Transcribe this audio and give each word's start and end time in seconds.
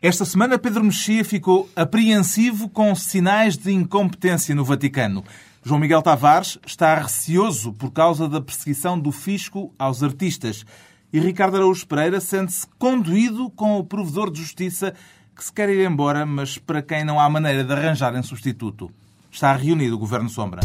Esta 0.00 0.24
semana, 0.24 0.60
Pedro 0.60 0.84
Mexia 0.84 1.24
ficou 1.24 1.68
apreensivo 1.74 2.68
com 2.68 2.94
sinais 2.94 3.56
de 3.56 3.72
incompetência 3.72 4.54
no 4.54 4.64
Vaticano. 4.64 5.24
João 5.60 5.80
Miguel 5.80 6.00
Tavares 6.02 6.56
está 6.64 6.94
receoso 6.94 7.72
por 7.72 7.90
causa 7.90 8.28
da 8.28 8.40
perseguição 8.40 8.96
do 8.96 9.10
fisco 9.10 9.74
aos 9.76 10.00
artistas. 10.04 10.64
E 11.12 11.18
Ricardo 11.18 11.56
Araújo 11.56 11.84
Pereira 11.84 12.20
sente-se 12.20 12.64
conduído 12.78 13.50
com 13.50 13.76
o 13.76 13.82
provedor 13.82 14.30
de 14.30 14.40
justiça 14.40 14.94
que 15.34 15.42
se 15.42 15.52
quer 15.52 15.68
ir 15.68 15.84
embora, 15.84 16.24
mas 16.24 16.58
para 16.58 16.80
quem 16.80 17.02
não 17.04 17.18
há 17.18 17.28
maneira 17.28 17.64
de 17.64 17.72
arranjar 17.72 18.14
em 18.14 18.22
substituto. 18.22 18.92
Está 19.32 19.52
reunido 19.56 19.96
o 19.96 19.98
Governo 19.98 20.28
Sombra. 20.28 20.60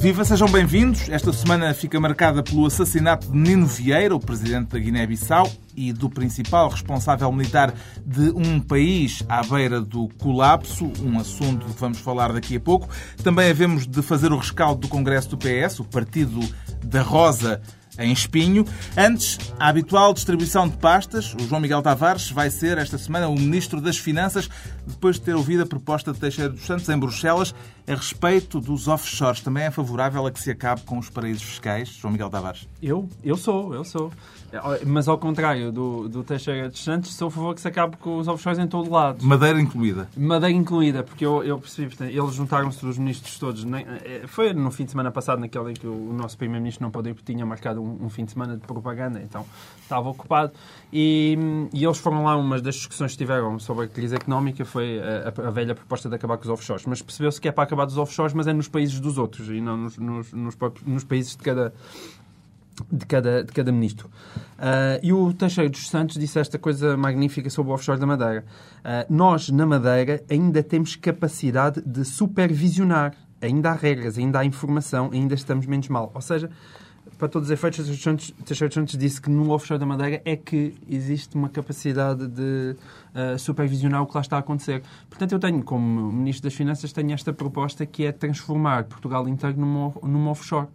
Viva, 0.00 0.24
sejam 0.24 0.48
bem-vindos. 0.48 1.10
Esta 1.10 1.30
semana 1.30 1.74
fica 1.74 2.00
marcada 2.00 2.42
pelo 2.42 2.64
assassinato 2.64 3.30
de 3.30 3.36
Nino 3.36 3.66
Vieira, 3.66 4.16
o 4.16 4.18
presidente 4.18 4.68
da 4.68 4.78
Guiné-Bissau 4.78 5.52
e 5.76 5.92
do 5.92 6.08
principal 6.08 6.70
responsável 6.70 7.30
militar 7.30 7.74
de 8.06 8.30
um 8.30 8.58
país 8.58 9.22
à 9.28 9.42
beira 9.42 9.78
do 9.78 10.08
colapso, 10.18 10.90
um 11.02 11.18
assunto 11.18 11.66
que 11.66 11.78
vamos 11.78 11.98
falar 11.98 12.32
daqui 12.32 12.56
a 12.56 12.60
pouco. 12.60 12.88
Também 13.22 13.50
havemos 13.50 13.86
de 13.86 14.00
fazer 14.00 14.32
o 14.32 14.38
rescaldo 14.38 14.80
do 14.80 14.88
Congresso 14.88 15.28
do 15.28 15.36
PS, 15.36 15.80
o 15.80 15.84
Partido 15.84 16.40
da 16.82 17.02
Rosa 17.02 17.60
em 18.00 18.12
espinho. 18.12 18.64
Antes, 18.96 19.38
a 19.58 19.68
habitual 19.68 20.12
distribuição 20.12 20.68
de 20.68 20.76
pastas. 20.78 21.34
O 21.34 21.46
João 21.46 21.60
Miguel 21.60 21.82
Tavares 21.82 22.30
vai 22.30 22.50
ser, 22.50 22.78
esta 22.78 22.98
semana, 22.98 23.28
o 23.28 23.34
Ministro 23.34 23.80
das 23.80 23.98
Finanças, 23.98 24.48
depois 24.86 25.16
de 25.16 25.22
ter 25.22 25.34
ouvido 25.34 25.62
a 25.62 25.66
proposta 25.66 26.12
de 26.12 26.18
Teixeira 26.18 26.50
dos 26.50 26.64
Santos 26.66 26.88
em 26.88 26.98
Bruxelas 26.98 27.54
a 27.86 27.94
respeito 27.94 28.60
dos 28.60 28.88
offshores. 28.88 29.40
Também 29.40 29.64
é 29.64 29.70
favorável 29.70 30.26
a 30.26 30.30
que 30.30 30.40
se 30.40 30.50
acabe 30.50 30.82
com 30.82 30.98
os 30.98 31.10
paraísos 31.10 31.42
fiscais, 31.42 31.88
João 31.88 32.12
Miguel 32.12 32.30
Tavares? 32.30 32.68
Eu? 32.82 33.08
Eu 33.22 33.36
sou, 33.36 33.74
eu 33.74 33.84
sou. 33.84 34.10
Mas 34.86 35.08
ao 35.08 35.18
contrário 35.18 35.70
do, 35.70 36.08
do 36.08 36.24
Teixeira 36.24 36.68
dos 36.68 36.82
Santos, 36.82 37.14
sou 37.14 37.28
a 37.28 37.30
favor 37.30 37.54
que 37.54 37.60
se 37.60 37.68
acabe 37.68 37.96
com 37.96 38.18
os 38.18 38.28
offshores 38.28 38.58
em 38.58 38.66
todo 38.66 38.90
lado. 38.90 39.24
Madeira 39.24 39.60
incluída? 39.60 40.08
Madeira 40.16 40.56
incluída, 40.56 41.02
porque 41.02 41.24
eu, 41.24 41.42
eu 41.44 41.58
percebi, 41.58 41.88
portanto, 41.88 42.10
eles 42.10 42.34
juntaram-se 42.34 42.84
os 42.84 42.98
ministros 42.98 43.38
todos. 43.38 43.64
Nem, 43.64 43.86
eh, 43.86 44.22
foi 44.26 44.52
no 44.52 44.70
fim 44.70 44.84
de 44.84 44.90
semana 44.90 45.10
passado, 45.10 45.40
naquele 45.40 45.70
em 45.70 45.74
que 45.74 45.86
o, 45.86 46.10
o 46.10 46.12
nosso 46.12 46.36
Primeiro-Ministro 46.36 46.84
não 46.84 46.90
pôde 46.90 47.14
tinha 47.24 47.44
marcado 47.46 47.80
um, 47.82 48.06
um, 48.06 48.10
fim 48.10 48.24
de 48.24 48.32
semana 48.32 48.56
de 48.56 48.66
propaganda, 48.66 49.20
então 49.20 49.44
estava 49.82 50.08
ocupado. 50.08 50.52
E, 50.92 51.38
e, 51.72 51.84
eles 51.84 51.98
foram 51.98 52.24
lá, 52.24 52.36
uma 52.36 52.60
das 52.60 52.74
discussões 52.74 53.12
que 53.12 53.18
tiveram 53.18 53.58
sobre 53.58 53.84
a 53.84 53.88
crise 53.88 54.16
económica 54.16 54.64
foi 54.64 55.00
a, 55.00 55.48
a 55.48 55.50
velha 55.50 55.74
proposta 55.74 56.08
de 56.08 56.14
acabar 56.14 56.36
com 56.36 56.44
os 56.44 56.50
offshores. 56.50 56.86
Mas 56.86 57.02
percebeu-se 57.02 57.40
que 57.40 57.48
é 57.48 57.52
para 57.52 57.64
acabar 57.64 57.84
dos 57.84 57.98
offshores, 57.98 58.32
mas 58.32 58.46
é 58.46 58.52
nos 58.52 58.68
países 58.68 58.98
dos 59.00 59.18
outros 59.18 59.48
e 59.48 59.60
não 59.60 59.76
nos, 59.76 59.98
nos, 59.98 60.32
nos, 60.32 60.56
nos 60.84 61.04
países 61.04 61.36
de 61.36 61.42
cada 61.42 61.72
de 62.90 63.06
cada, 63.06 63.44
de 63.44 63.52
cada 63.52 63.72
ministro. 63.72 64.08
Uh, 64.58 65.00
e 65.02 65.12
o 65.12 65.32
Teixeira 65.32 65.68
dos 65.68 65.88
Santos 65.88 66.16
disse 66.16 66.38
esta 66.38 66.58
coisa 66.58 66.96
magnífica 66.96 67.48
sobre 67.50 67.72
o 67.72 67.74
offshore 67.74 67.98
da 67.98 68.06
Madeira. 68.06 68.44
Uh, 68.78 69.12
nós, 69.12 69.48
na 69.50 69.66
Madeira, 69.66 70.22
ainda 70.30 70.62
temos 70.62 70.96
capacidade 70.96 71.80
de 71.82 72.04
supervisionar. 72.04 73.14
Ainda 73.40 73.70
há 73.70 73.74
regras, 73.74 74.18
ainda 74.18 74.40
há 74.40 74.44
informação, 74.44 75.10
ainda 75.12 75.34
estamos 75.34 75.64
menos 75.64 75.88
mal. 75.88 76.10
Ou 76.14 76.20
seja, 76.20 76.50
para 77.20 77.28
todos 77.28 77.48
os 77.48 77.52
efeitos, 77.52 77.86
Teixeira 78.44 78.68
dos 78.68 78.74
Santos 78.74 78.96
disse 78.96 79.20
que 79.20 79.28
no 79.28 79.50
offshore 79.50 79.78
da 79.78 79.84
Madeira 79.84 80.22
é 80.24 80.36
que 80.36 80.74
existe 80.88 81.36
uma 81.36 81.50
capacidade 81.50 82.26
de 82.26 82.74
uh, 83.14 83.38
supervisionar 83.38 84.02
o 84.02 84.06
que 84.06 84.14
lá 84.14 84.22
está 84.22 84.36
a 84.36 84.40
acontecer. 84.40 84.82
Portanto, 85.08 85.32
eu 85.32 85.38
tenho, 85.38 85.62
como 85.62 86.10
Ministro 86.10 86.44
das 86.44 86.54
Finanças, 86.54 86.92
tenho 86.92 87.12
esta 87.12 87.32
proposta 87.32 87.84
que 87.84 88.06
é 88.06 88.12
transformar 88.12 88.84
Portugal 88.84 89.28
inteiro 89.28 89.60
numa, 89.60 89.92
numa 90.02 90.30
offshore 90.30 90.68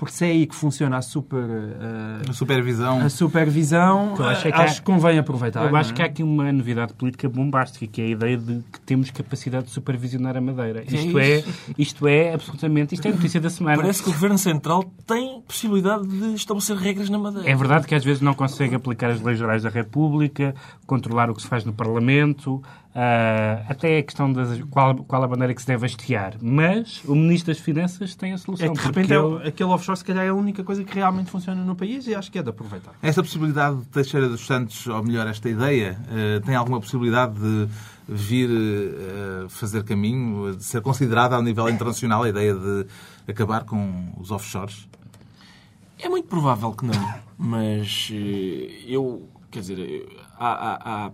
porque 0.00 0.14
se 0.14 0.24
é 0.24 0.28
aí 0.30 0.46
que 0.46 0.54
funciona 0.54 0.96
a 0.96 1.02
super 1.02 1.44
uh, 1.44 2.30
a 2.30 2.32
supervisão, 2.32 3.02
a 3.02 3.10
supervisão 3.10 4.14
que 4.16 4.22
acho, 4.22 4.48
é 4.48 4.50
que, 4.50 4.58
acho 4.58 4.76
que 4.76 4.86
convém 4.86 5.18
aproveitar. 5.18 5.68
Eu 5.68 5.76
acho 5.76 5.90
é? 5.90 5.94
que 5.94 6.00
há 6.00 6.06
aqui 6.06 6.22
uma 6.22 6.50
novidade 6.50 6.94
política 6.94 7.28
bombástica, 7.28 7.86
que 7.86 8.00
é 8.00 8.04
a 8.06 8.08
ideia 8.08 8.38
de 8.38 8.62
que 8.72 8.80
temos 8.80 9.10
capacidade 9.10 9.66
de 9.66 9.72
supervisionar 9.72 10.38
a 10.38 10.40
Madeira. 10.40 10.84
É 10.90 10.94
isto 10.94 11.18
é, 11.18 11.44
isto 11.76 12.08
é 12.08 12.32
absolutamente, 12.32 12.94
isto 12.94 13.06
é 13.06 13.10
notícia 13.10 13.38
da 13.42 13.50
semana. 13.50 13.76
Parece 13.76 14.02
que 14.02 14.08
o 14.08 14.12
Governo 14.14 14.38
Central 14.38 14.90
tem 15.06 15.42
possibilidade 15.42 16.08
de 16.08 16.32
estabelecer 16.32 16.76
regras 16.78 17.10
na 17.10 17.18
Madeira. 17.18 17.50
É 17.50 17.54
verdade 17.54 17.86
que 17.86 17.94
às 17.94 18.02
vezes 18.02 18.22
não 18.22 18.32
consegue 18.32 18.74
aplicar 18.74 19.10
as 19.10 19.20
leis 19.20 19.38
gerais 19.38 19.64
da 19.64 19.68
República, 19.68 20.54
controlar 20.86 21.28
o 21.28 21.34
que 21.34 21.42
se 21.42 21.48
faz 21.48 21.62
no 21.62 21.74
Parlamento, 21.74 22.62
Uh, 22.90 23.62
até 23.68 23.98
a 23.98 24.02
questão 24.02 24.32
de 24.32 24.64
qual, 24.64 24.96
qual 25.04 25.22
a 25.22 25.28
maneira 25.28 25.54
que 25.54 25.60
se 25.60 25.66
deve 25.68 25.86
hastear. 25.86 26.34
Mas 26.42 27.00
o 27.04 27.14
Ministro 27.14 27.54
das 27.54 27.62
Finanças 27.62 28.16
tem 28.16 28.32
a 28.32 28.38
solução. 28.38 28.66
É 28.66 28.68
que, 28.70 28.80
de 28.80 28.84
repente, 28.84 29.12
ele... 29.12 29.48
aquele 29.48 29.70
offshore, 29.70 29.96
se 29.96 30.04
calhar, 30.04 30.24
é 30.24 30.28
a 30.28 30.34
única 30.34 30.64
coisa 30.64 30.82
que 30.82 30.92
realmente 30.92 31.30
funciona 31.30 31.62
no 31.62 31.76
país 31.76 32.08
e 32.08 32.16
acho 32.16 32.32
que 32.32 32.38
é 32.40 32.42
de 32.42 32.50
aproveitar. 32.50 32.92
Esta 33.00 33.22
possibilidade 33.22 33.76
de 33.76 33.86
Teixeira 33.86 34.28
dos 34.28 34.44
Santos, 34.44 34.88
ou 34.88 35.04
melhor, 35.04 35.24
esta 35.28 35.48
ideia, 35.48 35.96
uh, 36.08 36.44
tem 36.44 36.56
alguma 36.56 36.80
possibilidade 36.80 37.34
de 37.34 37.68
vir 38.08 38.50
uh, 38.50 39.48
fazer 39.48 39.84
caminho, 39.84 40.56
de 40.56 40.64
ser 40.64 40.80
considerada 40.80 41.36
ao 41.36 41.42
nível 41.42 41.68
internacional 41.68 42.24
a 42.24 42.28
ideia 42.28 42.54
de 42.54 42.86
acabar 43.28 43.62
com 43.62 44.12
os 44.18 44.32
offshores? 44.32 44.88
É 45.96 46.08
muito 46.08 46.26
provável 46.26 46.72
que 46.72 46.84
não, 46.84 47.14
mas 47.38 48.10
eu, 48.84 49.28
quer 49.48 49.60
dizer, 49.60 50.08
há, 50.36 50.48
há, 50.48 51.06
há 51.06 51.10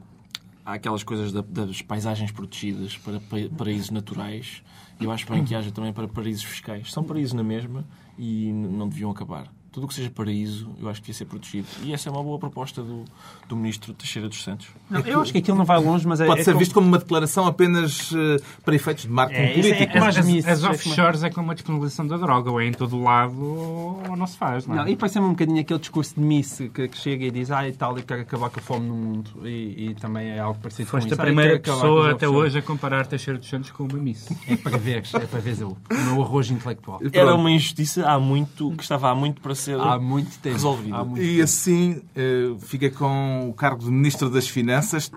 há 0.67 0.75
aquelas 0.75 1.05
coisas 1.05 1.33
da, 1.33 1.41
das 1.41 1.81
paisagens 1.81 2.33
protegidas 2.33 2.99
para 2.99 3.21
paraísos 3.57 3.91
naturais. 3.91 4.63
Eu 5.01 5.13
acho 5.13 5.31
bem 5.31 5.45
que 5.45 5.55
haja 5.55 5.71
também 5.71 5.93
para 5.93 6.09
paraísos 6.09 6.43
fiscais. 6.43 6.93
São 6.93 7.05
paraísos 7.05 7.33
na 7.33 7.45
mesma 7.45 7.87
e 8.19 8.53
não 8.53 8.89
deviam 8.89 9.11
acabar 9.11 9.56
tudo 9.77 9.85
o 9.85 9.89
que 9.89 9.95
seja 9.95 10.09
paraíso, 10.09 10.71
eu 10.81 10.89
acho 10.89 11.03
que 11.03 11.09
devia 11.09 11.19
ser 11.19 11.27
protegido. 11.27 11.67
E 11.83 11.93
essa 11.93 12.09
é 12.09 12.13
uma 12.13 12.23
boa 12.23 12.39
proposta 12.39 12.83
do, 12.83 13.05
do 13.47 13.55
Ministro 13.55 13.93
Teixeira 13.93 14.27
dos 14.27 14.43
Santos. 14.43 14.69
Não, 14.89 15.01
eu 15.03 15.21
acho 15.21 15.33
que 15.33 15.37
aquilo 15.37 15.59
não 15.59 15.67
vai 15.67 15.79
longe, 15.79 16.09
mas 16.09 16.19
é. 16.19 16.25
Pode 16.25 16.41
é 16.41 16.45
ser 16.45 16.53
como... 16.53 16.59
visto 16.61 16.73
como 16.73 16.89
uma 16.89 16.99
declaração 16.99 17.47
apenas 17.47 18.11
uh, 18.13 18.41
para 18.65 18.75
efeitos 18.75 19.05
de 19.05 19.11
marketing 19.11 19.43
é, 19.43 19.53
político. 19.53 19.99
É, 19.99 20.01
as, 20.01 20.17
as, 20.17 20.47
as 20.47 20.65
offshores 20.65 21.23
é 21.25 21.29
como 21.29 21.51
a 21.51 21.55
disponibilização 21.55 22.07
da 22.07 22.17
droga, 22.17 22.51
ou 22.51 22.59
é 22.59 22.65
em 22.65 22.73
todo 22.73 22.99
lado 22.99 23.37
ou 23.39 24.17
não 24.17 24.27
se 24.27 24.39
faz. 24.39 24.67
Não, 24.67 24.77
é? 24.77 24.79
não 24.79 24.89
e 24.89 24.97
parece-me 24.97 25.27
um 25.27 25.33
bocadinho 25.33 25.61
aquele 25.61 25.79
discurso 25.79 26.15
de 26.15 26.23
Miss 26.23 26.57
que, 26.73 26.89
que, 26.89 26.97
chega 26.97 27.27
e 27.27 27.31
diz 27.31 27.51
ah, 27.51 27.69
e 27.69 27.73
tal, 27.73 27.99
e 27.99 28.03
quero 28.03 28.23
acabar 28.23 28.49
com 28.49 28.59
a 28.59 28.63
fome 28.63 28.89
no 28.89 28.95
mundo. 28.95 29.31
E, 29.45 29.91
e 29.91 29.95
também 29.97 30.31
é 30.31 30.39
algo 30.39 30.59
parecido 30.59 30.89
Foste 30.89 31.09
com 31.09 31.13
isso. 31.13 31.21
a 31.21 31.25
primeira 31.25 31.59
pessoa 31.59 32.13
até 32.13 32.27
hoje 32.27 32.59
a 32.59 32.63
comparar 32.63 33.07
Teixeira 33.07 33.39
dos 33.39 33.47
Santos 33.47 33.71
com 33.73 33.85
uma 33.85 33.99
Miss. 33.99 34.27
É 34.49 34.57
para 34.57 34.79
ver, 34.79 35.03
é 35.13 35.27
para 35.27 35.39
ver 35.39 35.63
o, 35.63 35.77
o 35.91 36.15
meu 36.15 36.23
arrojo 36.23 36.55
intelectual. 36.55 36.99
Era 37.13 37.35
uma 37.35 37.51
injustiça 37.51 38.09
há 38.09 38.19
muito, 38.19 38.71
que 38.71 38.83
estava 38.83 39.11
há 39.11 39.15
muito 39.15 39.43
para 39.43 39.55
ser. 39.55 39.66
Há 39.75 39.99
muito 39.99 40.31
resolvido. 40.43 41.19
E 41.19 41.41
assim 41.41 41.93
uh, 42.17 42.59
fica 42.59 42.91
com 42.91 43.49
o 43.49 43.55
cargo 43.55 43.85
de 43.85 43.91
Ministro 43.91 44.31
das 44.31 44.49
Finanças, 44.49 45.11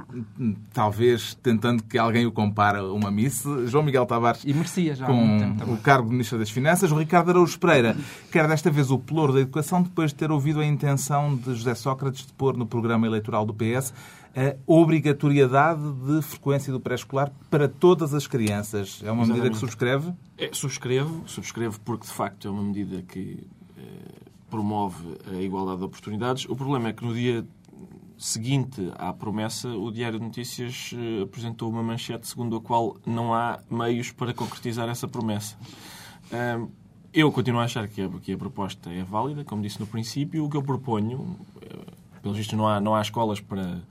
talvez 0.74 1.36
tentando 1.42 1.84
que 1.84 1.98
alguém 1.98 2.26
o 2.26 2.32
compare 2.32 2.80
a 2.80 2.84
uma 2.84 3.12
Miss. 3.12 3.44
João 3.66 3.84
Miguel 3.84 4.06
Tavares 4.06 4.44
e 4.46 4.54
merecia 4.54 4.96
já 4.96 5.06
com 5.06 5.56
o 5.68 5.78
cargo 5.78 6.08
de 6.08 6.14
Ministro 6.14 6.38
das 6.38 6.50
Finanças. 6.50 6.92
O 6.92 6.96
Ricardo 6.96 7.30
Araújo 7.30 7.60
Pereira 7.60 7.96
quer 8.32 8.48
desta 8.48 8.70
vez 8.72 8.92
o 8.92 8.98
pelouro 8.98 9.34
da 9.34 9.42
educação 9.42 9.82
depois 9.82 10.12
de 10.12 10.16
ter 10.16 10.32
ouvido 10.32 10.60
a 10.60 10.66
intenção 10.66 11.36
de 11.36 11.54
José 11.54 11.76
Sócrates 11.76 12.26
de 12.26 12.34
pôr 12.34 12.58
no 12.58 12.66
programa 12.66 13.06
eleitoral 13.06 13.46
do 13.46 13.54
PS 13.54 13.94
a 14.36 14.56
obrigatoriedade 14.66 15.82
de 16.06 16.22
frequência 16.22 16.72
do 16.72 16.80
pré-escolar 16.80 17.32
para 17.50 17.68
todas 17.68 18.14
as 18.14 18.28
crianças. 18.28 19.02
É 19.04 19.12
uma 19.12 19.24
Exatamente. 19.24 19.32
medida 19.32 19.50
que 19.50 19.60
subscreve? 19.60 20.14
É, 20.38 20.50
subscrevo, 20.54 21.24
subscrevo 21.26 21.80
porque 21.82 22.06
de 22.06 22.14
facto 22.14 22.48
é 22.48 22.52
uma 22.52 22.64
medida 22.64 23.02
que 23.02 23.48
promove 24.50 25.18
a 25.32 25.42
igualdade 25.42 25.80
de 25.80 25.86
oportunidades. 25.86 26.46
O 26.46 26.56
problema 26.56 26.90
é 26.90 26.94
que 26.94 27.04
no 27.06 27.14
dia 27.14 27.46
seguinte 28.18 28.92
à 28.98 29.14
promessa, 29.14 29.70
o 29.70 29.92
Diário 29.92 30.20
de 30.20 30.26
Notícias 30.26 30.92
eh, 30.94 31.24
apresentou 31.24 31.70
uma 31.70 31.82
manchete 31.82 32.28
segundo 32.28 32.58
a 32.58 32.62
qual 32.62 32.98
não 33.06 33.34
há 33.34 33.60
meios 33.70 34.12
para 34.12 34.34
concretizar 34.34 34.90
essa 34.90 35.08
promessa. 35.08 35.58
Eu 37.12 37.32
continuo 37.32 37.60
a 37.60 37.64
achar 37.64 37.88
que 37.88 38.02
a, 38.04 38.38
proposta 38.38 38.92
é 38.92 39.04
válida, 39.04 39.44
como 39.44 39.64
disse 39.64 39.80
no 39.80 39.88
princípio. 39.88 40.46
O 40.46 40.50
que 40.50 40.56
eu 40.56 40.62
proponho, 40.62 41.36
eh, 41.60 41.94
pelo 42.22 42.36
visto, 42.36 42.56
não 42.56 42.68
há, 42.68 42.80
não 42.80 42.94
há 42.94 43.02
escolas 43.02 43.40
para 43.40 43.82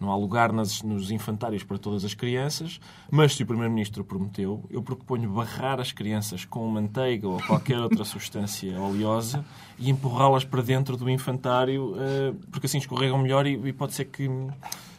não 0.00 0.10
há 0.10 0.16
lugar 0.16 0.52
nas, 0.52 0.82
nos 0.82 1.10
infantários 1.10 1.62
para 1.62 1.78
todas 1.78 2.04
as 2.04 2.14
crianças, 2.14 2.80
mas 3.10 3.34
se 3.34 3.42
o 3.42 3.46
Primeiro-Ministro 3.46 4.04
prometeu, 4.04 4.64
eu 4.70 4.82
proponho 4.82 5.30
barrar 5.30 5.80
as 5.80 5.92
crianças 5.92 6.44
com 6.44 6.66
manteiga 6.68 7.28
ou 7.28 7.40
qualquer 7.42 7.78
outra 7.78 8.04
substância 8.06 8.78
oleosa 8.80 9.44
e 9.78 9.90
empurrá-las 9.90 10.44
para 10.44 10.62
dentro 10.62 10.96
do 10.96 11.08
infantário, 11.08 11.94
eh, 11.98 12.34
porque 12.50 12.66
assim 12.66 12.78
escorregam 12.78 13.18
melhor 13.18 13.46
e 13.46 13.72
pode 13.72 13.94
ser 13.94 14.06
que, 14.06 14.28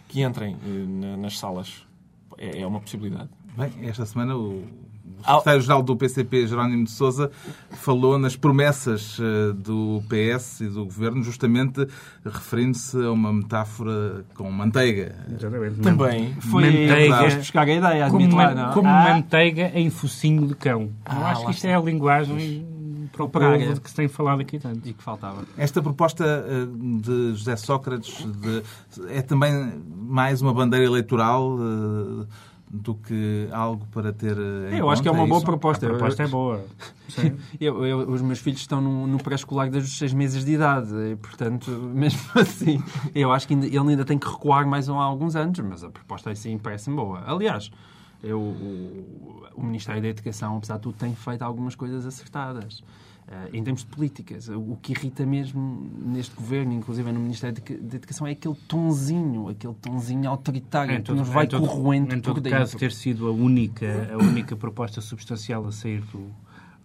que 0.07 0.21
entrem 0.21 0.55
eh, 0.55 1.17
nas 1.17 1.37
salas. 1.37 1.85
É, 2.37 2.61
é 2.61 2.67
uma 2.67 2.79
possibilidade. 2.79 3.29
Bem, 3.55 3.71
esta 3.87 4.05
semana 4.05 4.35
o 4.35 4.63
o 4.63 4.86
secretário-geral 5.23 5.83
do 5.83 5.95
PCP, 5.95 6.47
Jerónimo 6.47 6.85
de 6.85 6.91
Sousa, 6.91 7.31
falou 7.71 8.17
nas 8.17 8.35
promessas 8.35 9.17
eh, 9.19 9.53
do 9.53 10.01
PS 10.07 10.61
e 10.61 10.67
do 10.67 10.85
Governo, 10.85 11.23
justamente 11.23 11.87
referindo-se 12.25 12.97
a 12.97 13.11
uma 13.11 13.33
metáfora 13.33 14.25
com 14.35 14.49
manteiga. 14.51 15.15
Exatamente. 15.29 15.81
Também. 15.81 16.33
Foi 16.35 16.65
manteiga, 16.65 17.35
buscar 17.35 17.67
a 17.67 17.73
ideia, 17.73 18.09
como, 18.09 18.35
lá, 18.35 18.55
não? 18.55 18.73
como 18.73 18.87
ah. 18.87 19.09
manteiga 19.09 19.71
em 19.73 19.89
focinho 19.89 20.47
de 20.47 20.55
cão. 20.55 20.89
Ah, 21.05 21.15
Eu 21.15 21.25
acho 21.27 21.45
que 21.45 21.51
isto 21.51 21.65
é 21.65 21.75
a 21.75 21.79
linguagem 21.79 22.65
para 23.11 23.23
o 23.23 23.25
Operária. 23.25 23.59
povo 23.59 23.73
de 23.73 23.81
que 23.81 23.89
se 23.89 23.95
tem 23.95 24.07
falado 24.07 24.41
aqui 24.41 24.59
tanto. 24.59 24.87
E 24.87 24.93
que 24.93 25.03
faltava. 25.03 25.43
Esta 25.57 25.81
proposta 25.81 26.23
eh, 26.25 26.67
de 27.01 27.33
José 27.33 27.55
Sócrates 27.55 28.25
de- 28.25 28.63
é 29.09 29.21
também 29.21 29.81
mais 29.95 30.41
uma 30.41 30.53
bandeira 30.53 30.85
eleitoral 30.85 31.57
eh, 31.59 32.25
do 32.69 32.95
que 32.95 33.47
algo 33.51 33.85
para 33.93 34.11
ter 34.11 34.37
eh, 34.37 34.75
em 34.75 34.77
Eu 34.79 34.89
acho 34.89 35.01
que 35.01 35.07
é 35.07 35.11
conta, 35.11 35.21
uma 35.23 35.27
boa 35.27 35.37
isso? 35.37 35.45
proposta. 35.45 35.85
A 35.85 35.89
proposta 35.89 36.23
é 36.23 36.27
boa. 36.27 36.65
Sim. 37.07 37.37
Eu- 37.61 37.85
eu- 37.85 38.09
os 38.09 38.21
meus 38.21 38.39
filhos 38.39 38.59
estão 38.59 38.81
no, 38.81 39.07
no 39.07 39.17
pré-escolar 39.17 39.69
desde 39.69 39.89
os 39.89 39.97
seis 39.97 40.11
meses 40.11 40.43
de 40.43 40.51
idade, 40.53 40.93
e, 40.93 41.15
portanto, 41.15 41.71
mesmo 41.95 42.19
assim, 42.35 42.83
eu 43.15 43.31
acho 43.31 43.47
que 43.47 43.53
ainda- 43.53 43.67
ele 43.67 43.77
ainda 43.79 44.03
tem 44.03 44.17
que 44.19 44.27
recuar 44.27 44.67
mais 44.67 44.89
um- 44.89 44.99
alguns 44.99 45.35
anos, 45.35 45.57
mas 45.59 45.83
a 45.83 45.89
proposta 45.89 46.29
assim 46.29 46.57
parece-me 46.57 46.95
boa. 46.97 47.23
Aliás, 47.25 47.71
eu, 48.21 48.39
o, 48.41 49.43
o 49.55 49.63
Ministério 49.63 50.01
da 50.01 50.09
Educação, 50.09 50.57
apesar 50.57 50.75
de 50.75 50.81
tudo, 50.81 50.95
tem 50.97 51.15
feito 51.15 51.43
algumas 51.43 51.73
coisas 51.75 52.05
acertadas. 52.05 52.83
Eh, 53.29 53.49
em 53.57 53.61
termos 53.63 53.81
de 53.81 53.87
políticas, 53.87 54.47
o 54.47 54.77
que 54.81 54.93
irrita 54.93 55.25
mesmo 55.25 55.85
neste 55.99 56.33
governo, 56.33 56.71
inclusive 56.71 57.11
no 57.11 57.19
Ministério 57.19 57.61
da 57.81 57.95
Educação, 57.97 58.25
é 58.25 58.31
aquele 58.31 58.55
tonzinho, 58.69 59.49
aquele 59.49 59.73
tonzinho 59.73 60.29
autoritário 60.29 61.03
que 61.03 61.11
nos 61.11 61.27
vai 61.27 61.43
em 61.43 61.47
todo- 61.49 61.67
corroendo 61.67 62.15
em 62.15 62.21
por 62.21 62.35
todo 62.35 62.41
dentro. 62.41 62.57
caso, 62.59 62.77
ter 62.77 62.91
sido 62.93 63.27
a 63.27 63.31
única, 63.31 64.11
a 64.13 64.17
única 64.17 64.55
proposta 64.55 65.01
substancial 65.01 65.65
a 65.67 65.73
sair 65.73 65.99
do, 66.03 66.31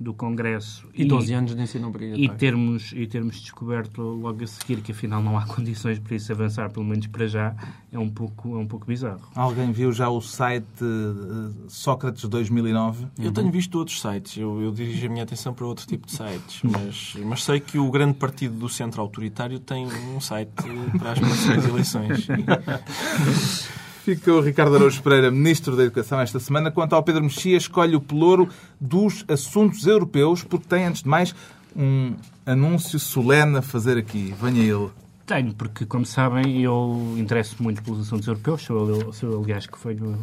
do 0.02 0.12
Congresso 0.12 0.86
E 0.94 1.04
12 1.04 1.32
anos 1.32 1.54
de 1.54 1.62
ensino 1.62 1.88
obrigatório. 1.88 2.24
e 2.24 2.28
termos, 2.36 2.92
e 2.94 3.06
termos 3.06 3.40
descoberto 3.40 4.02
logo 4.02 4.42
a 4.42 4.46
seguir 4.46 4.80
que 4.80 4.92
afinal 4.92 5.22
não 5.22 5.38
há 5.38 5.46
condições 5.46 5.98
para 5.98 6.16
isso 6.16 6.32
avançar, 6.32 6.70
pelo 6.70 6.84
menos 6.84 7.06
para 7.06 7.26
já, 7.26 7.54
é 7.92 7.98
um 7.98 8.10
pouco, 8.10 8.56
é 8.56 8.58
um 8.58 8.66
pouco 8.66 8.86
bizarro. 8.86 9.22
Alguém 9.34 9.72
viu 9.72 9.92
já 9.92 10.08
o 10.08 10.20
site 10.20 10.66
eh, 10.80 11.52
Sócrates 11.68 12.28
2009? 12.28 13.06
Eu 13.18 13.32
tenho 13.32 13.50
visto 13.50 13.78
outros 13.78 14.00
sites, 14.00 14.36
eu, 14.36 14.60
eu 14.60 14.72
dirijo 14.72 15.06
a 15.06 15.10
minha 15.10 15.22
atenção 15.24 15.54
para 15.54 15.66
outro 15.66 15.86
tipo 15.86 16.06
de 16.06 16.12
sites, 16.12 16.62
mas, 16.62 17.14
mas 17.24 17.44
sei 17.44 17.60
que 17.60 17.78
o 17.78 17.90
grande 17.90 18.14
partido 18.14 18.54
do 18.54 18.68
centro 18.68 19.00
autoritário 19.00 19.58
tem 19.58 19.86
um 19.86 20.20
site 20.20 20.50
para 20.98 21.12
as 21.12 21.18
próximas 21.18 21.64
eleições. 21.66 22.28
Fica 24.04 24.32
o 24.32 24.40
Ricardo 24.40 24.74
Araújo 24.74 25.00
Pereira, 25.00 25.30
Ministro 25.30 25.76
da 25.76 25.84
Educação, 25.84 26.20
esta 26.20 26.40
semana. 26.40 26.72
Quanto 26.72 26.92
ao 26.94 27.04
Pedro 27.04 27.22
Mexia, 27.22 27.56
escolhe 27.56 27.94
o 27.94 28.00
pelouro 28.00 28.48
dos 28.80 29.24
assuntos 29.28 29.86
europeus, 29.86 30.42
porque 30.42 30.66
tem, 30.68 30.86
antes 30.86 31.04
de 31.04 31.08
mais, 31.08 31.32
um 31.76 32.14
anúncio 32.44 32.98
solene 32.98 33.58
a 33.58 33.62
fazer 33.62 33.96
aqui. 33.96 34.34
Venha 34.42 34.60
ele. 34.60 34.90
Tenho, 35.24 35.54
porque, 35.54 35.86
como 35.86 36.04
sabem, 36.04 36.60
eu 36.62 37.14
interesso 37.16 37.62
muito 37.62 37.80
pelos 37.80 38.00
assuntos 38.00 38.26
europeus. 38.26 38.62
Sou, 38.62 39.12
sou 39.12 39.40
aliás, 39.44 39.68
que, 39.68 39.78
foi 39.78 39.94
no- 39.94 40.18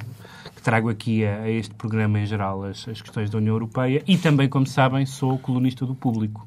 que 0.53 0.61
trago 0.61 0.89
aqui 0.89 1.23
a, 1.25 1.43
a 1.43 1.49
este 1.49 1.73
programa, 1.73 2.19
em 2.19 2.25
geral, 2.25 2.65
as, 2.65 2.85
as 2.85 3.01
questões 3.01 3.29
da 3.29 3.37
União 3.37 3.55
Europeia. 3.55 4.03
E 4.05 4.17
também, 4.17 4.49
como 4.49 4.67
sabem, 4.67 5.05
sou 5.05 5.39
colunista 5.39 5.85
do 5.85 5.95
público. 5.95 6.45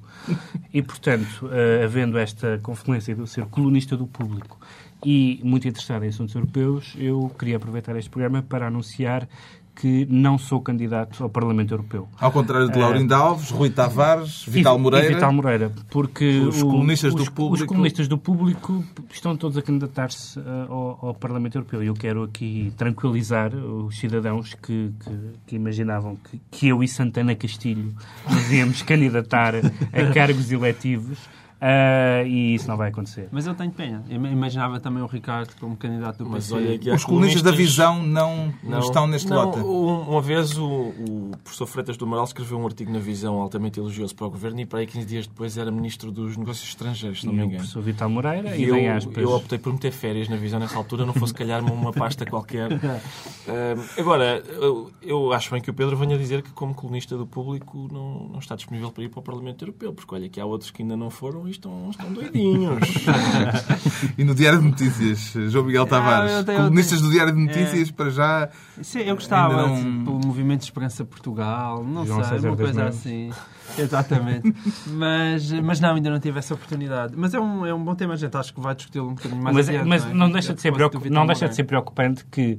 E, 0.73 0.83
portanto, 0.83 1.49
eh, 1.51 1.83
havendo 1.83 2.17
esta 2.19 2.61
confluência 2.63 3.15
de 3.15 3.21
eu 3.23 3.27
ser 3.27 3.47
colunista 3.47 3.97
do 3.97 4.07
público 4.07 4.61
e 5.05 5.41
muito 5.43 5.67
interessado 5.69 6.05
em 6.05 6.09
assuntos 6.09 6.35
europeus, 6.35 6.95
eu 6.99 7.31
queria 7.39 7.57
aproveitar 7.57 7.97
este 7.97 8.11
programa 8.11 8.43
para 8.43 8.67
anunciar 8.69 9.29
que 9.75 10.07
não 10.11 10.37
sou 10.37 10.61
candidato 10.61 11.23
ao 11.25 11.31
Parlamento 11.31 11.73
Europeu. 11.73 12.07
Ao 12.21 12.31
contrário 12.31 12.69
de 12.71 12.79
Laurindo 12.79 13.15
Alves, 13.15 13.49
Rui 13.51 13.71
Tavares, 13.71 14.45
Vital 14.47 14.79
Moreira. 14.79 15.07
E 15.11 15.15
Vital 15.15 15.33
Moreira, 15.33 15.73
porque 15.89 16.41
Os 16.41 16.61
o- 16.61 16.69
colunistas 16.69 17.15
do 17.15 17.23
os- 17.23 17.29
público- 17.31 17.55
Os 17.65 17.69
colunistas 17.69 18.07
do 18.07 18.19
público 18.19 18.85
estão 19.11 19.35
todos 19.35 19.57
a 19.57 19.63
candidatar-se 19.63 20.39
uh, 20.39 20.43
ao, 20.71 20.99
ao 21.09 21.15
Parlamento 21.15 21.55
Europeu. 21.57 21.83
E 21.83 21.87
eu 21.87 21.95
quero 21.95 22.23
aqui 22.23 22.71
tranquilizar 22.77 23.55
os 23.55 23.99
cidadãos 23.99 24.53
que, 24.53 24.93
que- 25.03 25.19
que 25.47 25.57
imaginavam 25.57 26.17
que, 26.17 26.39
que 26.51 26.69
eu 26.69 26.85
e 26.85 26.87
Santana 26.87 27.35
Castilho 27.35 27.95
nos 28.31 28.53
íamos 28.53 28.83
candidatar 28.83 29.55
a 29.57 29.61
cargos 30.13 30.53
eletivos. 30.53 31.19
Uh, 31.63 32.27
e 32.27 32.55
isso 32.55 32.67
não 32.69 32.77
vai 32.77 32.91
acontecer. 32.91 33.29
Mas 33.31 33.47
eu 33.47 33.55
tenho 33.55 33.71
pena. 33.71 34.05
Eu 34.11 34.17
imaginava 34.27 34.81
também 34.81 35.03
o 35.03 35.07
Ricardo 35.07 35.55
como 35.61 35.77
candidato 35.77 36.19
do 36.25 36.29
Mas 36.31 36.51
PC. 36.51 36.55
olha 36.89 36.95
Os 36.95 37.05
colunistas 37.05 37.43
da 37.43 37.51
visão 37.53 38.03
não, 38.03 38.53
não 38.63 38.81
estão 38.81 39.07
neste 39.07 39.29
não, 39.31 39.45
lote. 39.45 39.59
um- 39.61 40.11
Uma 40.11 40.21
vez 40.21 40.57
o, 40.59 40.65
o 40.67 41.31
professor 41.43 41.67
Freitas 41.67 41.97
do 41.97 42.05
Amaral 42.05 42.25
escreveu 42.25 42.59
um 42.59 42.67
artigo 42.67 42.93
na 42.93 42.99
Visão 42.99 43.37
altamente 43.41 43.79
elogioso 43.79 44.15
para 44.15 44.27
o 44.27 44.31
governo 44.31 44.61
e 44.61 44.67
para 44.67 44.81
aí 44.81 44.87
15 44.87 45.07
dias 45.07 45.27
depois 45.27 45.57
era 45.57 45.71
ministro 45.71 46.11
dos 46.11 46.37
Negócios 46.37 46.69
Estrangeiros, 46.69 47.21
se 47.21 47.27
não 47.27 47.33
E 47.33 47.37
me 47.37 47.43
o 47.43 47.45
engano. 47.47 47.59
professor 47.61 47.83
Vital 47.83 48.09
Moreira 48.11 48.57
e, 48.57 48.63
E 48.63 48.65
eu, 48.65 48.77
eu 49.17 49.31
optei 49.33 49.59
por 49.59 49.73
meter 49.73 49.93
férias 49.93 50.29
na 50.29 50.37
visão 50.37 50.59
nessa 50.59 50.77
altura, 50.77 51.07
não 51.07 51.15
fosse 51.15 51.33
calhar-me 51.35 51.71
uma 51.71 51.93
pasta 51.93 52.27
qualquer. 52.27 52.71
Ahm, 52.73 53.81
agora, 53.99 54.43
eu, 54.49 54.91
eu 55.03 55.33
acho 55.33 55.51
bem 55.51 55.61
que 55.61 55.71
o 55.71 55.75
Pedro 55.75 55.97
venha 55.97 56.17
dizer 56.19 56.43
que, 56.43 56.51
como 56.51 56.75
colunista 56.75 57.17
do 57.17 57.27
público, 57.27 57.89
não, 57.93 58.29
não 58.33 58.39
está 58.39 58.55
disponível 58.57 58.91
para 58.91 59.05
ir 59.05 59.09
para 59.09 59.21
o 59.21 59.23
Parlamento 59.23 59.63
Europeu, 59.63 59.93
porque 59.93 60.15
olha 60.15 60.29
que 60.29 60.41
há 60.41 60.45
outros 60.45 60.71
que 60.71 60.83
ainda 60.83 60.97
não 60.97 61.11
foram 61.11 61.49
estão, 61.53 61.91
estão 61.91 62.13
doidinhos. 62.13 62.79
E 64.19 64.25
no 64.25 64.35
Diário 64.35 64.61
de 64.61 64.67
Notícias, 64.69 65.33
João 65.53 65.65
Miguel 65.65 65.87
Tavares. 65.87 66.33
eu 66.33 66.45
tenho- 66.45 66.59
Colunistas 66.59 67.01
do 67.01 67.11
Diário 67.11 67.33
de 67.33 67.41
Notícias, 67.41 67.91
para 67.91 68.11
já. 68.11 68.49
Sim, 68.83 69.01
eu 69.01 69.15
gostava 69.15 69.55
não- 69.57 69.75
assim, 69.75 70.05
pelo 70.05 70.21
Movimento 70.27 70.61
de 70.61 70.65
Esperança 70.67 71.05
Portugal, 71.05 71.85
não 71.85 72.05
João 72.05 72.25
sei, 72.25 72.39
uma 72.39 72.57
coisa 72.57 72.85
assim. 72.87 73.31
Exatamente. 73.79 74.53
mas, 74.89 75.51
mas 75.53 75.81
não, 75.81 75.95
ainda 75.95 76.11
não 76.11 76.19
tive 76.21 76.39
essa 76.39 76.53
oportunidade. 76.55 77.15
Mas 77.17 77.33
é 77.33 77.41
um, 77.41 77.65
é 77.65 77.73
um 77.73 77.83
bom 77.83 77.95
tema, 77.95 78.17
gente. 78.17 78.37
Acho 78.37 78.53
que 78.53 78.61
vai 78.61 78.75
discuti-lo 78.75 79.09
um 79.11 79.15
bocadinho 79.15 79.41
mais 79.43 79.55
mas, 79.57 79.69
adiante, 79.69 79.89
mas 79.89 80.05
é? 80.05 80.13
não, 80.13 80.31
deixa 80.31 80.53
de 80.55 80.61
ser 80.61 80.73
preocup- 80.73 81.11
não 81.11 81.27
deixa 81.27 81.49
de 81.49 81.55
ser 81.55 81.65
preocupante 81.65 82.25
que 82.31 82.59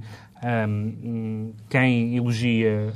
hum, 0.67 1.53
quem 1.69 2.15
elogia 2.15 2.93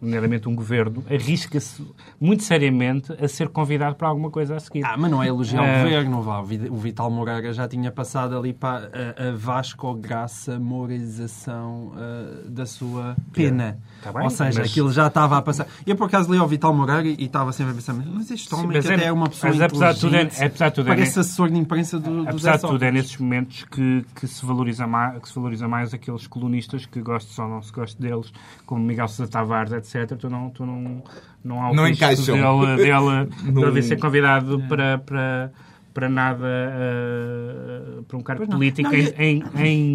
nomeadamente 0.00 0.48
um 0.48 0.54
governo, 0.54 1.04
arrisca-se 1.10 1.84
muito 2.20 2.42
seriamente 2.42 3.12
a 3.12 3.28
ser 3.28 3.48
convidado 3.48 3.96
para 3.96 4.08
alguma 4.08 4.30
coisa 4.30 4.56
a 4.56 4.60
seguir. 4.60 4.84
Ah, 4.84 4.96
mas 4.96 5.10
não 5.10 5.22
é 5.22 5.28
elogiar 5.28 5.62
É. 5.64 5.80
o 5.80 5.84
governo, 5.84 6.22
vá. 6.22 6.40
O 6.40 6.44
Vi- 6.44 6.68
O 6.70 6.76
Vital 6.76 7.10
Moreira 7.10 7.52
já 7.52 7.68
tinha 7.68 7.90
passado 7.90 8.36
ali 8.36 8.52
para 8.52 8.90
a, 9.16 9.28
a 9.28 9.32
vasco-graça 9.32 10.58
moralização 10.58 11.92
ah, 11.96 12.42
da 12.48 12.66
sua 12.66 13.16
pena. 13.32 13.78
Tá 14.02 14.12
bem, 14.12 14.22
Ou 14.24 14.30
seja, 14.30 14.60
mas- 14.60 14.70
aquilo 14.70 14.90
já 14.92 15.06
estava 15.06 15.36
a 15.38 15.42
passar. 15.42 15.66
Eu, 15.86 15.96
por 15.96 16.04
acaso, 16.06 16.32
li 16.32 16.38
ao 16.38 16.48
Vital 16.48 16.72
Moreira 16.74 17.08
e 17.08 17.24
estava 17.24 17.52
sempre 17.52 17.72
a 17.72 17.74
pensar, 17.74 17.92
mas 17.94 18.30
este 18.30 18.54
homem 18.54 18.68
mas 18.68 18.86
que 18.86 18.92
é- 18.92 18.96
até 18.96 19.04
é 19.06 19.12
uma 19.12 19.28
pessoa 19.28 19.52
mas 19.52 19.60
apesar 19.62 19.92
de 19.92 20.00
tudo 20.00 20.16
é- 20.16 20.22
apesar 20.22 20.68
de 20.68 20.74
tudo 20.74 20.86
é- 20.90 20.94
parece 20.94 21.20
assessor 21.20 21.50
de 21.50 21.58
imprensa 21.58 21.98
do, 21.98 22.22
do 22.24 22.28
Apesar 22.28 22.56
de 22.56 22.62
tudo, 22.62 22.82
é 22.84 22.90
nesses 22.90 23.16
momentos 23.18 23.64
que, 23.64 24.04
que, 24.14 24.26
se 24.26 24.44
valoriza 24.44 24.86
mais, 24.86 25.20
que 25.20 25.28
se 25.28 25.34
valoriza 25.34 25.68
mais 25.68 25.92
aqueles 25.92 26.26
colunistas 26.26 26.86
que 26.86 27.00
gostes 27.00 27.38
ou 27.38 27.48
não 27.48 27.62
se 27.62 27.72
goste 27.72 28.00
deles, 28.00 28.32
como 28.66 28.82
Miguel 28.82 29.08
Sousa 29.08 29.30
Tavares, 29.30 29.72
etc. 29.72 29.89
Tu 30.18 30.30
não, 30.30 30.50
tu 30.50 30.64
não, 30.66 31.02
não 31.44 31.62
há 31.62 31.70
o 31.70 31.74
Não 31.74 31.84
risco 31.86 32.04
encaixam. 32.04 32.34
dele, 32.36 32.76
dele, 32.76 33.28
No- 33.52 33.60
dele 33.62 33.82
ser 33.82 33.96
convidado 33.98 34.60
para, 34.68 34.98
para, 34.98 35.52
para 35.92 36.08
nada, 36.08 36.46
eh, 36.46 38.02
para 38.06 38.16
um 38.16 38.22
cargo 38.22 38.44
não. 38.44 38.50
político 38.58 38.88
Não, 38.88 38.96
em, 38.96 39.12
em, 39.18 39.44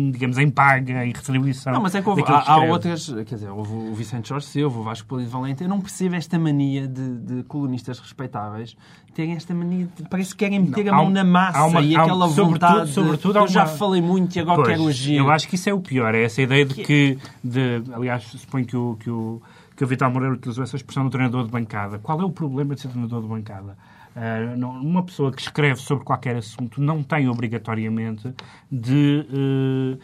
em, 0.08 0.12
digamos, 0.12 0.38
em 0.38 0.50
paga, 0.50 1.06
em 1.06 1.12
retribuição. 1.12 1.74
Não, 1.74 1.82
mas 1.82 1.96
é 1.96 2.02
que 2.02 2.10
houve, 2.10 2.24
há, 2.28 2.52
há 2.54 2.58
outras, 2.64 3.08
quer 3.26 3.36
dizer, 3.36 3.50
houve 3.50 3.74
o 3.74 3.94
Vicente 3.94 4.30
Jorge 4.30 4.46
Silva, 4.48 4.80
o 4.80 4.84
Vasco 4.84 5.08
Polido 5.08 5.30
Valente. 5.30 5.64
Eu 5.64 5.70
não 5.70 5.80
percebo 5.82 6.16
esta 6.16 6.38
mania 6.38 6.88
de, 6.88 7.18
de 7.18 7.44
colunistas 7.44 8.00
respeitáveis 8.00 8.76
terem 9.14 9.34
esta 9.34 9.54
mania 9.54 9.88
de. 9.96 10.04
Parece 10.10 10.32
que 10.32 10.44
querem 10.44 10.60
meter 10.60 10.86
Não, 10.86 10.94
a 10.94 10.98
mão 10.98 11.06
um- 11.08 11.10
na 11.10 11.24
massa 11.24 11.60
há 11.60 11.66
uma- 11.66 11.82
e 11.82 11.96
um- 11.96 12.02
aquela 12.02 12.28
sobretudo- 12.28 12.52
vontade. 12.52 12.88
de, 12.88 12.94
sobretudo 12.94 13.40
eu 13.40 13.48
já 13.48 13.62
uma- 13.64 13.68
falei 13.68 14.02
muito 14.02 14.36
e 14.36 14.40
agora 14.42 14.58
Pois, 14.64 14.68
quero 14.68 14.88
agir. 14.90 15.16
Eu 15.16 15.30
acho 15.32 15.48
que 15.48 15.56
isso 15.56 15.70
é 15.70 15.74
o 15.74 15.80
pior, 15.80 16.14
é 16.14 16.24
essa 16.24 16.42
ideia 16.42 16.66
de 16.66 16.76
que, 16.76 17.18
de, 17.44 17.82
aliás, 17.94 18.24
suponho 18.24 18.66
que 18.66 18.76
o, 18.76 18.98
que, 19.00 19.10
o, 19.10 19.42
que 19.76 19.84
o 19.84 19.88
Vital 19.88 20.10
Moreira 20.12 20.34
utilizou 20.36 20.64
essa 20.64 20.76
expressão 20.76 21.04
do 21.04 21.10
treinador 21.10 21.44
de 21.46 21.52
bancada. 21.52 22.00
Qual 22.00 22.20
é 22.22 22.24
o 22.24 22.30
problema 22.32 22.76
de 22.76 22.82
ser 22.82 22.88
treinador 22.90 23.22
de 23.22 23.28
bancada? 23.28 23.78
Ah, 24.16 24.56
não- 24.56 24.72
uma 24.82 25.04
pessoa 25.04 25.32
que 25.32 25.42
escreve 25.42 25.80
sobre 25.82 26.06
qualquer 26.06 26.38
assunto 26.38 26.80
não 26.82 27.04
tem 27.04 27.28
obrigatoriamente 27.28 28.34
de 28.72 29.26
eh, 29.30 29.98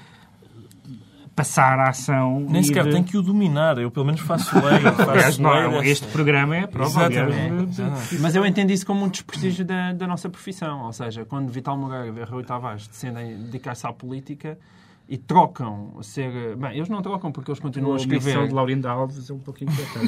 passar 1.35 1.79
a 1.79 1.89
ação. 1.89 2.41
Nem 2.49 2.61
sequer 2.61 2.83
de... 2.85 2.91
tem 2.91 3.03
que 3.03 3.17
o 3.17 3.21
dominar. 3.21 3.77
Eu, 3.77 3.89
pelo 3.89 4.05
menos, 4.05 4.19
faço 4.21 4.53
lei. 4.59 4.79
Faço 4.93 5.41
não, 5.41 5.51
lei 5.51 5.61
é- 5.61 5.69
dessa- 5.69 5.85
este 5.87 6.07
programa 6.07 6.55
é 6.57 6.63
a 6.63 6.67
prova, 6.67 7.05
Exatamente. 7.11 7.81
de- 7.81 8.19
Mas 8.19 8.35
eu 8.35 8.45
entendo 8.45 8.71
isso 8.71 8.85
como 8.85 9.05
um 9.05 9.09
desprestígio 9.09 9.63
da, 9.65 9.93
da 9.93 10.05
nossa 10.05 10.29
profissão. 10.29 10.81
Ou 10.85 10.93
seja, 10.93 11.23
quando 11.25 11.49
Vital 11.49 11.77
Moreira 11.77 12.07
e 12.19 12.23
Rui 12.25 12.43
Tavares 12.43 12.87
decidem 12.87 13.37
dedicar-se 13.43 13.87
à 13.87 13.93
política 13.93 14.57
e 15.13 15.17
trocam 15.17 16.01
ser. 16.01 16.55
Bem, 16.55 16.77
eles 16.77 16.87
não 16.87 17.01
trocam 17.01 17.33
porque 17.33 17.51
eles 17.51 17.59
continuam 17.59 17.93
a 17.93 17.97
a 17.97 17.99
escrever. 17.99 18.47
de 18.47 18.53
Laurindo 18.53 18.87
Alves 18.87 19.29
é 19.29 19.33
um 19.33 19.39
pouquinho 19.39 19.69
inquietante. 19.69 20.07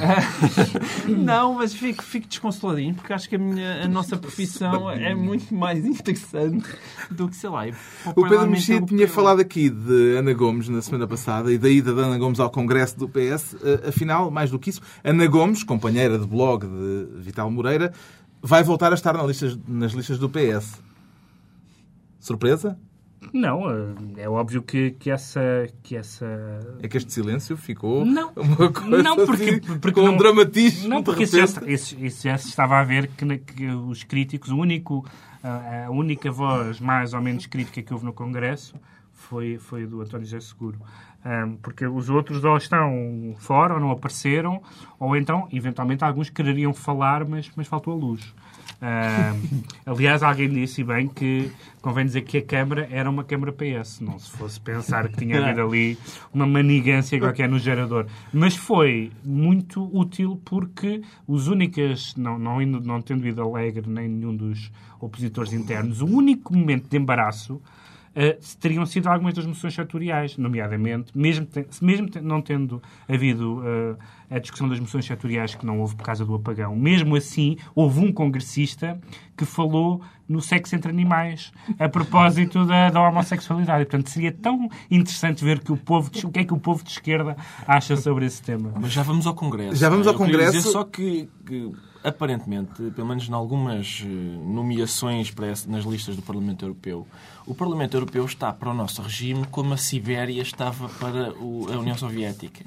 Não, 1.12 1.56
mas 1.56 1.74
fico, 1.74 2.02
fico 2.02 2.26
desconsoladinho 2.26 2.96
porque 2.96 3.12
acho 3.12 3.28
que 3.28 3.36
a, 3.36 3.38
minha, 3.38 3.84
a 3.84 3.88
nossa 3.90 4.16
profissão 4.16 4.90
é 4.90 5.14
muito 5.14 5.54
mais 5.54 5.84
interessante 5.86 6.66
do 7.12 7.28
que, 7.28 7.36
sei 7.36 7.50
lá. 7.50 7.64
O 8.16 8.24
Pedro 8.28 8.50
Mexia 8.50 8.82
tinha 8.82 9.06
falado 9.08 9.42
aqui 9.42 9.70
de 9.70 10.16
Ana 10.18 10.34
Gomes 10.34 10.70
na 10.70 10.82
semana 10.82 11.06
passada 11.06 11.52
e 11.52 11.58
da 11.58 11.68
ida 11.70 11.94
de 11.94 12.00
Ana 12.00 12.18
Gomes 12.18 12.40
ao 12.40 12.50
Congresso 12.50 12.98
do 12.98 13.10
PS. 13.10 13.58
Eh, 13.62 13.90
Afinal, 13.90 14.32
mais 14.32 14.50
do 14.52 14.58
que 14.58 14.70
isso, 14.70 14.82
Ana 15.04 15.28
Gomes, 15.28 15.64
companheira 15.66 16.18
de 16.18 16.26
blog 16.26 16.66
de 16.66 17.08
Vital 17.22 17.52
Moreira, 17.52 17.92
vai 18.42 18.64
voltar 18.64 18.92
a 18.94 18.96
estar 18.96 19.14
na 19.18 19.24
listas- 19.24 19.60
nas 19.68 19.92
listas 19.92 20.18
do 20.18 20.30
PS. 20.30 20.82
Surpresa? 22.20 22.80
Não, 23.32 23.70
eh, 23.70 24.24
é 24.24 24.30
óbvio 24.30 24.62
que, 24.62 24.92
que, 24.92 25.10
essa, 25.12 25.68
que 25.82 25.96
essa. 25.96 26.26
É 26.82 26.88
que 26.88 26.98
este 26.98 27.14
silêncio 27.14 27.56
ficou 27.56 28.04
Não. 28.06 28.32
uma 28.36 28.72
coisa 28.72 29.04
Não, 29.04 29.16
porque- 29.26 29.44
assim, 29.44 29.60
porque 29.80 29.92
com 29.92 30.02
não- 30.06 30.14
um 30.14 30.18
dramatismo. 30.18 30.90
Não, 30.90 31.04
porque 31.04 31.24
isso 31.24 31.38
já, 31.38 31.46
isso- 31.68 31.96
isso 32.00 32.24
já 32.28 32.38
se 32.38 32.50
estava 32.50 32.78
a 32.80 32.84
ver 32.84 33.08
que, 33.08 33.38
que 33.38 33.68
os 33.68 34.04
críticos, 34.04 34.50
o 34.50 34.58
único, 34.58 35.06
a, 35.44 35.86
a 35.88 35.90
única 35.92 36.32
voz 36.32 36.80
mais 36.80 37.14
ou 37.14 37.22
menos 37.22 37.46
crítica 37.46 37.82
que 37.82 37.94
houve 37.94 38.06
no 38.06 38.14
Congresso 38.14 38.76
foi, 39.14 39.58
foi 39.58 39.84
a 39.84 39.88
do 39.88 40.02
António 40.02 40.26
José 40.26 40.40
Seguro. 40.40 40.80
Ahm, 41.26 41.56
porque 41.62 41.88
os 41.88 42.10
outros 42.10 42.44
ou 42.44 42.58
estão 42.58 43.34
fora 43.40 43.76
ou 43.76 43.80
não 43.80 43.92
apareceram, 43.92 44.62
ou 45.00 45.16
então, 45.16 45.48
eventualmente, 45.54 46.04
alguns 46.04 46.30
quereriam 46.30 46.74
falar, 46.74 47.24
mas, 47.26 47.50
mas 47.56 47.66
faltou 47.66 47.94
a 47.94 47.96
luz. 47.96 48.34
Ahm, 48.86 49.64
aliás, 49.86 50.22
alguém 50.22 50.50
disse 50.50 50.84
bem 50.84 51.08
que 51.08 51.50
convém 51.82 52.06
dizer 52.06 52.24
que 52.24 52.40
a 52.40 52.42
Câmara 52.42 52.86
era 52.92 53.10
uma 53.10 53.24
Câmara 53.24 53.54
PS, 53.54 54.02
não 54.02 54.20
se 54.20 54.30
fosse 54.32 54.60
pensar 54.60 55.08
que 55.08 55.16
tinha 55.16 55.42
havido 55.42 55.62
ali 55.62 55.98
uma 56.34 56.46
manigância 56.46 57.18
qualquer 57.18 57.48
no 57.48 57.58
gerador. 57.58 58.08
Mas 58.34 58.58
foi 58.58 59.10
muito 59.24 59.90
útil 59.98 60.42
porque 60.44 61.02
os 61.26 61.48
únicas, 61.48 62.14
não, 62.18 62.38
não, 62.38 62.60
não 62.60 63.02
tendo 63.02 63.26
ido 63.26 63.42
alegre 63.42 63.90
nem 63.90 64.10
nenhum 64.10 64.36
dos 64.36 64.70
opositores 65.00 65.54
internos, 65.54 66.02
o 66.02 66.06
único 66.06 66.54
momento 66.54 66.90
de 66.90 66.98
embaraço 66.98 67.62
eh, 68.16 68.38
teriam 68.60 68.86
sido 68.86 69.08
algumas 69.08 69.34
das 69.34 69.46
moções 69.46 69.74
setoriais, 69.74 70.38
nomeadamente, 70.38 71.12
mesmo, 71.18 71.46
te- 71.46 71.66
mesmo 71.82 72.08
te- 72.10 72.22
não 72.22 72.42
tendo 72.42 72.82
havido 73.08 73.62
eh, 73.66 74.36
a 74.36 74.40
discussão 74.40 74.68
das 74.70 74.80
moções 74.80 75.06
setoriais 75.06 75.56
que 75.56 75.66
não 75.66 75.80
houve 75.80 75.96
por 75.96 76.04
causa 76.06 76.26
do 76.26 76.34
apagão, 76.36 76.76
mesmo 76.76 77.16
assim, 77.16 77.58
houve 77.76 78.00
um 78.00 78.12
congressista 78.12 79.00
que 79.38 79.46
falou 79.46 80.02
no 80.30 80.42
sexo 80.42 80.76
entre 80.76 80.90
animais 80.90 81.52
a 81.78 81.90
propósito 81.90 82.66
da, 82.66 82.90
da 82.90 83.02
homossexualidade. 83.02 83.84
E, 83.84 83.86
portanto, 83.86 84.10
seria 84.10 84.32
tão 84.32 84.70
interessante 84.90 85.44
ver 85.44 85.60
que 85.60 85.72
o, 85.72 85.78
povo 85.78 86.10
de- 86.10 86.26
o 86.26 86.32
que 86.32 86.40
é 86.40 86.44
que 86.44 86.54
o 86.54 86.58
povo 86.60 86.84
de 86.84 86.92
esquerda 86.92 87.36
acha 87.68 87.96
sobre 87.98 88.26
esse 88.26 88.42
tema. 88.42 88.74
Mas 88.80 88.92
já 88.92 89.04
vamos 89.04 89.28
ao 89.28 89.34
Congresso. 89.36 89.76
Já 89.76 89.90
vamos 89.90 90.08
ao 90.08 90.14
Eu 90.14 90.18
Congresso. 90.18 90.52
Dizer 90.58 90.70
só 90.70 90.84
que, 90.84 91.28
que, 91.46 91.72
aparentemente, 92.04 92.82
pelo 92.96 93.08
menos 93.08 93.28
em 93.28 93.34
algumas 93.34 94.04
eh, 94.04 94.08
nomeações 94.08 95.32
para 95.32 95.52
esse- 95.52 95.70
nas 95.70 95.84
listas 95.86 96.16
do 96.16 96.22
Parlamento 96.22 96.64
Europeu, 96.66 97.08
o 97.46 97.54
Parlamento 97.54 97.96
Europeu 97.96 98.26
está 98.26 98.52
para 98.54 98.70
o 98.72 98.74
nosso 98.74 99.02
regime 99.02 99.46
como 99.52 99.74
a 99.74 99.78
Sibéria 99.78 100.42
estava 100.42 100.88
para 100.90 101.34
o- 101.34 101.68
a 101.72 101.78
União 101.78 101.98
Soviética. 101.98 102.64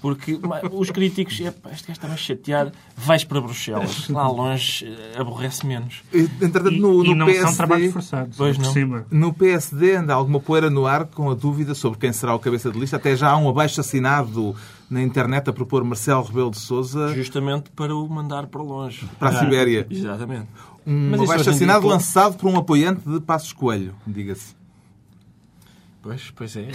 Porque 0.00 0.38
os 0.72 0.90
críticos, 0.90 1.38
"Epá, 1.40 1.70
este 1.70 1.86
gajo 1.88 1.92
está-me 1.92 2.14
a 2.14 2.16
chatear, 2.16 2.72
vais 2.96 3.22
para 3.24 3.40
Bruxelas. 3.40 4.08
Lá 4.08 4.28
longe 4.28 4.84
eh, 4.84 5.20
aborrece 5.20 5.64
menos. 5.66 6.02
Entretanto, 6.12 6.72
E, 6.72 6.80
no, 6.80 7.04
e 7.04 7.08
no 7.08 7.14
não 7.14 7.26
PSD, 7.26 7.46
são 7.46 7.56
trabalhos 7.56 7.92
forçados. 7.92 8.36
Pois 8.36 8.58
não. 8.58 8.72
cima. 8.72 9.06
No 9.10 9.32
PSD 9.32 9.96
anda 9.96 10.12
alguma 10.14 10.40
poeira 10.40 10.68
no 10.70 10.86
ar 10.86 11.04
com 11.06 11.30
a 11.30 11.34
dúvida 11.34 11.74
sobre 11.74 11.98
quem 12.00 12.12
será 12.12 12.34
o 12.34 12.38
cabeça 12.40 12.70
de 12.70 12.78
lista. 12.78 12.96
Até 12.96 13.14
já 13.16 13.30
há 13.30 13.36
um 13.36 13.48
abaixo 13.48 13.80
assinado 13.80 14.56
na 14.92 15.02
internet 15.02 15.48
a 15.48 15.52
propor 15.52 15.82
Marcelo 15.84 16.22
Rebelo 16.22 16.50
de 16.50 16.58
Sousa 16.58 17.14
Justamente 17.14 17.70
para 17.70 17.94
o 17.96 18.08
mandar 18.08 18.46
para 18.46 18.62
longe. 18.62 19.08
para 19.18 19.30
a 19.30 19.38
Sibéria. 19.40 19.86
Exatamente. 19.90 20.48
Um 20.86 21.10
Mas 21.10 21.20
isso 21.22 21.32
abaixo 21.32 21.40
hoje 21.40 21.40
em 21.40 21.42
dia 21.44 21.50
assinado 21.52 21.82
com- 21.82 21.88
lançado 21.88 22.36
por 22.36 22.48
um 22.50 22.56
apoiante 22.58 23.08
de 23.08 23.20
Passos 23.20 23.52
Coelho, 23.52 23.94
diga-se. 24.06 24.54
Pois, 26.02 26.32
pois 26.34 26.56
é. 26.56 26.66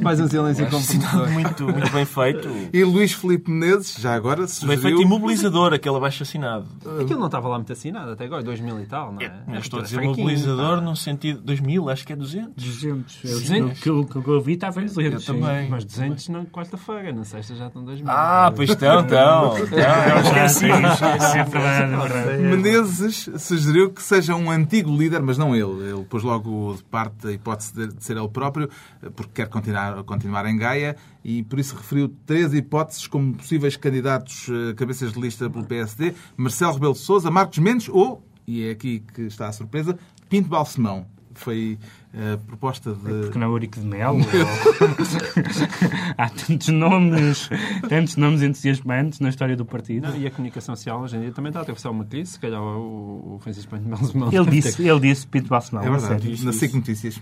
É 0.00 0.02
Mais 0.02 0.18
um 0.18 0.26
silêncio 0.28 0.64
comprometedor. 0.70 1.28
muito, 1.30 1.64
muito 1.64 1.90
bem 1.92 2.04
feito. 2.06 2.48
E 2.72 2.84
Luís 2.84 3.12
Filipe 3.12 3.50
Menezes, 3.50 3.96
já 4.00 4.14
agora, 4.14 4.38
Bem 4.40 4.48
sugeriu... 4.48 4.80
feito 4.80 5.02
imobilizador, 5.02 5.72
aquele 5.74 5.96
abaixo 5.96 6.22
assinado. 6.22 6.66
Aquilo 7.00 7.18
não 7.18 7.26
estava 7.26 7.48
lá 7.48 7.56
muito 7.58 7.70
assinado 7.72 8.12
até 8.12 8.24
agora, 8.24 8.42
2000 8.42 8.80
e 8.80 8.86
tal, 8.86 9.12
não 9.12 9.20
é? 9.20 9.32
Eu 9.48 9.58
estou 9.60 9.80
a 9.80 9.82
dizer 9.82 9.96
fraquinho, 9.96 10.16
mobilizador 10.16 10.76
pá. 10.78 10.80
no 10.80 10.96
sentido 10.96 11.40
2000, 11.42 11.88
acho 11.90 12.06
que 12.06 12.12
é 12.12 12.16
200. 12.16 12.64
200. 12.64 13.24
Eu, 13.24 13.30
200? 13.40 13.78
O 13.78 13.82
que, 13.82 13.88
eu- 13.90 14.00
o 14.00 14.06
que 14.06 14.28
eu 14.30 14.40
vi 14.40 14.52
estava 14.54 14.80
em 14.80 14.86
200. 14.86 15.28
Eu 15.28 15.34
também. 15.34 15.68
Mas 15.68 15.84
200 15.84 16.28
na 16.30 16.44
quarta-feira, 16.46 17.12
na 17.12 17.24
sexta 17.24 17.54
já 17.54 17.66
estão 17.66 17.84
2000. 17.84 18.10
Ah, 18.10 18.52
pois 18.56 18.70
estão, 18.70 19.00
estão. 19.00 19.56
esqueci. 19.58 20.64
É 20.66 21.44
verdade, 21.44 21.92
é 21.92 21.96
verdade. 21.96 22.42
Menezes 22.42 23.28
sugeriu 23.38 23.90
que 23.90 24.02
seja 24.02 24.34
um 24.34 24.50
antigo 24.50 24.96
líder, 24.96 25.20
mas 25.20 25.36
não 25.36 25.54
ele. 25.54 25.90
Ele 25.90 26.04
pôs 26.08 26.22
logo 26.22 26.74
de 26.76 26.84
parte 26.84 27.26
a 27.26 27.32
hipótese 27.32 27.49
de 27.56 27.88
de 27.88 28.04
ser 28.04 28.16
ele 28.16 28.28
próprio, 28.28 28.68
porque 29.14 29.42
quer 29.42 29.48
continuar, 29.48 30.02
continuar 30.04 30.46
em 30.46 30.56
Gaia, 30.56 30.96
e 31.24 31.42
por 31.42 31.58
isso 31.58 31.76
referiu 31.76 32.08
três 32.26 32.52
hipóteses 32.54 33.06
como 33.06 33.34
possíveis 33.34 33.76
candidatos 33.76 34.48
eh, 34.48 34.74
cabeças 34.74 35.12
de 35.12 35.20
lista 35.20 35.48
pelo 35.48 35.64
PSD: 35.64 36.14
Marcelo 36.36 36.74
Rebelo 36.74 36.92
de 36.94 36.98
Sousa, 37.00 37.30
Marcos 37.30 37.58
Mendes 37.58 37.88
ou, 37.88 38.24
e 38.46 38.64
é 38.64 38.70
aqui 38.70 39.00
que 39.14 39.22
está 39.22 39.48
a 39.48 39.52
surpresa, 39.52 39.98
Pinto 40.28 40.48
Balsemão. 40.48 41.06
Foi 41.40 41.78
a 42.14 42.36
proposta 42.38 42.92
de. 42.92 43.00
Porque 43.22 43.38
não 43.38 43.46
é 43.48 43.50
Eurico 43.50 43.80
de 43.80 43.86
Melo. 43.86 44.18
ou- 44.18 44.24
Há 46.18 46.28
tantos 46.28 46.68
nomes, 46.68 47.48
tantos 47.88 48.16
nomes 48.16 48.42
entusiasmantes 48.42 49.20
na 49.20 49.28
história 49.28 49.56
do 49.56 49.64
partido. 49.64 50.08
Não, 50.08 50.16
e 50.16 50.26
a 50.26 50.30
comunicação 50.30 50.76
social 50.76 51.00
hoje 51.00 51.16
em 51.16 51.20
dia 51.20 51.32
também 51.32 51.50
está 51.50 51.60
a 51.60 51.62
atravessar 51.62 51.90
uma 51.90 52.04
crise. 52.04 52.32
Se 52.32 52.40
calhar 52.40 52.60
o, 52.62 53.36
o 53.36 53.38
Francisco 53.42 53.70
Pinto 53.76 53.88
Melo 53.88 54.32
Ele 54.34 54.50
disse, 54.50 54.82
ele 54.86 55.00
disse 55.00 55.26
Pinto 55.26 55.48
Balsemão. 55.48 55.82
É 55.82 55.90
verdade, 55.90 56.22
sério. 56.22 56.44
na 56.44 56.52
SIC 56.52 56.74
Notícias. 56.74 57.20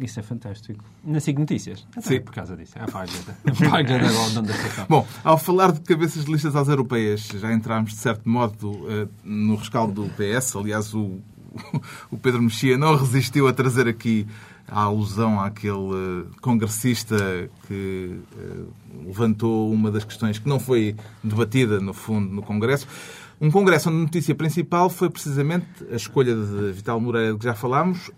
Isso 0.00 0.20
é 0.20 0.22
fantástico. 0.22 0.84
Na 1.04 1.18
SIC 1.18 1.36
Notícias. 1.38 1.84
Sim. 2.00 2.20
por 2.20 2.32
causa 2.32 2.56
disso. 2.56 2.78
É 2.78 2.82
a 2.82 2.86
página. 2.86 3.36
A 3.44 3.70
página 3.70 4.06
está. 4.68 4.86
Bom, 4.88 5.04
ao 5.24 5.36
falar 5.36 5.72
de 5.72 5.80
cabeças 5.80 6.24
de 6.24 6.30
listas 6.32 6.54
às 6.54 6.68
europeias, 6.68 7.26
já 7.34 7.52
entramos, 7.52 7.90
de 7.90 7.98
certo 7.98 8.28
modo, 8.28 8.86
eh, 8.88 9.08
no 9.24 9.56
rescaldo 9.56 10.04
do 10.04 10.10
PS. 10.10 10.54
Aliás, 10.54 10.94
o, 10.94 11.18
o 12.10 12.18
Pedro 12.18 12.42
Mexia 12.42 12.76
não 12.76 12.96
resistiu 12.96 13.48
a 13.48 13.52
trazer 13.52 13.88
aqui 13.88 14.26
a 14.68 14.82
alusão 14.82 15.40
àquele 15.40 15.72
eh, 15.74 16.24
congressista 16.40 17.16
que 17.66 18.20
eh, 18.38 18.64
levantou 19.06 19.72
uma 19.72 19.90
das 19.90 20.04
questões 20.04 20.38
que 20.38 20.48
não 20.48 20.58
foi 20.58 20.96
debatida, 21.22 21.80
no 21.80 21.92
fundo, 21.92 22.32
no 22.32 22.42
Congresso. 22.42 22.86
Um 23.40 23.50
Congresso 23.50 23.90
onde 23.90 23.98
a 23.98 24.02
notícia 24.02 24.34
principal 24.34 24.88
foi 24.88 25.10
precisamente 25.10 25.66
a 25.90 25.96
escolha 25.96 26.34
de 26.34 26.72
Vital 26.72 27.00
Moreira, 27.00 27.32
de 27.32 27.38
que 27.38 27.44
já 27.44 27.54
falámos, 27.54 28.10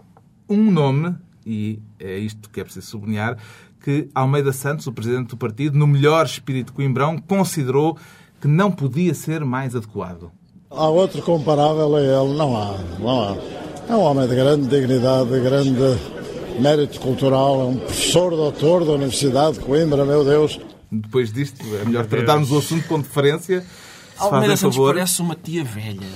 um 0.49 0.71
nome, 0.71 1.15
e 1.47 1.81
é 1.99 2.19
isto 2.19 2.51
que 2.51 2.61
é 2.61 2.65
preciso 2.65 2.87
sublinhar, 2.87 3.39
que 3.83 4.09
Almeida 4.15 4.53
Santos, 4.53 4.87
o 4.87 4.93
presidente 4.93 5.29
do 5.29 5.37
partido, 5.37 5.79
no 5.79 5.87
melhor 5.87 6.25
espírito 6.25 6.73
Coimbrão, 6.73 7.19
considerou 7.19 7.99
que 8.41 8.47
não 8.47 8.71
podia 8.71 9.15
ser 9.15 9.45
mais 9.45 9.75
adequado. 9.75 10.31
Há 10.77 10.89
outro 10.89 11.23
comparável 11.23 11.95
a 11.97 12.01
ele? 12.01 12.37
Não 12.37 12.57
há, 12.57 12.75
não 12.99 13.23
há. 13.23 13.37
É 13.89 13.95
um 13.95 14.01
homem 14.01 14.27
de 14.27 14.35
grande 14.35 14.67
dignidade, 14.67 15.31
de 15.31 15.41
grande 15.41 15.99
mérito 16.59 17.01
cultural, 17.01 17.61
é 17.61 17.65
um 17.65 17.77
professor 17.77 18.31
doutor 18.31 18.85
da 18.85 18.93
Universidade 18.93 19.59
de 19.59 19.61
Coimbra, 19.61 20.05
meu 20.05 20.25
Deus. 20.25 20.59
Depois 20.91 21.33
disto, 21.33 21.65
é 21.81 21.85
melhor 21.85 22.07
tratarmos 22.07 22.51
o 22.51 22.59
assunto 22.59 22.87
com 22.89 23.01
deferência. 23.01 23.65
Almeida 24.19 24.57
Santos 24.57 24.77
favor. 24.77 24.95
parece 24.95 25.21
uma 25.23 25.35
tia 25.35 25.65
velha. 25.65 26.07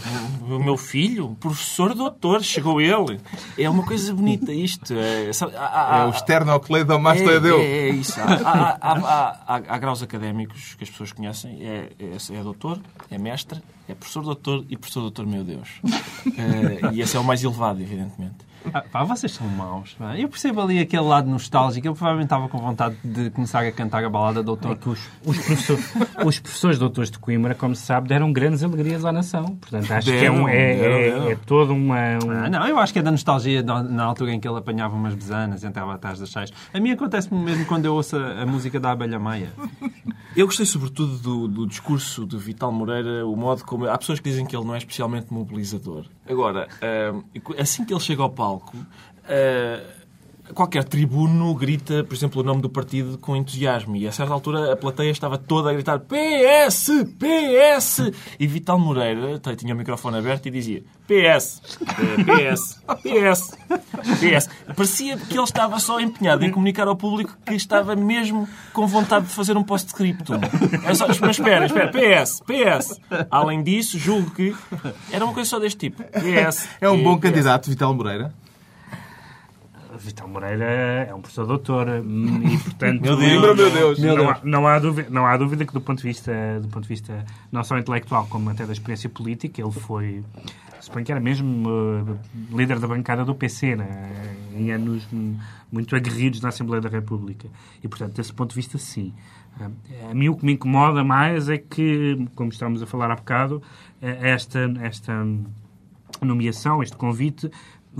O 0.42 0.58
meu 0.58 0.76
filho, 0.76 1.36
professor 1.40 1.94
doutor, 1.94 2.42
chegou 2.42 2.80
ele. 2.80 3.20
É 3.58 3.68
uma 3.68 3.84
coisa 3.84 4.14
bonita 4.14 4.52
isto. 4.52 4.94
É, 4.94 5.32
sabe, 5.32 5.54
há- 5.56 5.96
há- 5.96 5.98
É 6.00 6.06
o 6.06 6.10
externo 6.10 6.52
ao 6.52 6.60
Cleidomasto 6.60 7.28
é, 7.28 7.34
Edeu. 7.34 7.58
é, 7.58 7.62
é 7.64 7.88
isso. 7.90 8.18
Há, 8.20 8.78
há, 9.56 9.78
graus 9.78 10.02
académicos 10.02 10.74
que 10.76 10.84
as 10.84 10.90
pessoas 10.90 11.12
conhecem. 11.12 11.58
É, 11.62 11.88
é, 11.98 12.16
é 12.38 12.42
doutor, 12.42 12.78
é 13.10 13.18
mestre, 13.18 13.60
é 13.88 13.94
professor 13.94 14.22
doutor 14.22 14.64
e 14.68 14.76
professor 14.76 15.00
doutor, 15.00 15.26
meu 15.26 15.44
Deus. 15.44 15.68
Eh, 16.26 16.80
e 16.92 17.00
esse 17.00 17.16
é 17.16 17.20
o 17.20 17.24
mais 17.24 17.42
elevado, 17.42 17.80
evidentemente. 17.82 18.36
Ah, 18.72 18.82
pá, 18.82 19.04
vocês 19.04 19.32
são 19.32 19.46
maus. 19.48 19.94
pá. 19.98 20.16
Eu 20.18 20.28
percebo 20.28 20.60
ali 20.60 20.78
aquele 20.78 21.02
lado 21.02 21.28
nostálgico. 21.28 21.86
Eu 21.86 21.94
provavelmente 21.94 22.26
estava 22.26 22.48
com 22.48 22.58
vontade 22.58 22.96
de 23.02 23.30
começar 23.30 23.60
a 23.66 23.72
cantar 23.72 24.04
a 24.04 24.10
balada 24.10 24.42
Doutor. 24.42 24.72
É 24.72 24.74
que 24.76 24.88
os, 24.88 24.98
os, 25.24 25.36
professores, 25.38 25.94
os 26.24 26.38
professores 26.38 26.78
doutores 26.78 27.10
de 27.10 27.18
Coimbra, 27.18 27.54
como 27.54 27.74
se 27.74 27.82
sabe, 27.82 28.08
deram 28.08 28.32
grandes 28.32 28.62
alegrias 28.62 29.04
à 29.04 29.12
nação. 29.12 29.56
Portanto, 29.56 29.90
acho 29.92 30.10
que 30.10 30.24
é, 30.24 30.30
um, 30.30 30.48
é, 30.48 30.76
Deram, 30.76 31.28
é, 31.28 31.32
é 31.32 31.36
toda 31.46 31.72
uma... 31.72 31.96
um- 32.24 32.30
Ah, 32.30 32.48
não, 32.50 32.66
eu 32.66 32.78
acho 32.78 32.92
que 32.92 32.98
é 32.98 33.02
da 33.02 33.10
nostalgia 33.10 33.62
na, 33.62 33.82
na 33.82 34.04
altura 34.04 34.32
em 34.32 34.40
que 34.40 34.46
ele 34.48 34.58
apanhava 34.58 34.94
umas 34.94 35.14
besanas 35.14 35.62
e 35.62 35.66
entrava 35.66 35.94
atrás 35.94 36.18
das 36.18 36.28
cheias. 36.30 36.52
A 36.72 36.80
mim 36.80 36.90
acontece-me 36.90 37.40
mesmo 37.40 37.64
quando 37.66 37.84
eu 37.86 37.94
ouço 37.94 38.16
a, 38.16 38.42
a 38.42 38.46
música 38.46 38.78
da 38.78 38.90
Abelha 38.92 39.18
Maia. 39.18 39.52
Eu 40.36 40.46
gostei 40.46 40.66
sobretudo 40.66 41.18
do, 41.18 41.48
do 41.48 41.66
discurso 41.66 42.26
de 42.26 42.36
Vital 42.36 42.70
Moreira, 42.70 43.26
o 43.26 43.34
modo 43.34 43.64
como. 43.64 43.88
Há 43.88 43.96
pessoas 43.98 44.20
que 44.20 44.28
dizem 44.28 44.46
que 44.46 44.54
ele 44.54 44.64
não 44.64 44.74
é 44.74 44.78
especialmente 44.78 45.32
mobilizador. 45.32 46.04
Agora, 46.28 46.68
ah, 46.82 47.22
assim 47.58 47.84
que 47.84 47.92
ele 47.92 48.00
chega 48.00 48.22
ao 48.22 48.30
palco, 48.30 48.76
ah, 49.24 49.97
qualquer 50.54 50.84
tribuno 50.84 51.54
grita, 51.54 52.04
por 52.04 52.14
exemplo, 52.14 52.42
o 52.42 52.44
nome 52.44 52.60
do 52.62 52.68
partido 52.68 53.18
com 53.18 53.36
entusiasmo. 53.36 53.96
E 53.96 54.06
a 54.06 54.12
certa 54.12 54.32
altura 54.32 54.72
a 54.72 54.76
plateia 54.76 55.10
estava 55.10 55.38
toda 55.38 55.70
a 55.70 55.72
gritar 55.72 56.00
PS! 56.00 56.90
PS! 57.18 58.12
E 58.38 58.46
Vital 58.46 58.78
Moreira 58.78 59.40
tinha 59.56 59.74
o 59.74 59.76
microfone 59.76 60.18
aberto 60.18 60.46
e 60.46 60.50
dizia 60.50 60.82
PS! 61.06 61.62
PS! 62.24 62.80
PS! 63.02 63.58
PS! 64.20 64.48
Parecia 64.76 65.16
que 65.16 65.34
ele 65.34 65.42
estava 65.42 65.78
só 65.80 66.00
empenhado 66.00 66.44
em 66.44 66.50
comunicar 66.50 66.86
ao 66.86 66.96
público 66.96 67.36
que 67.44 67.54
estava 67.54 67.96
mesmo 67.96 68.48
com 68.72 68.86
vontade 68.86 69.26
de 69.26 69.32
fazer 69.32 69.56
um 69.56 69.62
post-scriptum. 69.62 70.40
É 70.84 70.94
só, 70.94 71.06
mas 71.08 71.38
espera, 71.38 71.66
espera, 71.66 71.90
PS! 71.90 72.42
PS! 72.46 73.00
Além 73.30 73.62
disso, 73.62 73.98
julgo 73.98 74.30
que 74.30 74.54
era 75.10 75.24
uma 75.24 75.34
coisa 75.34 75.48
só 75.48 75.58
deste 75.58 75.90
tipo. 75.90 76.02
PS! 76.02 76.68
É 76.80 76.88
um 76.88 77.02
bom 77.02 77.16
PS. 77.16 77.22
candidato, 77.22 77.70
Vital 77.70 77.94
Moreira. 77.94 78.32
Vital 79.98 80.28
Moreira 80.28 80.64
é 81.08 81.14
um 81.14 81.20
professor 81.20 81.46
doutor 81.46 81.88
hum, 81.88 82.42
e, 82.44 82.58
portanto... 82.58 83.02
Meu 83.02 83.16
Deus, 83.16 83.56
meu 83.56 83.70
Deus. 83.70 83.98
Não, 83.98 84.30
há, 84.30 84.40
não, 84.42 84.66
há 84.66 84.78
dúvida, 84.78 85.08
não 85.10 85.26
há 85.26 85.36
dúvida 85.36 85.64
que, 85.64 85.72
do 85.72 85.80
ponto, 85.80 85.98
de 85.98 86.04
vista, 86.04 86.32
do 86.60 86.68
ponto 86.68 86.84
de 86.84 86.88
vista 86.88 87.24
não 87.50 87.62
só 87.64 87.78
intelectual, 87.78 88.26
como 88.26 88.50
até 88.50 88.64
da 88.64 88.72
experiência 88.72 89.08
política, 89.08 89.60
ele 89.60 89.72
foi, 89.72 90.24
suponho 90.80 91.04
que 91.04 91.12
era 91.12 91.20
mesmo 91.20 91.68
uh, 91.68 92.18
líder 92.50 92.78
da 92.78 92.86
bancada 92.86 93.24
do 93.24 93.34
PC, 93.34 93.76
né? 93.76 94.10
em 94.54 94.70
anos 94.70 95.06
muito 95.70 95.94
aguerridos 95.94 96.40
na 96.40 96.48
Assembleia 96.48 96.80
da 96.80 96.88
República. 96.88 97.48
E, 97.82 97.88
portanto, 97.88 98.14
desse 98.14 98.32
ponto 98.32 98.50
de 98.50 98.56
vista, 98.56 98.78
sim. 98.78 99.12
Uh, 99.60 100.10
a 100.10 100.14
mim 100.14 100.28
o 100.28 100.36
que 100.36 100.46
me 100.46 100.52
incomoda 100.52 101.02
mais 101.02 101.48
é 101.48 101.58
que, 101.58 102.26
como 102.34 102.50
estávamos 102.50 102.82
a 102.82 102.86
falar 102.86 103.10
há 103.10 103.16
bocado, 103.16 103.62
esta, 104.00 104.60
esta 104.80 105.12
nomeação, 106.22 106.82
este 106.82 106.96
convite, 106.96 107.50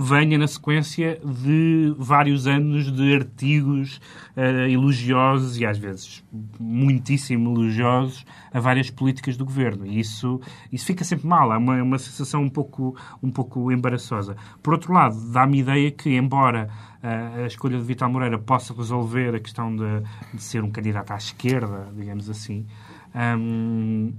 venha 0.01 0.37
na 0.37 0.47
sequência 0.47 1.19
de 1.25 1.93
vários 1.97 2.47
anos 2.47 2.89
de 2.89 3.13
artigos 3.13 3.99
uh, 4.37 4.69
elogiosos 4.69 5.59
e 5.59 5.65
às 5.65 5.77
vezes 5.77 6.23
muitíssimo 6.57 7.51
elogiosos 7.53 8.25
a 8.53 8.61
várias 8.61 8.89
políticas 8.89 9.35
do 9.35 9.43
governo. 9.43 9.85
E 9.85 9.99
isso, 9.99 10.39
isso 10.71 10.85
fica 10.85 11.03
sempre 11.03 11.27
mal, 11.27 11.51
é 11.51 11.57
uma, 11.57 11.83
uma 11.83 11.99
sensação 11.99 12.41
um 12.41 12.49
pouco, 12.49 12.95
um 13.21 13.29
pouco 13.29 13.73
embaraçosa. 13.73 14.37
Por 14.63 14.73
outro 14.73 14.93
lado, 14.93 15.19
dá-me 15.33 15.59
ideia 15.59 15.91
que, 15.91 16.15
embora 16.15 16.69
uh, 17.03 17.43
a 17.43 17.47
escolha 17.47 17.77
de 17.77 17.83
Vital 17.83 18.09
Moreira 18.09 18.39
possa 18.39 18.73
resolver 18.73 19.35
a 19.35 19.39
questão 19.41 19.75
de, 19.75 20.01
de 20.33 20.41
ser 20.41 20.63
um 20.63 20.71
candidato 20.71 21.11
à 21.11 21.17
esquerda, 21.17 21.89
digamos 21.93 22.29
assim, 22.29 22.65
um, 23.13 24.13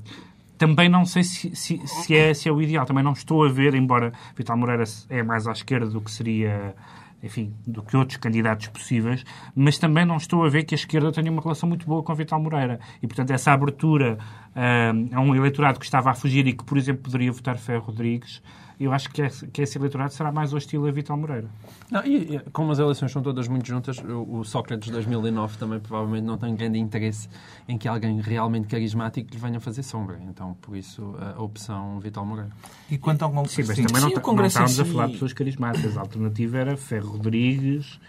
também 0.61 0.90
não 0.90 1.07
sei 1.07 1.25
se, 1.25 1.57
se, 1.57 1.81
se, 1.87 2.14
é, 2.14 2.35
se 2.35 2.47
é 2.47 2.52
o 2.52 2.61
ideal. 2.61 2.85
Também 2.85 3.02
não 3.02 3.14
estou 3.14 3.47
a 3.47 3.49
ver, 3.49 3.75
embora 3.75 4.12
Vital 4.37 4.59
Moreira 4.59 4.85
é 5.09 5.23
mais 5.23 5.47
à 5.47 5.52
esquerda 5.52 5.87
do 5.87 6.02
que 6.02 6.11
seria 6.11 6.75
enfim, 7.23 7.55
do 7.67 7.83
que 7.83 7.97
outros 7.97 8.19
candidatos 8.19 8.69
possíveis, 8.69 9.25
mas 9.55 9.79
também 9.79 10.05
não 10.05 10.17
estou 10.17 10.45
a 10.45 10.49
ver 10.50 10.64
que 10.64 10.75
a 10.75 10.76
esquerda 10.76 11.12
tenha 11.12 11.31
uma 11.31 11.40
relação 11.40 11.67
muito 11.67 11.87
boa 11.87 12.02
com 12.02 12.14
Vital 12.14 12.40
Moreira. 12.40 12.79
E, 13.02 13.07
portanto, 13.07 13.31
essa 13.31 13.52
abertura 13.52 14.19
uh, 14.50 15.17
a 15.17 15.21
um 15.21 15.35
eleitorado 15.35 15.79
que 15.79 15.85
estava 15.85 16.11
a 16.11 16.14
fugir 16.14 16.47
e 16.47 16.52
que, 16.52 16.64
por 16.64 16.76
exemplo, 16.76 17.05
poderia 17.05 17.33
votar 17.33 17.57
Ferro 17.57 17.85
Rodrigues, 17.87 18.43
eu 18.84 18.92
acho 18.92 19.10
que 19.10 19.20
esse, 19.20 19.46
que 19.49 19.62
esse 19.62 19.76
eleitorado 19.76 20.12
será 20.12 20.32
mais 20.32 20.54
hostil 20.54 20.87
a 20.87 20.90
Vital 20.90 21.16
Moreira. 21.16 21.49
Não, 21.90 22.04
e, 22.04 22.37
e, 22.37 22.38
como 22.50 22.72
as 22.72 22.78
eleições 22.78 23.12
são 23.12 23.22
todas 23.22 23.46
muito 23.46 23.66
juntas, 23.66 23.99
o, 23.99 24.38
o 24.38 24.44
Sócrates 24.44 24.87
de 24.87 24.92
2009 24.92 25.58
também 25.58 25.78
provavelmente 25.78 26.25
não 26.25 26.38
tem 26.38 26.54
grande 26.56 26.78
interesse 26.78 27.28
em 27.68 27.76
que 27.76 27.87
alguém 27.87 28.20
realmente 28.20 28.68
carismático 28.68 29.30
lhe 29.30 29.38
venha 29.38 29.60
fazer 29.60 29.82
sombra. 29.82 30.18
Então, 30.28 30.54
por 30.60 30.76
isso, 30.76 31.14
a, 31.18 31.42
opção 31.42 32.00
Vital 32.00 32.25
Moreira. 32.25 32.50
E 32.90 32.96
quanto 32.96 33.22
ao 33.22 33.30
Sim, 33.46 33.64
mas 33.66 33.76
também 33.76 34.02
não, 34.02 34.10
não 34.10 34.46
estávamos 34.46 34.80
a 34.80 34.84
falar 34.84 35.06
de 35.06 35.12
pessoas 35.12 35.32
carismáticas. 35.32 35.96
A 35.96 36.00
alternativa 36.00 36.58
era 36.58 36.76
Ferro 36.76 37.12
Rodrigues 37.12 38.00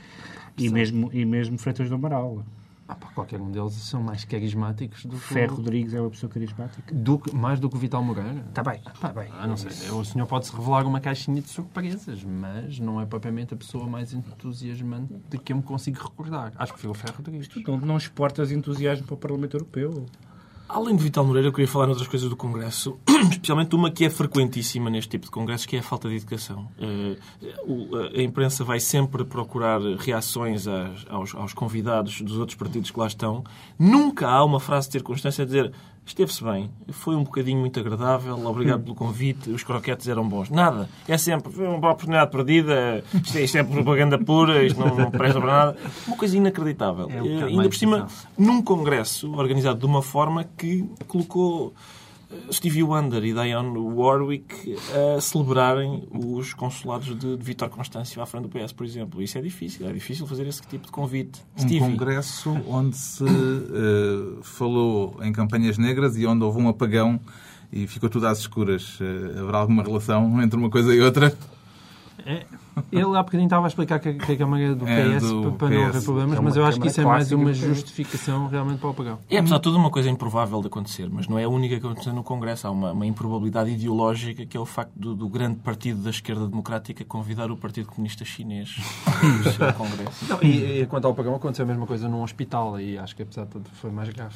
e 0.57 0.69
mesmo, 0.69 1.09
e 1.13 1.25
mesmo 1.25 1.57
Freitas 1.57 1.89
do 1.89 1.95
Amaral. 1.95 2.43
Ah, 2.91 2.95
pá, 2.95 3.07
qualquer 3.15 3.39
um 3.39 3.49
deles 3.49 3.71
são 3.73 4.03
mais 4.03 4.25
carismáticos 4.25 5.05
do 5.05 5.15
que. 5.15 5.23
Ferro 5.23 5.55
Rodrigues 5.55 5.93
é 5.93 6.01
uma 6.01 6.09
pessoa 6.09 6.29
carismática. 6.29 6.93
Do 6.93 7.17
que, 7.17 7.33
mais 7.33 7.57
do 7.57 7.69
que 7.69 7.77
o 7.77 7.79
Vital 7.79 8.03
Moreira? 8.03 8.43
Está 8.49 8.61
bem, 8.61 8.81
está 8.85 9.13
bem. 9.13 9.29
Ah, 9.31 9.47
não 9.47 9.55
sei. 9.55 9.71
O 9.91 10.03
senhor 10.03 10.27
pode-se 10.27 10.53
revelar 10.53 10.85
uma 10.85 10.99
caixinha 10.99 11.41
de 11.41 11.47
surpresas, 11.47 12.21
mas 12.25 12.79
não 12.79 12.99
é 12.99 13.05
propriamente 13.05 13.53
a 13.53 13.57
pessoa 13.57 13.87
mais 13.87 14.13
entusiasmante 14.13 15.13
de 15.29 15.37
que 15.37 15.53
eu 15.53 15.57
me 15.57 15.63
consigo 15.63 16.03
recordar. 16.03 16.51
Acho 16.57 16.73
que 16.73 16.81
foi 16.81 16.89
o 16.89 16.93
Ferro 16.93 17.15
Rodrigues. 17.15 17.47
Tu 17.47 17.61
não, 17.65 17.77
não 17.77 17.97
exportas 17.97 18.51
entusiasmo 18.51 19.07
para 19.07 19.13
o 19.13 19.17
Parlamento 19.17 19.55
Europeu. 19.55 20.05
Além 20.73 20.95
de 20.95 21.03
Vital 21.03 21.25
Moreira, 21.25 21.49
eu 21.49 21.51
queria 21.51 21.67
falar 21.67 21.89
outras 21.89 22.07
coisas 22.07 22.29
do 22.29 22.35
Congresso, 22.35 22.97
especialmente 23.29 23.75
uma 23.75 23.91
que 23.91 24.05
é 24.05 24.09
frequentíssima 24.09 24.89
neste 24.89 25.09
tipo 25.09 25.25
de 25.25 25.31
congressos, 25.31 25.65
que 25.65 25.75
é 25.75 25.79
a 25.79 25.83
falta 25.83 26.07
de 26.07 26.15
educação. 26.15 26.65
A 28.17 28.21
imprensa 28.21 28.63
vai 28.63 28.79
sempre 28.79 29.25
procurar 29.25 29.81
reações 29.99 30.65
aos 31.09 31.53
convidados 31.53 32.21
dos 32.21 32.37
outros 32.37 32.57
partidos 32.57 32.89
que 32.89 32.97
lá 32.97 33.07
estão. 33.07 33.43
Nunca 33.77 34.29
há 34.29 34.45
uma 34.45 34.61
frase 34.61 34.87
de 34.87 34.93
circunstância 34.93 35.43
a 35.43 35.45
dizer 35.45 35.73
esteve-se 36.11 36.43
bem, 36.43 36.69
foi 36.89 37.15
um 37.15 37.23
bocadinho 37.23 37.59
muito 37.59 37.79
agradável, 37.79 38.35
obrigado 38.45 38.83
pelo 38.83 38.95
convite, 38.95 39.49
os 39.49 39.63
croquetes 39.63 40.07
eram 40.07 40.27
bons. 40.27 40.49
Nada. 40.49 40.89
É 41.07 41.17
sempre 41.17 41.51
foi 41.51 41.65
uma 41.67 41.77
oportunidade 41.77 42.31
perdida, 42.31 43.03
isto 43.13 43.37
é, 43.37 43.41
isto 43.43 43.57
é 43.57 43.63
propaganda 43.63 44.17
pura, 44.17 44.63
isto 44.63 44.79
não, 44.79 44.95
não, 44.95 45.11
presta 45.11 45.39
para 45.39 45.51
nada. 45.51 45.77
Uma 46.07 46.17
coisa 46.17 46.37
inacreditável. 46.37 47.09
É 47.09 47.21
um 47.21 47.45
Ainda 47.45 47.69
por 47.69 47.75
cima, 47.75 48.07
num 48.37 48.61
congresso 48.61 49.31
organizado 49.33 49.79
de 49.79 49.85
uma 49.85 50.01
forma 50.01 50.43
que 50.43 50.85
colocou 51.07 51.73
Stevie 52.51 52.83
Wonder 52.83 53.23
e 53.23 53.33
Dionne 53.33 53.77
Warwick 53.77 54.75
a 55.17 55.21
celebrarem 55.21 56.07
os 56.11 56.53
consulados 56.53 57.07
de, 57.17 57.37
de 57.37 57.43
Vítor 57.43 57.69
Constâncio 57.69 58.21
à 58.21 58.25
frente 58.25 58.43
do 58.43 58.49
PS, 58.49 58.71
por 58.71 58.85
exemplo. 58.85 59.21
Isso 59.21 59.37
é 59.37 59.41
difícil, 59.41 59.87
é 59.87 59.93
difícil 59.93 60.27
fazer 60.27 60.47
esse 60.47 60.61
tipo 60.61 60.85
de 60.85 60.91
convite. 60.91 61.41
Um 61.57 61.61
Stevie. 61.61 61.79
congresso 61.79 62.57
onde 62.67 62.97
se 62.97 63.23
uh, 63.23 64.43
falou 64.43 65.17
em 65.21 65.31
campanhas 65.31 65.77
negras 65.77 66.17
e 66.17 66.25
onde 66.25 66.43
houve 66.43 66.59
um 66.59 66.67
apagão 66.67 67.19
e 67.71 67.87
ficou 67.87 68.09
tudo 68.09 68.27
às 68.27 68.39
escuras. 68.39 68.99
Uh, 68.99 69.39
haverá 69.39 69.59
alguma 69.59 69.83
relação 69.83 70.41
entre 70.41 70.57
uma 70.57 70.69
coisa 70.69 70.93
e 70.93 71.01
outra? 71.01 71.35
É, 72.25 72.45
ele 72.91 73.17
há 73.17 73.23
bocadinho 73.23 73.45
estava 73.45 73.65
a 73.65 73.69
explicar 73.69 73.99
que, 73.99 74.13
que 74.13 74.31
a 74.31 74.37
Câmara 74.37 74.75
do 74.75 74.87
é, 74.87 75.17
PS 75.17 75.29
do 75.29 75.51
para 75.53 75.67
PS. 75.67 75.75
não 75.75 75.85
haver 75.85 76.03
problemas, 76.03 76.37
é 76.37 76.41
mas 76.41 76.55
eu 76.55 76.65
acho 76.65 76.79
que 76.79 76.87
isso 76.87 77.01
é 77.01 77.05
mais 77.05 77.31
uma 77.31 77.53
justificação 77.53 78.47
realmente 78.47 78.79
para 78.79 78.87
o 78.87 78.91
apagão. 78.91 79.19
É, 79.29 79.37
apesar 79.37 79.57
de 79.57 79.61
tudo, 79.61 79.77
uma 79.77 79.89
coisa 79.89 80.09
improvável 80.09 80.61
de 80.61 80.67
acontecer, 80.67 81.09
mas 81.11 81.27
não 81.27 81.37
é 81.37 81.43
a 81.43 81.49
única 81.49 81.79
que 81.79 81.85
aconteceu 81.85 82.13
no 82.13 82.23
Congresso. 82.23 82.67
Há 82.67 82.71
uma, 82.71 82.91
uma 82.91 83.05
improbabilidade 83.05 83.71
ideológica 83.71 84.45
que 84.45 84.55
é 84.55 84.59
o 84.59 84.65
facto 84.65 84.93
do, 84.95 85.15
do, 85.15 85.29
grande 85.29 85.57
partido 85.57 86.01
da 86.01 86.09
esquerda 86.09 86.47
democrática 86.47 87.03
convidar 87.05 87.51
o 87.51 87.57
Partido 87.57 87.87
Comunista 87.87 88.23
Chinês 88.23 88.75
ao 89.59 89.73
Congresso. 89.73 90.25
Não, 90.27 90.41
e, 90.41 90.81
e 90.81 90.85
quanto 90.85 91.05
ao 91.05 91.11
apagão, 91.11 91.35
aconteceu 91.35 91.65
a 91.65 91.67
mesma 91.67 91.85
coisa 91.87 92.07
num 92.07 92.21
hospital 92.21 92.79
e 92.79 92.97
acho 92.97 93.15
que, 93.15 93.23
apesar 93.23 93.45
de 93.45 93.51
tudo, 93.51 93.69
foi 93.73 93.91
mais 93.91 94.09
grave. 94.09 94.35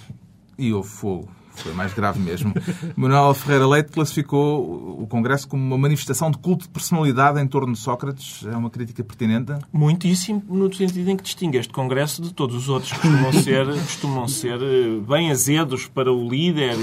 E 0.57 0.73
houve 0.73 0.89
fogo. 0.89 1.29
Foi 1.55 1.73
mais 1.73 1.93
grave 1.93 2.19
mesmo. 2.19 2.53
Manuel 2.95 3.33
Ferreira 3.33 3.67
Leite 3.67 3.91
classificou 3.91 5.01
o 5.01 5.07
Congresso 5.07 5.47
como 5.47 5.63
uma 5.63 5.77
manifestação 5.77 6.29
de 6.29 6.37
culto 6.37 6.65
de 6.65 6.69
personalidade 6.69 7.39
em 7.39 7.47
torno 7.47 7.73
de 7.73 7.79
Sócrates. 7.79 8.45
É 8.45 8.55
uma 8.55 8.69
crítica 8.69 9.03
pertinente? 9.03 9.53
Muitíssimo, 9.71 10.43
no 10.47 10.73
sentido 10.73 11.09
em 11.09 11.17
que 11.17 11.23
distingue 11.23 11.57
este 11.57 11.73
Congresso 11.73 12.21
de 12.21 12.33
todos 12.33 12.55
os 12.55 12.69
outros. 12.69 12.91
Costumam 12.91 13.33
ser, 13.33 13.65
costumam 13.67 14.27
ser 14.27 14.59
eh, 14.61 14.99
bem 15.07 15.31
azedos 15.31 15.87
para 15.87 16.11
o 16.11 16.27
líder 16.27 16.75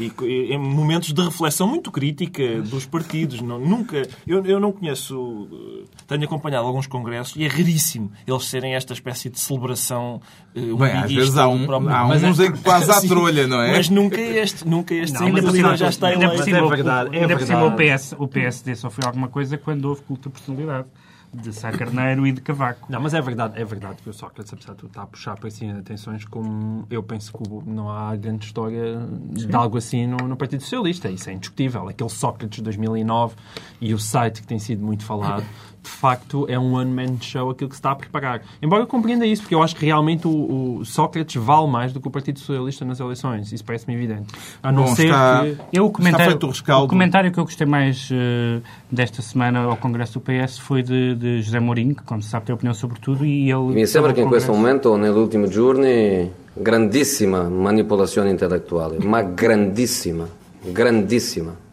e, 0.00 0.12
e, 0.24 0.52
em 0.52 0.58
momentos 0.58 1.12
de 1.12 1.22
reflexão 1.22 1.66
muito 1.66 1.90
crítica 1.90 2.62
dos 2.62 2.86
partidos. 2.86 3.40
Não, 3.40 3.58
nunca, 3.58 4.02
eu, 4.26 4.44
eu 4.44 4.60
não 4.60 4.72
conheço, 4.72 5.48
eh, 5.52 5.84
tenho 6.06 6.24
acompanhado 6.24 6.66
alguns 6.66 6.86
congressos 6.86 7.36
e 7.36 7.44
é 7.44 7.48
raríssimo 7.48 8.10
eles 8.26 8.44
serem 8.44 8.74
esta 8.74 8.92
espécie 8.92 9.28
de 9.28 9.38
celebração 9.38 10.20
uh, 10.54 10.76
Bem, 10.76 10.92
às 10.92 11.12
vezes 11.12 11.36
há, 11.36 11.48
um, 11.48 11.70
há 11.88 12.06
uns 12.06 12.40
é, 12.40 12.46
em 12.46 12.52
que 12.52 12.58
quase 12.60 12.90
há 12.90 13.00
trolha, 13.06 13.46
não 13.46 13.60
é? 13.60 13.72
Mas 13.72 13.88
nunca 14.04 14.20
este, 14.20 14.68
nunca 14.68 14.94
este. 14.94 15.14
Não, 15.14 15.26
ainda 15.26 15.42
por 15.42 15.52
cima 15.52 15.76
já 15.76 15.88
está. 15.88 16.08
Ainda 16.08 16.24
é 16.24 16.68
verdade. 16.68 17.16
É 17.16 17.20
ainda 17.22 17.36
por 17.36 17.46
cima 17.46 17.64
o, 17.64 17.76
PS, 17.76 18.14
o 18.18 18.28
PSD 18.28 18.74
sofreu 18.74 19.08
alguma 19.08 19.28
coisa 19.28 19.58
quando 19.58 19.86
houve 19.86 20.02
culto 20.02 20.28
de 20.28 20.34
personalidade 20.34 20.86
de 21.34 21.52
Sá 21.52 21.72
Carneiro 21.72 22.26
e 22.26 22.32
de 22.32 22.40
Cavaco. 22.40 22.86
Não, 22.90 23.00
mas 23.00 23.12
é 23.12 23.20
verdade, 23.20 23.60
é 23.60 23.64
verdade 23.64 23.96
que 24.02 24.08
o 24.08 24.12
Sócrates, 24.12 24.52
apesar 24.52 24.72
de 24.72 24.78
tudo, 24.78 24.90
está 24.90 25.02
a 25.02 25.06
puxar 25.06 25.36
para 25.36 25.50
si 25.50 25.66
atenções 25.68 26.24
como 26.24 26.86
eu 26.88 27.02
penso 27.02 27.32
que 27.32 27.42
não 27.66 27.90
há 27.90 28.14
grande 28.16 28.46
história 28.46 29.00
Sim. 29.36 29.48
de 29.48 29.56
algo 29.56 29.76
assim 29.76 30.06
no, 30.06 30.16
no, 30.28 30.36
Partido 30.36 30.62
Socialista. 30.62 31.10
Isso 31.10 31.28
é 31.28 31.32
indiscutível. 31.32 31.88
Aquele 31.88 32.10
Sócrates 32.10 32.58
de 32.58 32.62
2009 32.62 33.34
e 33.80 33.92
o 33.92 33.98
site 33.98 34.42
que 34.42 34.46
tem 34.46 34.58
sido 34.58 34.84
muito 34.84 35.04
falado 35.04 35.44
de 35.84 35.90
facto 35.90 36.46
é 36.48 36.58
um 36.58 36.74
one-man 36.74 37.18
show 37.20 37.50
aquilo 37.50 37.68
que 37.68 37.76
se 37.76 37.80
está 37.80 37.92
a 37.92 37.94
preparar. 37.94 38.42
Embora 38.62 38.82
eu 38.82 38.86
compreenda 38.86 39.26
isso, 39.26 39.42
porque 39.42 39.54
eu 39.54 39.62
acho 39.62 39.76
que 39.76 39.84
realmente 39.84 40.26
o, 40.26 40.78
o 40.80 40.84
Sócrates 40.84 41.40
vale 41.40 41.68
mais 41.68 41.92
do 41.92 42.00
que 42.00 42.08
o 42.08 42.10
Partido 42.10 42.38
Socialista 42.38 42.84
nas 42.84 42.98
eleições. 42.98 43.52
Isso 43.52 43.64
parece-me 43.64 43.94
evidente. 43.94 44.32
A 44.62 44.72
não 44.72 44.84
Bom, 44.84 44.96
ser 44.96 45.04
está, 45.04 45.44
que... 45.44 45.56
Eu, 45.78 45.86
o, 45.86 45.90
comentário, 45.90 46.38
o, 46.38 46.88
comentário 46.88 47.30
que 47.30 47.38
eu 47.38 47.44
gostei 47.44 47.66
mais 47.66 48.10
uh, 48.10 48.62
desta 48.90 49.20
semana 49.20 49.60
ao 49.60 49.76
Congresso 49.76 50.18
do 50.18 50.20
PS 50.20 50.58
foi 50.58 50.82
de, 50.82 51.14
de 51.14 51.42
José 51.42 51.60
Mourinho, 51.60 51.94
que, 51.94 52.02
como 52.02 52.22
se 52.22 52.30
sabe, 52.30 52.46
tem 52.46 52.54
opinião 52.54 52.74
sobre 52.74 52.98
tudo, 52.98 53.24
e 53.24 53.50
ele... 53.50 53.74
Mi 53.74 53.86
sembra 53.86 54.12
che 54.12 54.22
in 54.22 54.28
questo 54.28 54.52
momento, 54.52 54.96
negli 54.96 55.16
ultimi 55.16 55.48
giorni, 55.48 56.30
grandissima 56.54 57.42
manipolazione 57.42 58.30
intellettuale, 58.30 58.98
ma 59.04 59.22
grandissima, 59.22 60.26
grandissima. 60.62 61.63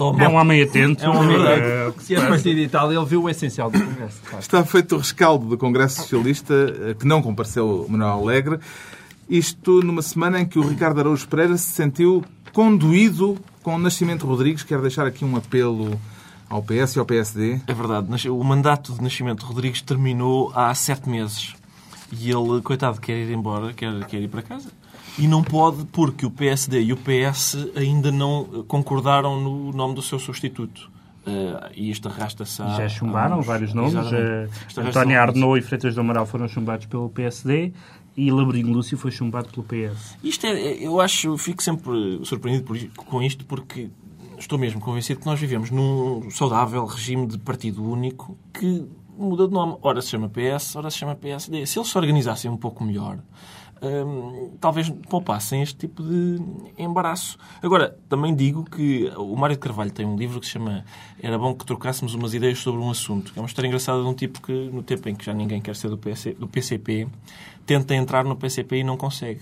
Toma. 0.00 0.24
É 0.24 0.26
um 0.26 0.36
homem 0.36 0.62
atento. 0.62 1.04
É 1.04 1.10
um 1.10 1.18
homem 1.18 1.36
atento. 1.36 2.02
Se 2.02 2.14
é 2.14 2.26
partido 2.26 2.58
e 2.58 2.66
tal, 2.66 2.90
ele 2.90 3.04
viu 3.04 3.24
o 3.24 3.28
essencial 3.28 3.70
do 3.70 3.78
Congresso. 3.78 4.18
Claro. 4.24 4.38
Está 4.40 4.64
feito 4.64 4.94
o 4.94 4.98
rescaldo 4.98 5.44
do 5.44 5.58
Congresso 5.58 5.96
Socialista, 5.96 6.54
eh, 6.54 6.94
que 6.94 7.06
não 7.06 7.20
compareceu 7.20 7.84
Manuel 7.86 8.12
Alegre. 8.12 8.58
Isto 9.28 9.82
numa 9.82 10.00
semana 10.00 10.40
em 10.40 10.46
que 10.46 10.58
o 10.58 10.66
Ricardo 10.66 11.00
Araújo 11.00 11.28
Pereira 11.28 11.54
se 11.58 11.68
sentiu 11.68 12.24
conduído 12.50 13.36
com 13.62 13.74
o 13.74 13.78
Nascimento 13.78 14.26
Rodrigues. 14.26 14.62
Quero 14.62 14.80
deixar 14.80 15.06
aqui 15.06 15.22
um 15.22 15.36
apelo 15.36 16.00
ao 16.48 16.62
PS 16.62 16.96
e 16.96 16.98
ao 16.98 17.04
PSD. 17.04 17.60
É 17.66 17.74
verdade. 17.74 18.30
O 18.30 18.42
mandato 18.42 18.94
de 18.94 19.02
Nascimento 19.02 19.44
Rodrigues 19.44 19.82
terminou 19.82 20.50
há 20.54 20.74
sete 20.74 21.10
meses. 21.10 21.54
E 22.10 22.30
ele, 22.30 22.62
coitado, 22.62 22.98
quer 22.98 23.18
ir 23.18 23.30
embora, 23.30 23.74
quer, 23.74 24.02
quer 24.06 24.22
ir 24.22 24.28
para 24.28 24.40
casa 24.40 24.79
e 25.20 25.28
não 25.28 25.42
pode 25.42 25.84
porque 25.86 26.24
o 26.24 26.30
PSD 26.30 26.82
e 26.82 26.92
o 26.92 26.96
PS 26.96 27.56
ainda 27.76 28.10
não 28.10 28.64
concordaram 28.66 29.40
no 29.40 29.70
nome 29.72 29.94
do 29.94 30.02
seu 30.02 30.18
substituto. 30.18 30.90
Uh, 31.26 31.70
e 31.76 31.90
isto 31.90 32.08
arrasta-se. 32.08 32.56
Já 32.56 32.88
chumbaram 32.88 33.40
uns... 33.40 33.46
vários 33.46 33.74
nomes. 33.74 33.94
Uh, 33.94 34.80
António 34.80 35.20
Arnaud 35.20 35.58
e 35.58 35.62
Freitas 35.62 35.94
do 35.94 36.00
Amaral 36.00 36.24
foram 36.24 36.48
chumbados 36.48 36.86
pelo 36.86 37.10
PSD 37.10 37.72
e 38.16 38.30
Labrino 38.30 38.72
Lúcio 38.72 38.96
foi 38.96 39.10
chumbado 39.10 39.48
pelo 39.50 39.64
PS. 39.64 40.16
Isto 40.24 40.46
é, 40.46 40.72
eu 40.82 40.98
acho, 40.98 41.36
fico 41.36 41.62
sempre 41.62 42.20
surpreendido 42.24 42.64
por, 42.64 43.04
com 43.04 43.22
isto 43.22 43.44
porque 43.44 43.90
estou 44.38 44.58
mesmo 44.58 44.80
convencido 44.80 45.20
que 45.20 45.26
nós 45.26 45.38
vivemos 45.38 45.70
num 45.70 46.30
saudável 46.30 46.86
regime 46.86 47.26
de 47.26 47.36
partido 47.36 47.84
único 47.84 48.38
que 48.54 48.86
muda 49.16 49.46
de 49.46 49.52
nome. 49.52 49.76
Ora 49.82 50.00
se 50.00 50.08
chama 50.08 50.30
PS, 50.30 50.76
ora 50.76 50.90
se 50.90 50.96
chama 50.96 51.14
PSD. 51.14 51.66
Se 51.66 51.78
eles 51.78 51.88
se 51.88 51.98
organizassem 51.98 52.50
um 52.50 52.56
pouco 52.56 52.82
melhor, 52.82 53.18
hum, 53.82 54.52
talvez 54.60 54.88
poupassem 55.08 55.62
este 55.62 55.76
tipo 55.76 56.02
de 56.02 56.38
embaraço. 56.78 57.38
Agora, 57.62 57.96
também 58.08 58.34
digo 58.34 58.64
que 58.64 59.10
o 59.16 59.36
Mário 59.36 59.56
de 59.56 59.60
Carvalho 59.60 59.90
tem 59.90 60.06
um 60.06 60.16
livro 60.16 60.40
que 60.40 60.46
se 60.46 60.52
chama 60.52 60.84
Era 61.22 61.38
bom 61.38 61.54
que 61.54 61.64
trocássemos 61.64 62.14
umas 62.14 62.34
ideias 62.34 62.58
sobre 62.58 62.80
um 62.80 62.90
assunto, 62.90 63.32
que 63.32 63.38
é 63.38 63.42
uma 63.42 63.48
história 63.48 63.68
engraçada 63.68 64.02
de 64.02 64.08
um 64.08 64.14
tipo 64.14 64.40
que, 64.40 64.52
no 64.52 64.82
tempo 64.82 65.08
em 65.08 65.14
que 65.14 65.24
já 65.24 65.32
ninguém 65.32 65.60
quer 65.60 65.76
ser 65.76 65.88
do, 65.88 65.98
PC, 65.98 66.34
do 66.34 66.48
PCP, 66.48 67.08
tenta 67.66 67.94
entrar 67.94 68.24
no 68.24 68.36
PCP 68.36 68.78
e 68.78 68.84
não 68.84 68.96
consegue. 68.96 69.40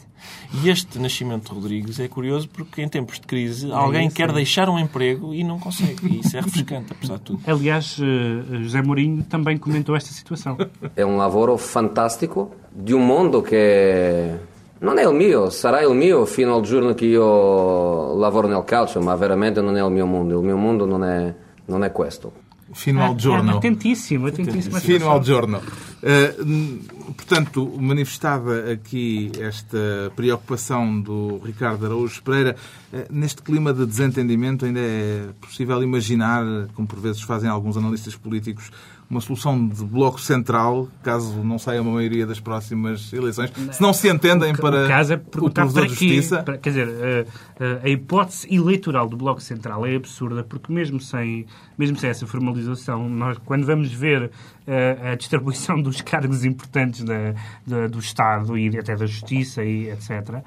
E 0.63 0.69
este 0.69 0.99
Nascimento 0.99 1.55
Rodrigues 1.55 1.99
é 1.99 2.09
curioso 2.09 2.49
porque 2.49 2.83
em 2.83 2.89
tempos 2.89 3.21
de 3.21 3.27
crise 3.27 3.71
é 3.71 3.75
alguém 3.75 4.11
quer 4.11 4.33
deixar 4.33 4.69
um 4.69 4.79
emprego 4.79 5.35
e 5.35 5.43
não 5.43 5.59
consegue. 5.59 6.07
E 6.07 6.21
isso 6.21 6.37
é 6.37 6.41
refrescante, 6.41 6.93
apesar 6.93 7.17
de 7.17 7.23
tudo. 7.23 7.41
Aliás, 7.47 7.99
eh, 8.01 8.59
José 8.63 8.83
Mourinho 8.83 9.23
também 9.25 9.57
comentou 9.57 9.97
esta 9.97 10.13
situação. 10.13 10.57
É 10.95 11.05
um 11.05 11.17
lavoro 11.17 11.57
fantástico 11.57 12.51
de 12.73 12.95
um 12.95 13.01
mundo 13.01 13.43
que 13.43 14.35
non 14.81 14.99
è 14.99 15.07
il 15.07 15.15
mio, 15.15 15.51
sarà 15.51 15.81
il 15.81 15.95
mio 15.95 16.25
fino 16.25 16.55
al 16.55 16.63
giorno 16.63 16.95
che 16.95 17.07
io 17.07 18.15
lavoro 18.17 18.47
nel 18.47 18.65
calcio, 18.65 19.01
ma 19.01 19.15
veramente 19.17 19.61
non 19.61 19.77
è 19.77 19.85
il 19.85 19.91
mio 19.91 20.07
mondo. 20.07 20.39
Il 20.39 20.45
mio 20.45 20.57
mondo 20.57 20.85
non 20.85 21.05
è, 21.05 21.35
non 21.67 21.83
è 21.83 21.93
questo. 21.93 22.47
Fino 22.73 23.03
ao 23.03 23.19
giorno. 23.19 23.57
Atentíssimo, 23.57 24.27
atentíssimo. 24.27 24.79
Fino 24.81 25.09
ao 25.09 25.23
giorno. 25.23 25.59
Uh, 25.59 27.13
portanto, 27.15 27.67
manifestada 27.79 28.73
aqui 28.73 29.33
esta 29.41 30.13
preocupação 30.15 31.01
do 31.01 31.41
Ricardo 31.45 31.87
Araújo 31.87 32.23
Pereira, 32.23 32.57
uh, 32.93 33.07
neste 33.11 33.43
clima 33.43 33.73
de 33.73 33.87
desentendimento 33.87 34.65
ainda 34.65 34.81
é 34.81 35.29
possível 35.41 35.83
imaginar, 35.83 36.45
como 36.75 36.87
por 36.87 37.01
vezes 37.01 37.23
fazem 37.23 37.49
alguns 37.49 37.77
analistas 37.77 38.15
políticos, 38.15 38.71
uma 39.11 39.21
solução 39.21 39.69
de 39.69 39.83
bloco 39.85 40.21
central, 40.21 40.87
caso 41.03 41.43
não 41.43 41.59
saia 41.59 41.81
uma 41.81 41.93
maioria 41.93 42.27
das 42.27 42.39
próximas 42.39 43.11
eleições, 43.13 43.51
não. 43.57 43.73
se 43.73 43.83
não 43.83 43.93
se 43.93 44.09
entendem 44.09 44.55
para 44.55 44.85
o, 44.85 44.89
caso 44.89 45.15
é 45.15 45.17
o 45.17 45.51
provedor 45.51 45.85
de 45.85 45.89
justiça. 45.91 46.43
Para, 46.43 46.59
quer 46.59 46.71
dizer, 46.71 47.27
a, 47.59 47.87
a, 47.87 47.89
hipótese 47.89 48.55
eleitoral 48.55 49.09
do 49.09 49.17
bloco 49.17 49.41
central 49.41 49.87
é 49.87 49.97
absurda, 49.97 50.45
porque 50.45 50.71
mesmo 50.71 51.01
sem, 51.01 51.47
mesmo 51.79 51.97
sem 51.97 52.11
essa 52.11 52.27
formalização, 52.27 53.09
nós, 53.09 53.39
quando 53.47 53.65
vamos 53.65 53.91
ver 53.91 54.31
a, 54.67 55.13
a 55.13 55.15
distribuição 55.15 55.81
dos 55.83 56.03
cargos 56.03 56.45
importantes 56.45 57.03
da, 57.03 57.35
da, 57.67 57.87
do 57.87 57.99
Estado 57.99 58.59
e 58.59 58.77
até 58.79 58.95
da 58.95 59.07
Justiça 59.07 59.65
e 59.65 59.89
etc., 59.89 60.43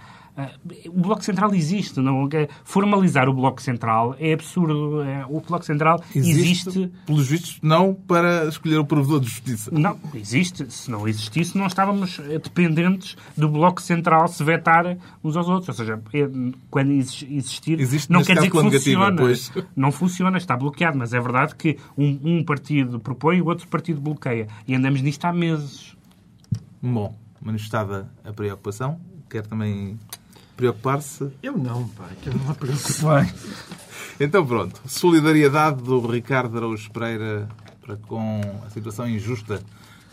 o 0.87 1.01
Bloco 1.01 1.23
Central 1.23 1.53
existe. 1.53 1.99
Não, 1.99 2.27
formalizar 2.63 3.27
o 3.27 3.33
Bloco 3.33 3.61
Central 3.61 4.15
é 4.19 4.33
absurdo. 4.33 5.01
É, 5.01 5.25
o 5.25 5.41
Bloco 5.41 5.65
Central 5.65 6.01
existe, 6.15 6.69
existe. 6.69 6.91
Pelos 7.05 7.27
vistos, 7.27 7.59
não 7.61 7.93
para 7.93 8.45
escolher 8.47 8.77
o 8.77 8.85
provedor 8.85 9.19
de 9.19 9.27
justiça. 9.27 9.69
Não, 9.71 9.99
existe. 10.13 10.71
Se 10.71 10.89
não 10.89 11.07
existisse, 11.07 11.57
não 11.57 11.67
estávamos 11.67 12.17
dependentes 12.17 13.17
do 13.35 13.49
Bloco 13.49 13.81
Central 13.81 14.27
se 14.27 14.43
vetar 14.43 14.97
uns 15.23 15.35
aos 15.35 15.47
outros. 15.47 15.69
Ou 15.69 15.75
seja, 15.75 16.01
é, 16.13 16.29
quando 16.69 16.91
existir, 16.91 17.79
existe 17.79 18.11
não 18.11 18.23
quer 18.23 18.35
dizer 18.35 18.49
que 18.49 18.59
funciona. 18.59 19.11
Negativa, 19.11 19.67
não 19.75 19.91
funciona, 19.91 20.37
está 20.37 20.55
bloqueado. 20.55 20.97
Mas 20.97 21.13
é 21.13 21.19
verdade 21.19 21.55
que 21.55 21.77
um, 21.97 22.19
um 22.23 22.43
partido 22.43 22.99
propõe 22.99 23.37
e 23.37 23.41
o 23.41 23.47
outro 23.47 23.67
partido 23.67 23.99
bloqueia. 23.99 24.47
E 24.67 24.73
andamos 24.73 25.01
nisto 25.01 25.25
há 25.25 25.33
meses. 25.33 25.95
Bom, 26.81 27.15
manifestada 27.41 28.09
a 28.23 28.33
preocupação, 28.33 28.99
quer 29.29 29.45
também 29.45 29.99
preocupar-se? 30.55 31.29
Eu 31.41 31.57
não, 31.57 31.87
pai, 31.89 32.09
que 32.21 32.29
eu 32.29 32.33
não 32.33 32.49
me 32.49 32.55
preocupo 32.55 33.07
então 34.19 34.45
pronto, 34.45 34.81
solidariedade 34.85 35.81
do 35.81 36.05
Ricardo 36.05 36.57
Araújo 36.57 36.91
Pereira 36.91 37.47
para 37.81 37.95
com 37.97 38.41
a 38.65 38.69
situação 38.69 39.09
injusta 39.09 39.61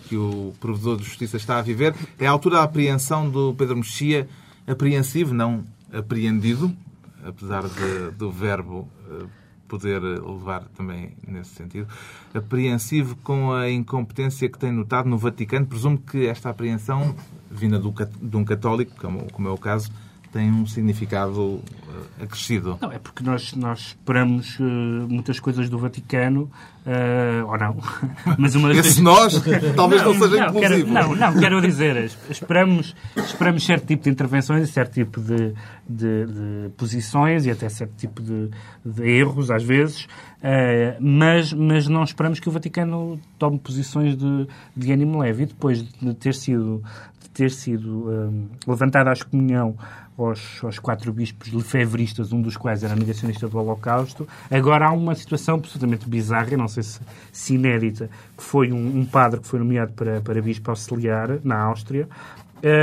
que 0.08 0.16
o 0.16 0.54
provedor 0.58 0.96
de 0.96 1.04
justiça 1.04 1.36
está 1.36 1.58
a 1.58 1.62
viver. 1.62 1.94
É 2.18 2.26
a 2.26 2.30
altura 2.30 2.56
da 2.56 2.62
apreensão 2.62 3.28
do 3.28 3.54
Pedro 3.54 3.76
Mexia, 3.76 4.26
apreensivo, 4.66 5.34
não 5.34 5.64
apreendido, 5.92 6.74
apesar 7.22 7.64
de, 7.68 8.10
do 8.16 8.30
verbo 8.30 8.88
eh, 9.10 9.26
poder 9.68 10.00
levar 10.00 10.64
também 10.74 11.14
nesse 11.26 11.50
sentido. 11.50 11.86
Apreensivo 12.32 13.16
com 13.16 13.52
a 13.52 13.70
incompetência 13.70 14.48
que 14.48 14.58
tem 14.58 14.72
notado 14.72 15.08
no 15.08 15.18
Vaticano. 15.18 15.66
Presumo 15.66 15.98
que 15.98 16.26
esta 16.26 16.48
apreensão, 16.48 17.14
vinda 17.50 17.78
de 17.78 18.36
um 18.36 18.44
católico, 18.44 18.94
como 19.30 19.48
é 19.48 19.52
o 19.52 19.58
caso, 19.58 19.92
tem 20.32 20.50
um 20.50 20.66
significado 20.66 21.60
eh, 21.88 22.24
acrescido. 22.24 22.78
Não, 22.80 22.92
é 22.92 22.98
porque 22.98 23.22
nós, 23.22 23.54
nós 23.54 23.78
esperamos 23.78 24.58
uh, 24.58 24.62
muitas 25.08 25.40
coisas 25.40 25.68
do 25.70 25.78
Vaticano, 25.78 26.50
uh, 26.84 27.46
ou 27.46 27.58
não. 27.58 27.76
Mas 28.38 28.54
uma 28.54 28.72
Esse 28.72 29.00
nós 29.02 29.42
talvez 29.74 30.02
não, 30.02 30.14
não 30.14 30.28
seja 30.28 30.46
não, 30.46 30.60
quero, 30.60 30.86
não, 30.86 31.16
não, 31.16 31.38
quero 31.38 31.60
dizer, 31.62 32.10
esperamos, 32.28 32.94
esperamos 33.16 33.64
certo 33.64 33.86
tipo 33.86 34.04
de 34.04 34.10
intervenções 34.10 34.68
e 34.68 34.72
certo 34.72 34.92
tipo 34.92 35.20
de, 35.20 35.54
de, 35.88 36.26
de 36.26 36.68
posições 36.76 37.46
e 37.46 37.50
até 37.50 37.68
certo 37.68 37.94
tipo 37.96 38.22
de, 38.22 38.50
de 38.84 39.08
erros, 39.08 39.50
às 39.50 39.62
vezes, 39.62 40.04
uh, 40.04 41.00
mas, 41.00 41.52
mas 41.54 41.88
não 41.88 42.02
esperamos 42.02 42.38
que 42.38 42.48
o 42.48 42.52
Vaticano 42.52 43.18
tome 43.38 43.58
posições 43.58 44.16
de, 44.16 44.46
de 44.76 44.92
ânimo 44.92 45.20
leve. 45.20 45.44
E 45.44 45.46
depois 45.46 45.82
de 45.82 46.14
ter 46.14 46.34
sido, 46.34 46.82
de 47.22 47.30
ter 47.30 47.50
sido 47.50 48.10
um, 48.10 48.48
levantada 48.66 49.10
a 49.10 49.12
excomunhão 49.12 49.74
aos, 50.18 50.62
aos 50.62 50.78
quatro 50.78 51.12
bispos 51.12 51.52
lefebvristas, 51.52 52.32
um 52.32 52.42
dos 52.42 52.56
quais 52.56 52.82
era 52.82 52.94
negacionista 52.94 53.48
do 53.48 53.58
Holocausto. 53.58 54.26
Agora 54.50 54.88
há 54.88 54.92
uma 54.92 55.14
situação 55.14 55.56
absolutamente 55.56 56.08
bizarra, 56.08 56.56
não 56.56 56.68
sei 56.68 56.82
se, 56.82 57.00
se 57.32 57.54
inédita, 57.54 58.10
que 58.36 58.42
foi 58.42 58.72
um, 58.72 58.98
um, 59.00 59.04
padre 59.04 59.40
que 59.40 59.46
foi 59.46 59.58
nomeado 59.58 59.92
para, 59.92 60.20
para 60.20 60.42
bispo 60.42 60.70
auxiliar 60.70 61.38
na 61.44 61.58
Áustria 61.60 62.08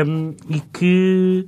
um, 0.07 0.33
e 0.49 0.59
que 0.61 1.47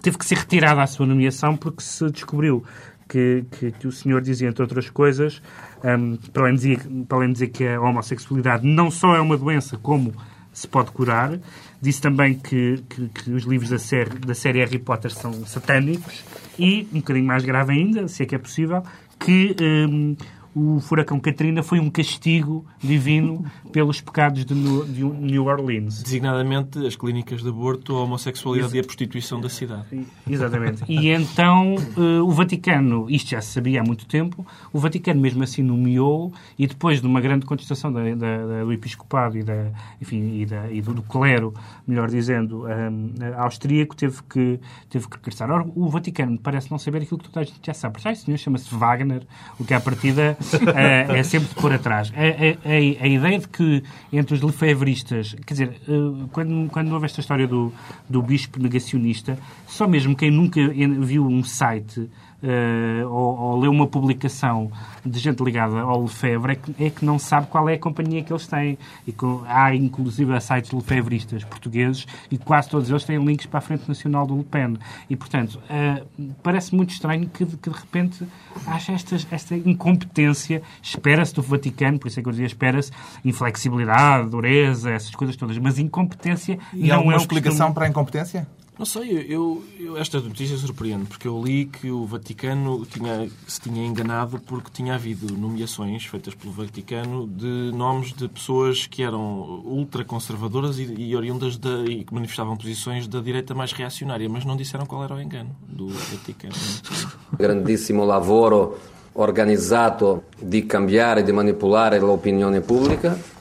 teve 0.00 0.18
que 0.18 0.24
ser 0.24 0.38
retirado 0.38 0.80
à 0.80 0.86
sua 0.86 1.06
nomeação 1.06 1.56
porque 1.56 1.82
se 1.82 2.10
descobriu 2.10 2.64
que, 3.08 3.44
que, 3.50 3.72
que, 3.72 3.88
o 3.88 3.92
senhor 3.92 4.20
dizia, 4.22 4.48
entre 4.48 4.62
outras 4.62 4.88
coisas, 4.88 5.42
um, 5.84 6.16
para, 6.32 6.44
além 6.44 6.54
de 6.54 6.60
dizer, 6.60 7.04
para 7.08 7.18
além 7.18 7.32
dizer 7.32 7.48
que 7.48 7.66
a 7.66 7.80
homossexualidade 7.80 8.64
não 8.66 8.90
só 8.90 9.16
é 9.16 9.20
uma 9.20 9.36
doença, 9.36 9.76
como 9.76 10.14
se 10.52 10.66
pode 10.68 10.90
curar, 10.90 11.38
Disse 11.82 12.02
também 12.02 12.34
que, 12.34 12.82
que, 12.90 13.08
que 13.08 13.30
os 13.30 13.44
livros 13.44 13.70
da 13.70 13.78
série, 13.78 14.10
da 14.10 14.34
série 14.34 14.58
Harry 14.58 14.78
Potter 14.78 15.10
são 15.10 15.32
satânicos 15.46 16.22
e, 16.58 16.86
um 16.92 16.98
bocadinho 16.98 17.24
mais 17.24 17.42
grave 17.42 17.72
ainda, 17.72 18.06
se 18.06 18.22
é 18.22 18.26
que 18.26 18.34
é 18.34 18.38
possível, 18.38 18.82
que 19.18 19.56
um, 19.58 20.14
o 20.54 20.80
furacão 20.80 21.20
Katrina 21.20 21.62
foi 21.62 21.78
um 21.78 21.88
castigo 21.88 22.64
divino 22.78 23.44
pelos 23.72 24.00
pecados 24.00 24.44
de 24.44 24.54
New 24.54 25.44
Orleans. 25.44 26.02
Designadamente 26.02 26.84
as 26.84 26.96
clínicas 26.96 27.42
de 27.42 27.48
aborto, 27.48 27.96
a 27.96 28.02
homossexualidade 28.02 28.72
Ex 28.72 28.74
e 28.74 28.80
a 28.80 28.84
prostituição 28.84 29.40
da 29.40 29.48
cidade. 29.48 30.06
Exatamente. 30.28 30.84
E 30.88 31.08
então 31.08 31.76
uh, 31.96 32.24
o 32.24 32.30
Vaticano, 32.30 33.08
isto 33.08 33.30
já 33.30 33.40
se 33.40 33.52
sabia 33.52 33.80
há 33.80 33.84
muito 33.84 34.06
tempo, 34.06 34.44
o 34.72 34.78
Vaticano 34.78 35.20
mesmo 35.20 35.42
assim 35.42 35.62
nomeou 35.62 36.32
e 36.58 36.66
depois 36.66 37.00
de 37.00 37.06
uma 37.06 37.20
grande 37.20 37.46
contestação 37.46 37.92
da, 37.92 38.02
da, 38.14 38.64
do 38.64 38.72
episcopado 38.72 39.38
e, 39.38 39.42
da, 39.42 39.68
enfim, 40.00 40.40
e, 40.40 40.46
da, 40.46 40.70
e 40.70 40.82
do, 40.82 40.94
do, 40.94 41.02
clero, 41.02 41.54
melhor 41.86 42.08
dizendo, 42.08 42.66
um, 42.66 43.12
austríaco, 43.36 43.94
teve 43.94 44.22
que, 44.28 44.58
teve 44.88 45.08
que 45.08 45.16
regressar. 45.16 45.50
Ora, 45.50 45.64
o 45.74 45.88
Vaticano 45.88 46.38
parece 46.38 46.70
não 46.70 46.78
saber 46.78 47.02
aquilo 47.02 47.18
que 47.18 47.28
toda 47.28 47.40
a 47.40 47.44
gente 47.44 47.60
já 47.62 47.74
sabe. 47.74 48.00
Já, 48.00 48.12
esse 48.12 48.24
senhor 48.24 48.38
chama-se 48.38 48.74
Wagner, 48.74 49.22
o 49.58 49.64
que 49.64 49.74
à 49.74 49.80
partida 49.80 50.36
uh, 50.40 51.12
é 51.14 51.22
sempre 51.22 51.48
de 51.48 51.54
pôr 51.54 51.72
atrás. 51.72 52.12
A, 52.14 52.20
a, 52.20 52.72
a, 52.72 53.04
a, 53.04 53.08
ideia 53.08 53.38
de 53.38 53.48
que 53.48 53.82
entre 54.12 54.34
os 54.34 54.40
lefebvristas, 54.40 55.36
quer 55.46 55.54
dizer, 55.54 55.80
uh, 55.88 56.28
quando, 56.32 56.70
quando 56.70 56.92
houve 56.92 57.06
esta 57.06 57.20
história 57.20 57.46
do, 57.46 57.72
do 58.08 58.22
bispo 58.22 58.60
negacionista, 58.60 59.38
só 59.66 59.86
mesmo 59.86 60.16
quem 60.16 60.30
nunca 60.30 60.60
viu 61.00 61.26
um 61.26 61.42
site 61.42 62.08
uh, 62.42 63.08
ou, 63.08 63.38
ou 63.38 63.60
leu 63.60 63.70
uma 63.70 63.86
publicação 63.86 64.70
de 65.04 65.18
gente 65.18 65.42
ligada 65.42 65.80
ao 65.80 66.02
Lefebvre 66.02 66.52
é 66.52 66.54
que, 66.56 66.84
é 66.84 66.90
que, 66.90 67.04
não 67.04 67.18
sabe 67.18 67.46
qual 67.46 67.68
é 67.68 67.74
a 67.74 67.78
companhia 67.78 68.22
que 68.22 68.32
eles 68.32 68.46
têm. 68.46 68.78
E 69.06 69.12
com, 69.12 69.42
há 69.46 69.74
inclusive 69.74 70.38
sites 70.40 70.72
lefebvristas 70.72 71.44
portugueses 71.44 72.06
e 72.30 72.38
quase 72.38 72.68
todos 72.68 72.90
eles 72.90 73.04
têm 73.04 73.18
links 73.24 73.46
para 73.46 73.58
a 73.58 73.62
Frente 73.62 73.88
Nacional 73.88 74.26
do 74.26 74.36
Le 74.36 74.44
Pen. 74.44 74.76
E, 75.08 75.16
portanto, 75.16 75.60
uh, 75.70 76.32
parece 76.42 76.74
muito 76.74 76.90
estranho 76.90 77.28
que, 77.28 77.44
que 77.44 77.70
de 77.70 77.76
repente 77.76 78.26
haja 78.66 78.92
estas, 78.92 79.26
esta 79.30 79.56
incompetência. 79.56 80.62
Espera-se 80.82 81.34
do 81.34 81.42
Vaticano, 81.42 81.98
por 81.98 82.08
isso 82.08 82.20
é 82.20 82.22
que 82.22 82.28
eu 82.28 82.32
dizia, 82.32 82.46
espera-se 82.46 82.90
inflexibilidade, 83.24 84.28
dureza, 84.30 84.90
essas 84.90 85.14
coisas 85.14 85.36
todas, 85.36 85.56
mas 85.58 85.78
incompetência 85.78 86.58
e 86.72 86.88
não 86.88 86.96
há 86.96 87.00
uma 87.00 87.16
explicação 87.16 87.66
costume... 87.66 87.74
para 87.74 87.86
a 87.86 87.88
incompetência? 87.88 88.46
Não 88.80 88.86
sei, 88.86 89.26
eu, 89.28 89.62
eu, 89.78 89.98
esta 89.98 90.18
notícia 90.20 90.56
surpreende, 90.56 91.04
porque 91.04 91.28
eu 91.28 91.38
li 91.44 91.66
que 91.66 91.90
o 91.90 92.06
Vaticano 92.06 92.86
tinha, 92.86 93.28
se 93.46 93.60
tinha 93.60 93.84
enganado 93.84 94.40
porque 94.40 94.70
tinha 94.72 94.94
havido 94.94 95.36
nomeações 95.36 96.06
feitas 96.06 96.34
pelo 96.34 96.50
Vaticano 96.50 97.28
de 97.28 97.72
nomes 97.74 98.14
de 98.14 98.26
pessoas 98.26 98.86
que 98.86 99.02
eram 99.02 99.20
ultraconservadoras 99.66 100.78
e, 100.78 100.84
e 100.94 101.14
oriundas 101.14 101.58
da, 101.58 101.82
e 101.84 102.04
que 102.04 102.14
manifestavam 102.14 102.56
posições 102.56 103.06
da 103.06 103.20
direita 103.20 103.54
mais 103.54 103.70
reacionária, 103.72 104.26
mas 104.30 104.46
não 104.46 104.56
disseram 104.56 104.86
qual 104.86 105.04
era 105.04 105.14
o 105.14 105.20
engano 105.20 105.54
do 105.68 105.88
Vaticano. 105.88 106.54
Grandissimo 107.36 108.02
lavoro 108.06 108.78
organizzato 109.12 110.24
di 110.40 110.64
cambiare, 110.64 111.22
di 111.22 111.32
manipolare 111.32 111.98
l'opinione 111.98 112.62
pubblica. 112.62 113.39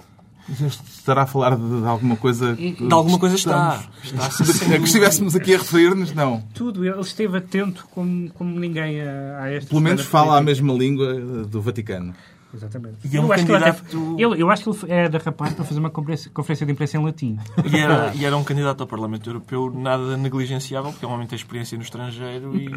Estará 0.88 1.24
a 1.24 1.26
falar 1.28 1.56
de, 1.56 1.82
de 1.82 1.88
alguma 1.88 2.16
coisa. 2.16 2.56
De 2.56 2.76
alguma 2.92 3.20
coisa 3.20 3.36
está. 3.36 3.84
está 4.04 4.30
É 4.74 4.78
que 4.78 4.86
estivéssemos 4.86 5.36
aqui 5.36 5.54
a 5.54 5.58
referir-nos, 5.58 6.14
não. 6.14 6.42
Tudo, 6.54 6.86
ele 6.86 7.00
esteve 7.02 7.38
atento 7.38 7.88
como, 7.92 8.30
como 8.32 8.60
ninguém 8.60 9.02
a, 9.02 9.44
a 9.44 9.52
esta 9.52 9.70
Pelo 9.70 9.82
menos 9.82 10.06
fala 10.06 10.38
a 10.38 10.42
política. 10.42 10.66
mesma 10.66 10.74
língua 10.74 11.14
do 11.46 11.62
Vaticano. 11.62 12.14
Exatamente. 12.54 12.96
E 13.04 13.16
é 13.16 13.22
um 13.22 13.26
eu, 13.26 13.34
acho 13.34 13.46
candidato- 13.46 13.84
até- 13.86 14.24
eu, 14.24 14.36
eu 14.36 14.50
acho 14.50 14.64
que 14.64 14.70
ele 14.86 14.92
é 14.94 15.08
da 15.10 15.20
rapaz 15.20 15.54
para 15.54 15.64
fazer 15.66 15.80
uma 15.80 15.90
conferência, 15.90 16.66
de 16.66 16.72
imprensa 16.72 16.98
em 16.98 17.04
latim. 17.06 17.38
E 17.72 17.78
era, 17.78 18.12
e 18.16 18.26
era 18.26 18.36
um 18.36 18.44
candidato 18.44 18.82
ao 18.82 18.88
Parlamento 18.88 19.30
Europeu 19.30 19.72
nada 19.74 20.18
negligenciável, 20.18 20.92
porque 20.92 21.06
é 21.06 21.08
um 21.08 21.12
homem 21.12 21.26
que 21.28 21.30
tem 21.32 21.38
experiência 21.38 21.78
no 21.78 21.84
estrangeiro 21.84 22.56
e 22.56 22.70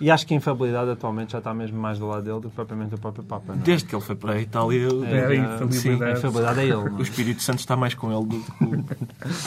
E 0.00 0.10
acho 0.10 0.26
que 0.26 0.34
a 0.34 0.36
infabilidade 0.36 0.90
atualmente 0.90 1.32
já 1.32 1.38
está 1.38 1.52
mesmo 1.52 1.78
mais 1.80 1.98
do 1.98 2.06
lado 2.06 2.22
dele 2.22 2.40
do 2.40 2.48
que 2.48 2.54
propriamente 2.54 2.90
do 2.92 2.98
próprio 2.98 3.24
Papa. 3.24 3.54
Não 3.54 3.60
é? 3.60 3.64
desde 3.64 3.86
que 3.86 3.94
ele 3.94 4.02
foi 4.02 4.14
para 4.14 4.34
a 4.34 4.40
Itália, 4.40 4.88
É, 5.04 5.26
a 5.26 5.32
Eh, 5.32 5.36
infabilidade. 5.36 5.74
sim, 5.76 6.02
a 6.02 6.10
infabilidade 6.12 6.60
é 6.60 6.64
ele. 6.64 6.72
não 6.74 6.96
o 6.96 6.98
é? 6.98 7.02
Espírito 7.02 7.42
Santo 7.42 7.58
está 7.58 7.76
mais 7.76 7.94
com 7.94 8.12
ele 8.12 8.26
do 8.26 8.38
que 8.40 8.52
com 8.52 8.84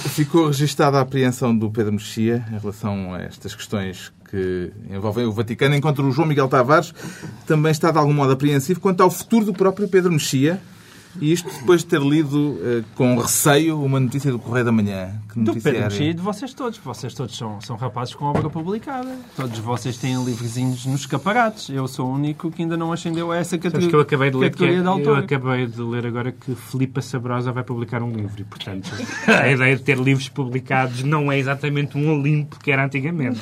Ficou 0.09 0.47
registada 0.47 0.97
a 0.97 1.01
apreensão 1.01 1.57
do 1.57 1.69
Pedro 1.71 1.93
Mexia 1.93 2.45
em 2.51 2.57
relação 2.59 3.13
a 3.13 3.21
estas 3.21 3.55
questões 3.55 4.11
que 4.35 4.69
envolvem 4.89 5.25
o 5.25 5.31
Vaticano, 5.31 5.75
enquanto 5.75 5.99
o 6.03 6.11
João 6.11 6.27
Miguel 6.27 6.49
Tavares 6.49 6.93
também 7.47 7.71
está 7.71 7.89
de 7.89 7.97
algum 7.97 8.11
modo 8.11 8.33
apreensivo 8.33 8.81
quanto 8.81 9.01
ao 9.01 9.09
futuro 9.09 9.45
do 9.45 9.53
próprio 9.53 9.87
Pedro 9.87 10.11
Mexia. 10.11 10.61
E 11.21 11.31
isto 11.31 11.49
depois 11.49 11.79
de 11.79 11.87
ter 11.87 12.01
lido 12.01 12.59
eh, 12.61 12.83
com 12.93 13.17
receio 13.17 13.81
uma 13.81 14.01
notícia 14.01 14.29
do 14.29 14.37
Correio 14.37 14.65
da 14.65 14.71
Manhã. 14.73 15.13
Que 15.31 15.39
Do 15.39 15.53
Pedro? 15.53 15.83
Mexia 15.83 16.09
e 16.09 16.13
de 16.13 16.21
vocês 16.21 16.53
todos. 16.53 16.77
Vocês 16.77 17.13
todos 17.13 17.37
são, 17.37 17.61
são 17.61 17.77
rapazes 17.77 18.13
com 18.13 18.25
obra 18.25 18.49
publicada. 18.49 19.17
Todos 19.33 19.57
vocês 19.59 19.95
têm 19.95 20.21
livrezinhos 20.25 20.85
nos 20.85 21.01
escaparates. 21.01 21.69
Eu 21.69 21.87
sou 21.87 22.07
o 22.07 22.13
único 22.13 22.51
que 22.51 22.63
ainda 22.63 22.75
não 22.75 22.91
ascendeu 22.91 23.31
a 23.31 23.37
essa 23.37 23.57
categoria, 23.57 23.87
que 23.87 23.95
eu 23.95 24.01
acabei 24.01 24.29
de 24.29 24.35
ler 24.35 24.51
que 24.51 24.67
de 24.67 25.07
eu 25.07 25.15
acabei 25.15 25.67
de 25.67 25.81
ler 25.81 26.05
agora 26.05 26.33
que 26.33 26.53
Filipa 26.53 27.01
Sabrosa 27.01 27.49
vai 27.53 27.63
publicar 27.63 28.03
um 28.03 28.11
livro 28.11 28.41
e, 28.41 28.43
portanto, 28.43 28.91
a 29.25 29.47
ideia 29.47 29.77
de 29.77 29.83
ter 29.83 29.97
livros 29.97 30.27
publicados 30.27 31.01
não 31.01 31.31
é 31.31 31.39
exatamente 31.39 31.97
um 31.97 32.11
Olimpo 32.11 32.59
que 32.59 32.71
era 32.71 32.83
antigamente. 32.83 33.39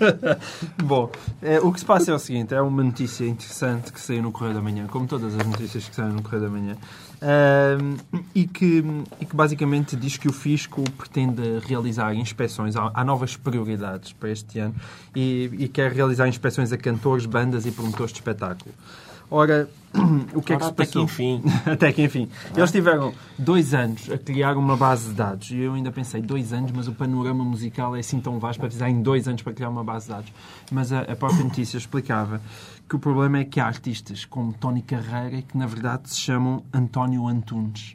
Bom, 0.82 1.10
eh, 1.42 1.60
o 1.60 1.72
que 1.72 1.80
se 1.80 1.86
passa 1.86 2.10
é 2.10 2.14
o 2.14 2.18
seguinte: 2.18 2.54
é 2.54 2.60
uma 2.60 2.82
notícia 2.82 3.24
interessante 3.26 3.92
que 3.92 4.00
saiu 4.00 4.22
no 4.22 4.32
Correio 4.32 4.54
da 4.54 4.62
Manhã, 4.62 4.86
como 4.86 5.06
todas 5.06 5.34
as 5.34 5.46
notícias 5.46 5.88
que 5.88 5.94
saem 5.94 6.12
no 6.12 6.22
Correio 6.22 6.42
da 6.42 6.48
Manhã, 6.48 6.76
ahm, 7.20 7.96
e, 8.34 8.46
que, 8.46 8.84
e 9.20 9.26
que 9.26 9.36
basicamente 9.36 9.96
diz 9.96 10.16
que 10.16 10.28
o 10.28 10.32
Fisco 10.32 10.82
pretende 10.92 11.58
realizar 11.66 12.14
inspeções. 12.14 12.76
Há, 12.76 12.90
há 12.94 13.04
novas 13.04 13.36
prioridades 13.36 14.12
para 14.12 14.30
este 14.30 14.58
ano 14.58 14.74
e, 15.14 15.50
e 15.52 15.68
quer 15.68 15.92
realizar 15.92 16.28
inspeções 16.28 16.72
a 16.72 16.78
cantores, 16.78 17.26
bandas 17.26 17.66
e 17.66 17.70
promotores 17.70 18.12
de 18.12 18.18
espetáculo. 18.18 18.74
Ora, 19.30 19.68
o 20.34 20.42
que 20.42 20.52
é 20.52 20.56
que 20.56 20.62
Ora, 20.62 20.64
se 20.64 20.70
até 20.70 20.86
que 20.86 20.98
passou? 20.98 21.04
enfim. 21.04 21.42
Até 21.64 21.92
que 21.92 22.02
enfim. 22.02 22.28
Eles 22.56 22.70
tiveram 22.72 23.12
dois 23.38 23.72
anos 23.74 24.10
a 24.10 24.18
criar 24.18 24.56
uma 24.56 24.76
base 24.76 25.08
de 25.08 25.14
dados. 25.14 25.50
E 25.50 25.58
eu 25.58 25.74
ainda 25.74 25.92
pensei, 25.92 26.20
dois 26.20 26.52
anos, 26.52 26.72
mas 26.72 26.88
o 26.88 26.92
panorama 26.92 27.44
musical 27.44 27.94
é 27.96 28.00
assim 28.00 28.20
tão 28.20 28.38
vasto 28.38 28.58
para 28.58 28.68
precisar 28.68 28.90
em 28.90 29.02
dois 29.02 29.28
anos 29.28 29.42
para 29.42 29.52
criar 29.52 29.68
uma 29.68 29.84
base 29.84 30.06
de 30.06 30.12
dados. 30.12 30.32
Mas 30.70 30.92
a, 30.92 31.00
a 31.00 31.16
própria 31.16 31.44
notícia 31.44 31.78
explicava 31.78 32.40
que 32.90 32.96
o 32.96 32.98
problema 32.98 33.38
é 33.38 33.44
que 33.44 33.60
há 33.60 33.66
artistas 33.66 34.24
como 34.24 34.52
Tony 34.52 34.82
Carreira 34.82 35.42
que 35.42 35.56
na 35.56 35.64
verdade 35.64 36.10
se 36.10 36.18
chamam 36.18 36.64
António 36.74 37.28
Antunes. 37.28 37.94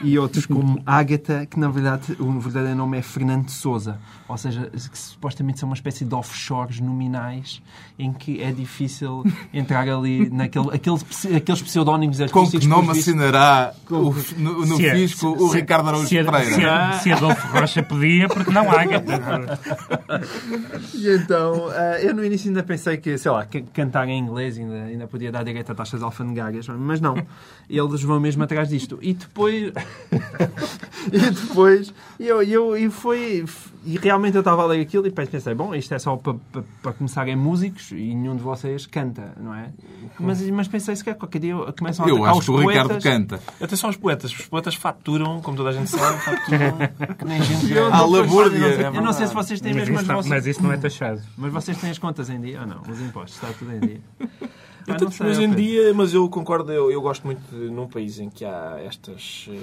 E 0.00 0.16
outros 0.16 0.46
como 0.46 0.80
Ágata, 0.86 1.44
que 1.46 1.58
na 1.58 1.68
verdade 1.68 2.16
o 2.20 2.38
verdadeiro 2.38 2.76
nome 2.78 2.96
é 2.96 3.02
Fernando 3.02 3.48
Souza. 3.50 3.98
Ou 4.28 4.36
seja, 4.38 4.70
que 4.70 4.96
supostamente 4.98 5.58
são 5.58 5.68
uma 5.68 5.74
espécie 5.74 6.04
de 6.04 6.14
offshores 6.14 6.78
nominais 6.80 7.60
em 7.98 8.12
que 8.12 8.40
é 8.40 8.52
difícil 8.52 9.24
entrar 9.52 9.88
ali 9.88 10.30
naquele 10.30 10.68
aquele, 10.74 10.96
aqueles 11.36 11.62
pseudónimos 11.62 12.18
Com 12.18 12.24
artísticos. 12.40 12.60
que 12.60 12.66
nome 12.68 12.90
assinará 12.90 13.72
o- 13.90 14.14
no, 14.36 14.64
no 14.66 14.76
Se 14.76 14.86
é- 14.86 14.94
fisco 14.94 15.28
o 15.30 15.48
se- 15.50 15.56
Ricardo 15.56 15.88
Araújo 15.88 16.06
se, 16.08 16.18
a- 16.20 16.24
Pereira? 16.24 16.54
se, 16.54 16.64
a- 16.64 16.92
se 17.00 17.12
Adolfo 17.12 17.48
Rocha 17.48 17.82
podia, 17.82 18.28
porque 18.28 18.52
não 18.52 18.70
há. 18.70 18.76
E 20.94 21.08
então, 21.16 21.70
eh, 21.72 22.06
eu 22.08 22.14
no 22.14 22.24
início 22.24 22.48
ainda 22.48 22.62
pensei 22.62 22.96
que, 22.96 23.16
sei 23.18 23.30
lá, 23.30 23.44
que 23.44 23.62
cantar 23.62 24.08
em 24.08 24.18
inglês 24.18 24.35
ainda, 24.38 24.84
ainda 24.84 25.06
podia 25.06 25.30
dar 25.32 25.42
direito 25.44 25.70
a 25.72 25.74
taxas 25.74 26.02
alfandegárias, 26.02 26.66
mas 26.68 27.00
não. 27.00 27.14
Eles 27.68 28.02
vão 28.02 28.20
mesmo 28.20 28.42
atrás 28.44 28.68
disto. 28.68 28.98
E 29.02 29.14
depois. 29.14 29.72
e 31.12 31.18
depois. 31.30 31.92
Eu, 32.18 32.42
eu, 32.42 32.76
e 32.76 32.90
foi. 32.90 33.44
E 33.84 33.96
realmente 33.98 34.34
eu 34.34 34.40
estava 34.40 34.62
a 34.62 34.66
ler 34.66 34.80
aquilo 34.80 35.06
e 35.06 35.10
pensei, 35.12 35.54
bom, 35.54 35.72
isto 35.72 35.94
é 35.94 35.98
só 36.00 36.16
para, 36.16 36.34
para, 36.50 36.62
para 36.82 36.92
começarem 36.92 37.36
músicos 37.36 37.92
e 37.92 37.94
nenhum 38.14 38.34
de 38.34 38.42
vocês 38.42 38.84
canta, 38.84 39.32
não 39.40 39.54
é? 39.54 39.68
Mas, 40.18 40.42
mas 40.50 40.66
pensei, 40.66 40.96
se 40.96 41.04
calhar 41.04 41.16
qualquer 41.16 41.38
dia 41.38 41.54
começam 41.78 42.04
a 42.04 42.08
Eu 42.08 42.24
acho 42.24 42.38
os 42.40 42.44
que 42.46 42.50
o 42.50 42.56
Ricardo 42.68 42.88
poetas. 42.88 43.04
canta. 43.04 43.40
Atenção 43.60 43.88
aos 43.88 43.96
poetas. 43.96 44.32
Os 44.32 44.46
poetas 44.46 44.74
faturam, 44.74 45.40
como 45.40 45.56
toda 45.56 45.68
a 45.68 45.72
gente 45.72 45.88
sabe, 45.88 46.18
faturam 46.20 47.14
que 47.16 47.24
nem 47.24 47.40
gente 47.42 47.72
Eu 47.72 47.86
À 47.86 47.98
não- 47.98 48.10
labúrdia. 48.10 48.58
eu 48.58 48.60
não 48.68 48.74
sei- 48.74 48.84
É 48.84 48.88
Eu 48.88 49.02
não 49.02 49.12
sei 49.12 49.26
se 49.28 49.34
vocês 49.34 49.60
têm 49.60 49.72
Mas 49.72 49.82
mesmo 49.82 49.94
as 49.96 50.00
isso, 50.02 50.08
não- 50.08 50.16
vossas... 50.16 50.30
mas 50.30 50.46
isso 50.46 50.62
não 50.64 50.72
é 50.72 50.76
taxado. 50.78 51.20
Mas 51.36 51.52
vocês 51.52 51.78
têm 51.78 51.90
as 51.90 51.98
contas 51.98 52.28
em 52.28 52.40
dia 52.40 52.62
ou 52.62 52.66
não? 52.66 52.80
Os 52.90 53.00
impostos, 53.00 53.34
está 53.40 53.56
tudo 53.56 53.72
em 53.72 53.78
dia. 53.80 54.00
Ah, 54.88 54.92
Então, 54.92 55.06
não 55.06 55.10
sei, 55.10 55.26
hoje 55.26 55.42
em 55.42 55.50
dia, 55.52 55.92
mas 55.94 56.14
eu 56.14 56.28
concordo, 56.28 56.72
eu, 56.72 56.90
eu 56.90 57.00
gosto 57.02 57.24
muito 57.24 57.40
de, 57.50 57.70
num 57.70 57.88
país 57.88 58.18
em 58.20 58.30
que 58.30 58.44
há 58.44 58.78
estas 58.84 59.48
eh, 59.50 59.58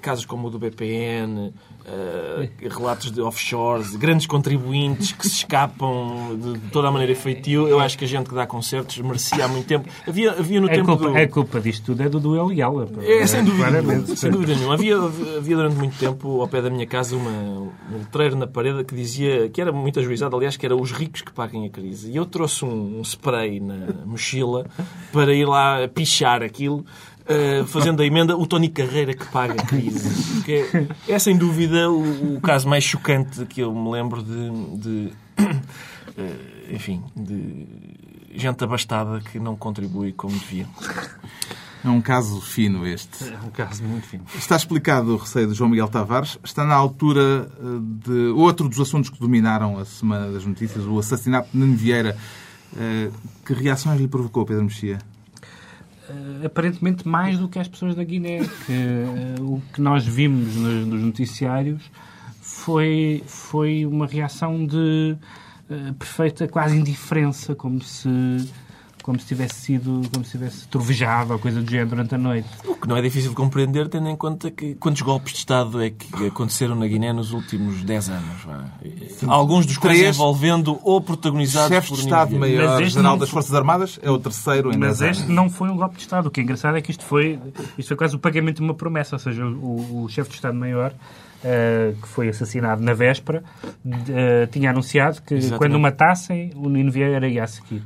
casos 0.00 0.24
como 0.24 0.48
o 0.48 0.50
do 0.50 0.58
BPN, 0.58 1.52
eh, 1.86 2.50
relatos 2.68 3.10
de 3.10 3.20
offshores, 3.20 3.94
grandes 3.96 4.26
contribuintes 4.26 5.12
que 5.12 5.26
se 5.28 5.36
escapam 5.36 6.36
de 6.36 6.58
toda 6.70 6.88
a 6.88 6.90
maneira 6.90 7.14
feitio. 7.14 7.68
Eu 7.68 7.80
acho 7.80 7.96
que 7.96 8.04
a 8.04 8.08
gente 8.08 8.28
que 8.28 8.34
dá 8.34 8.46
concertos 8.46 8.98
merecia 8.98 9.44
há 9.44 9.48
muito 9.48 9.66
tempo. 9.66 9.88
Havia, 10.06 10.32
havia 10.32 10.60
no 10.60 10.66
A 10.66 10.70
tempo 10.70 10.86
culpa, 10.86 11.10
do... 11.10 11.16
a 11.16 11.28
culpa 11.28 11.60
disto 11.60 11.86
tudo 11.86 12.02
é 12.02 12.08
do 12.08 12.20
Duel 12.20 12.52
e 12.52 12.60
Ala. 12.60 12.88
É, 13.02 13.26
sem 13.26 13.44
dúvida, 13.44 13.68
Claramente. 13.70 14.16
sem 14.16 14.30
dúvida 14.30 14.54
nenhuma. 14.54 14.74
Havia, 14.74 14.96
havia 14.96 15.56
durante 15.56 15.76
muito 15.76 15.98
tempo, 15.98 16.40
ao 16.40 16.48
pé 16.48 16.60
da 16.60 16.70
minha 16.70 16.86
casa, 16.86 17.16
uma, 17.16 17.30
um 17.30 17.98
letreiro 17.98 18.36
na 18.36 18.46
parede 18.46 18.84
que 18.84 18.94
dizia, 18.94 19.48
que 19.48 19.60
era 19.60 19.72
muito 19.72 20.00
ajuizado, 20.00 20.36
aliás, 20.36 20.56
que 20.56 20.66
era 20.66 20.76
os 20.76 20.90
ricos 20.92 21.22
que 21.22 21.32
paguem 21.32 21.66
a 21.66 21.70
crise. 21.70 22.10
E 22.10 22.16
eu 22.16 22.26
trouxe 22.26 22.64
um, 22.64 22.98
um 22.98 23.02
spray 23.02 23.60
na 23.60 24.04
mochila 24.04 24.66
para 25.12 25.32
ir 25.32 25.46
lá 25.46 25.88
pichar 25.88 26.42
aquilo, 26.42 26.84
eh, 27.28 27.62
fazendo 27.66 28.00
a 28.00 28.06
emenda 28.06 28.34
o 28.36 28.46
Tony 28.46 28.70
Carreira 28.70 29.12
que 29.12 29.26
paga 29.26 29.52
a 29.52 29.66
crise. 29.66 30.34
Porque 30.34 30.66
é, 31.06 31.12
é, 31.12 31.18
sem 31.18 31.36
dúvida, 31.36 31.90
o, 31.90 32.36
o 32.36 32.40
caso 32.40 32.66
mais 32.66 32.82
chocante 32.82 33.44
que 33.44 33.60
eu 33.60 33.74
me 33.74 33.90
lembro 33.90 34.22
de... 34.22 34.50
de 34.78 35.12
eh, 36.16 36.70
enfim, 36.70 37.02
de 37.14 37.66
gente 38.34 38.64
abastada 38.64 39.20
que 39.20 39.38
não 39.38 39.56
contribui 39.56 40.12
como 40.12 40.32
devia. 40.38 40.66
É 41.84 41.88
um 41.88 42.00
caso 42.00 42.40
fino 42.40 42.86
este. 42.86 43.24
É 43.24 43.38
um 43.46 43.50
caso 43.50 43.84
muito 43.84 44.06
fino. 44.06 44.24
Está 44.34 44.56
explicado 44.56 45.14
o 45.14 45.16
receio 45.16 45.48
de 45.48 45.54
João 45.54 45.68
Miguel 45.70 45.88
Tavares. 45.88 46.38
Está 46.42 46.64
na 46.64 46.74
altura 46.74 47.50
eh, 47.58 47.62
de 48.06 48.28
outro 48.34 48.68
dos 48.68 48.80
assuntos 48.80 49.10
que 49.10 49.20
dominaram 49.20 49.78
a 49.78 49.84
Semana 49.84 50.32
das 50.32 50.46
Notícias, 50.46 50.84
o 50.84 50.98
assassinato 50.98 51.50
de 51.52 51.58
Nuno 51.58 51.76
Vieira. 51.76 52.16
Que 53.46 53.54
reações 53.54 53.98
lhe 53.98 54.06
provocou, 54.06 54.44
Pedro 54.44 54.64
Mexia? 54.64 54.98
Eh, 56.08 56.46
aparentemente 56.46 57.06
mais 57.06 57.38
do 57.38 57.48
que 57.48 57.58
as 57.58 57.68
pessoas 57.68 57.94
da 57.94 58.02
Guiné. 58.02 58.40
Que, 58.66 58.72
eh, 58.72 59.40
o 59.40 59.60
que 59.72 59.80
nós 59.80 60.06
vimos 60.06 60.56
nos, 60.56 60.86
nos 60.86 61.02
noticiários 61.02 61.82
foi, 62.40 63.22
foi 63.26 63.84
uma 63.84 64.06
reação 64.06 64.64
de 64.64 65.16
eh, 65.70 65.92
perfeita 65.98 66.48
quase 66.48 66.76
indiferença, 66.76 67.54
como 67.54 67.82
se 67.82 68.08
como 69.08 69.18
se 69.18 69.24
tivesse 69.24 69.54
sido, 69.54 70.02
como 70.12 70.22
se 70.22 70.32
tivesse 70.32 70.68
trovejado 70.68 71.32
ou 71.32 71.38
coisa 71.38 71.62
do 71.62 71.70
género 71.70 71.88
durante 71.88 72.14
a 72.14 72.18
noite. 72.18 72.46
O 72.66 72.74
que 72.74 72.86
não 72.86 72.94
é 72.94 73.00
difícil 73.00 73.30
de 73.30 73.36
compreender, 73.36 73.88
tendo 73.88 74.06
em 74.06 74.14
conta 74.14 74.50
que 74.50 74.74
quantos 74.74 75.00
golpes 75.00 75.32
de 75.32 75.38
Estado 75.38 75.82
é 75.82 75.88
que 75.88 76.26
aconteceram 76.26 76.74
na 76.74 76.86
Guiné 76.86 77.10
nos 77.10 77.32
últimos 77.32 77.82
10 77.82 78.10
anos. 78.10 78.46
Alguns 79.26 79.64
dos 79.64 79.78
quais 79.78 79.98
Três 79.98 80.14
envolvendo 80.14 80.78
ou 80.82 81.00
protagonizados 81.00 81.70
Chefe 81.70 81.88
por 81.88 81.94
de. 81.94 82.02
Estado-Maior 82.02 82.80
não 83.02 83.16
das 83.16 83.30
Forças 83.30 83.54
Armadas 83.54 83.98
é 84.02 84.10
o 84.10 84.18
terceiro 84.18 84.74
em 84.74 84.76
Mas 84.76 84.98
10 84.98 85.10
este 85.10 85.22
anos. 85.22 85.34
não 85.34 85.48
foi 85.48 85.70
um 85.70 85.76
golpe 85.78 85.96
de 85.96 86.02
Estado. 86.02 86.26
O 86.26 86.30
que 86.30 86.40
é 86.40 86.42
engraçado 86.42 86.76
é 86.76 86.82
que 86.82 86.90
isto 86.90 87.06
foi, 87.06 87.40
isto 87.78 87.88
foi 87.88 87.96
quase 87.96 88.14
o 88.14 88.18
pagamento 88.18 88.56
de 88.56 88.62
uma 88.62 88.74
promessa. 88.74 89.16
Ou 89.16 89.20
seja, 89.20 89.42
o, 89.42 90.02
o 90.04 90.08
chefe 90.10 90.28
de 90.28 90.36
Estado-Maior, 90.36 90.92
eh, 91.42 91.94
que 91.98 92.08
foi 92.08 92.28
assassinado 92.28 92.82
na 92.82 92.92
véspera, 92.92 93.42
eh, 94.10 94.46
tinha 94.52 94.68
anunciado 94.68 95.22
que 95.22 95.32
Exatamente. 95.32 95.58
quando 95.58 95.76
o 95.76 95.80
matassem, 95.80 96.52
o 96.54 96.68
Nino 96.68 96.92
Vieira 96.92 97.26
ia 97.26 97.44
a 97.44 97.46
seguir. 97.46 97.82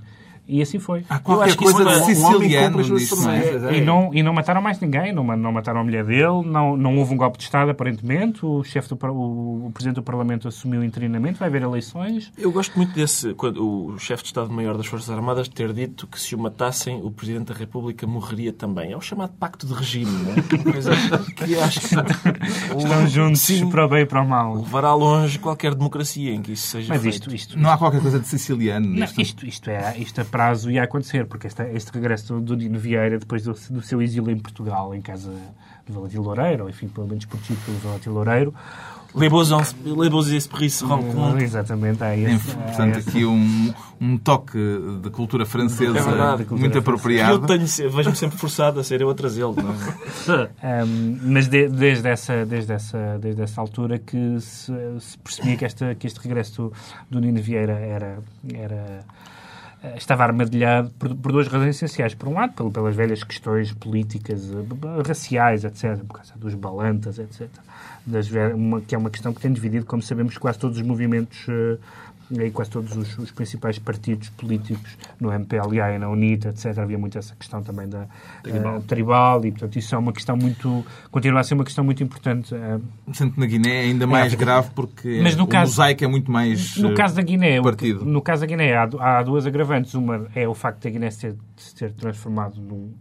E 0.47 0.61
assim 0.61 0.79
foi. 0.79 1.05
Há 1.09 1.19
qualquer 1.19 1.45
acho 1.51 1.59
que 1.59 1.65
isso 1.65 1.75
coisa 1.75 1.91
é 1.91 1.99
de 2.01 2.05
siciliano 2.05 2.79
não 3.23 3.31
é? 3.31 3.79
E 3.79 3.81
não, 3.81 4.11
e 4.13 4.23
não 4.23 4.33
mataram 4.33 4.61
mais 4.61 4.81
ninguém, 4.81 5.13
não, 5.13 5.25
não 5.37 5.53
mataram 5.53 5.81
a 5.81 5.85
mulher 5.85 6.05
dele, 6.05 6.43
não, 6.45 6.77
não 6.77 6.99
houve 6.99 7.15
um 7.15 7.17
golpe 7.17 7.39
de 7.39 7.45
Estado, 7.45 7.71
aparentemente. 7.71 8.45
O, 8.45 8.63
chefe 8.65 8.89
do, 8.89 8.99
o, 9.07 9.67
o 9.67 9.71
Presidente 9.73 9.97
do 9.97 10.03
Parlamento 10.03 10.49
assumiu 10.49 10.83
interinamente, 10.83 11.39
vai 11.39 11.49
haver 11.49 11.63
eleições. 11.63 12.33
Eu 12.37 12.51
gosto 12.51 12.77
muito 12.77 12.93
desse, 12.93 13.35
quando 13.35 13.65
o 13.65 13.99
chefe 13.99 14.23
de 14.25 14.29
Estado-Maior 14.31 14.77
das 14.77 14.87
Forças 14.87 15.11
Armadas 15.11 15.49
ter 15.49 15.73
dito 15.73 16.07
que 16.07 16.19
se 16.21 16.35
o 16.35 16.39
matassem, 16.39 17.01
o 17.03 17.11
Presidente 17.11 17.53
da 17.53 17.55
República 17.59 18.07
morreria 18.07 18.53
também. 18.53 18.93
É 18.93 18.97
o 18.97 19.01
chamado 19.01 19.33
pacto 19.39 19.67
de 19.67 19.75
regime, 19.75 20.11
não 20.11 20.33
é? 20.33 20.63
Uma 20.63 20.73
Coisa 20.73 20.91
que 21.37 21.57
acho 21.59 21.81
que 21.81 21.87
Estão 22.83 23.07
juntos 23.07 23.41
Sim. 23.43 23.69
para 23.71 23.85
o 23.85 23.89
bem 23.89 24.03
e 24.03 24.07
para 24.07 24.23
o 24.23 24.29
mal. 24.29 24.57
levará 24.57 24.95
longe 24.95 25.39
qualquer 25.39 25.75
democracia 25.75 26.33
em 26.35 26.43
que 26.43 26.53
isso 26.53 26.67
seja 26.67 26.89
Mas 26.89 27.03
feito. 27.03 27.15
isto, 27.15 27.35
isto, 27.35 27.59
Não 27.59 27.71
há 27.71 27.79
qualquer 27.79 28.01
coisa 28.01 28.19
de 28.19 28.27
siciliano 28.27 28.87
Não, 28.87 28.95
nisto. 28.95 29.21
isto, 29.21 29.47
isto, 29.47 29.71
é, 29.71 29.97
isto 29.99 30.21
a 30.21 30.25
prazo 30.33 30.71
ia 30.71 30.83
acontecer, 30.83 31.27
porque 31.27 31.47
este, 31.47 31.63
este 31.75 31.93
regresso 31.93 32.41
do 32.41 32.57
Dino 32.57 32.79
Vieira, 32.79 33.19
depois 33.19 33.45
do, 33.45 33.53
do 33.71 33.83
seu 33.83 34.03
exílio 34.03 34.31
em 34.33 34.39
Portugal, 34.39 34.93
em 34.95 35.01
casa 35.01 35.31
do 35.87 35.93
Valentim 35.93 36.17
Loureiro, 36.19 36.65
ou 36.65 36.71
enfim, 36.71 36.89
pelo 36.89 37.07
menos 37.07 37.25
protegido 37.27 37.61
pelo 37.65 37.79
Valentim 37.79 38.09
Loureiro, 38.11 38.55
Les 39.15 39.29
beaux, 39.29 40.27
esprits 40.29 40.73
se 40.77 40.85
rencontrent. 40.87 41.43
exatamente, 41.43 42.03
há 42.03 42.09
Tem, 42.13 42.25
esse, 42.35 42.51
há 42.53 42.55
portanto, 42.55 42.97
esse- 42.99 43.09
aqui 43.11 43.25
um, 43.27 43.75
um 44.01 44.17
toque 44.17 44.57
de 45.03 45.11
cultura 45.11 45.45
francesa 45.45 45.99
É 45.99 46.03
verdade. 46.03 46.47
muito 46.51 46.77
Eu 46.77 46.81
apropriado. 46.81 47.47
tenho, 47.47 47.67
vejo-me 47.91 48.17
sempre 48.17 48.39
forçado 48.39 48.81
a 48.81 48.85
ser 48.85 49.03
eu 49.03 49.11
a 49.11 49.15
trazê-lo. 49.15 49.55
é? 49.61 50.83
Um, 50.87 51.19
mas 51.25 51.47
de- 51.47 51.69
desde, 51.69 52.09
essa, 52.09 52.47
desde, 52.47 52.73
essa, 52.73 53.19
desde 53.21 53.43
essa 53.43 53.61
altura 53.61 53.99
que 53.99 54.41
se, 54.41 54.73
se 55.01 55.19
percebia 55.19 55.57
que, 55.59 55.65
esta, 55.67 55.95
que 55.95 56.07
este 56.07 56.19
regresso 56.21 56.63
do, 56.63 56.73
do 57.11 57.21
Nino 57.21 57.43
Vieira 57.43 57.75
era, 57.75 58.19
era, 58.55 59.05
estava 59.97 60.25
armadilhado 60.25 60.91
por, 60.99 61.15
por 61.15 61.33
duas 61.33 61.49
razões 61.49 61.77
essenciais. 61.77 62.15
Por 62.15 62.29
um 62.29 62.35
lado, 62.35 62.53
pelo- 62.53 62.71
pelas 62.71 62.95
velhas 62.95 63.23
questões 63.25 63.73
políticas, 63.73 64.49
eh, 64.51 65.03
raciais, 65.07 65.65
etc., 65.65 65.99
por 66.07 66.17
causa 66.17 66.33
dos 66.37 66.55
balantas, 66.55 67.19
etc., 67.19 67.49
das, 68.07 68.29
uma, 68.55 68.81
que 68.81 68.95
é 68.95 68.99
uma 68.99 69.11
questão 69.11 69.33
que 69.33 69.41
tem 69.41 69.53
dividido, 69.53 69.87
como 69.87 70.03
sabemos, 70.03 70.37
quase 70.39 70.59
todos 70.59 70.77
os 70.79 70.83
movimentos 70.87 71.47
eh, 71.49 71.79
e 72.31 72.51
quase 72.51 72.71
todos 72.71 72.97
os, 72.97 73.19
os 73.19 73.31
principais 73.31 73.79
partidos 73.79 74.31
políticos, 74.31 74.97
no 75.21 75.31
MPLA 75.33 75.93
e 75.95 75.99
na 75.99 76.09
UNITA, 76.09 76.49
etc., 76.51 76.79
havia 76.79 76.97
muito 76.99 77.19
essa 77.19 77.35
questão 77.35 77.63
também 77.63 77.89
da 77.89 78.07
eh, 78.47 78.81
tribal, 78.87 79.45
e, 79.45 79.51
portanto, 79.51 79.77
isso 79.79 79.95
é 79.95 79.99
uma 79.99 80.13
questão 80.13 80.37
muito... 80.37 80.85
continua 81.11 81.41
a 81.41 81.45
ser 81.45 81.55
uma 81.55 81.65
questão 81.65 81.85
muito 81.85 82.03
importante. 82.03 82.55
eh, 82.55 82.79
Sendo 83.13 83.33
que 83.33 83.41
na 83.41 83.47
Guiné 83.47 83.71
é 83.71 83.81
ainda 83.83 84.07
mais 84.07 84.27
África. 84.29 84.45
grave 84.45 84.71
porque 84.75 85.21
Mas 85.23 85.37
no 85.37 85.45
o 85.45 85.47
caso- 85.47 85.73
mosaico 85.73 86.05
é 86.05 86.07
muito 86.07 86.31
mais 86.31 86.77
No 86.79 86.93
eh, 86.93 86.95
caso 86.95 87.15
da 87.17 87.23
Guiné, 87.23 87.61
partido. 87.61 88.05
no 88.05 88.23
caso 88.23 88.41
da 88.41 88.47
Guiné 88.47 88.75
há, 88.77 88.89
há 88.99 89.23
duas 89.23 89.45
agravantes. 89.47 89.95
Uma 89.95 90.27
é 90.35 90.49
o 90.49 90.55
facto 90.55 90.83
da 90.85 90.91
Guiné 90.91 91.11
se 91.11 91.21
ter, 91.21 91.37
se 91.57 91.75
ter 91.75 91.93
transformado 91.93 92.61
num, 92.61 92.95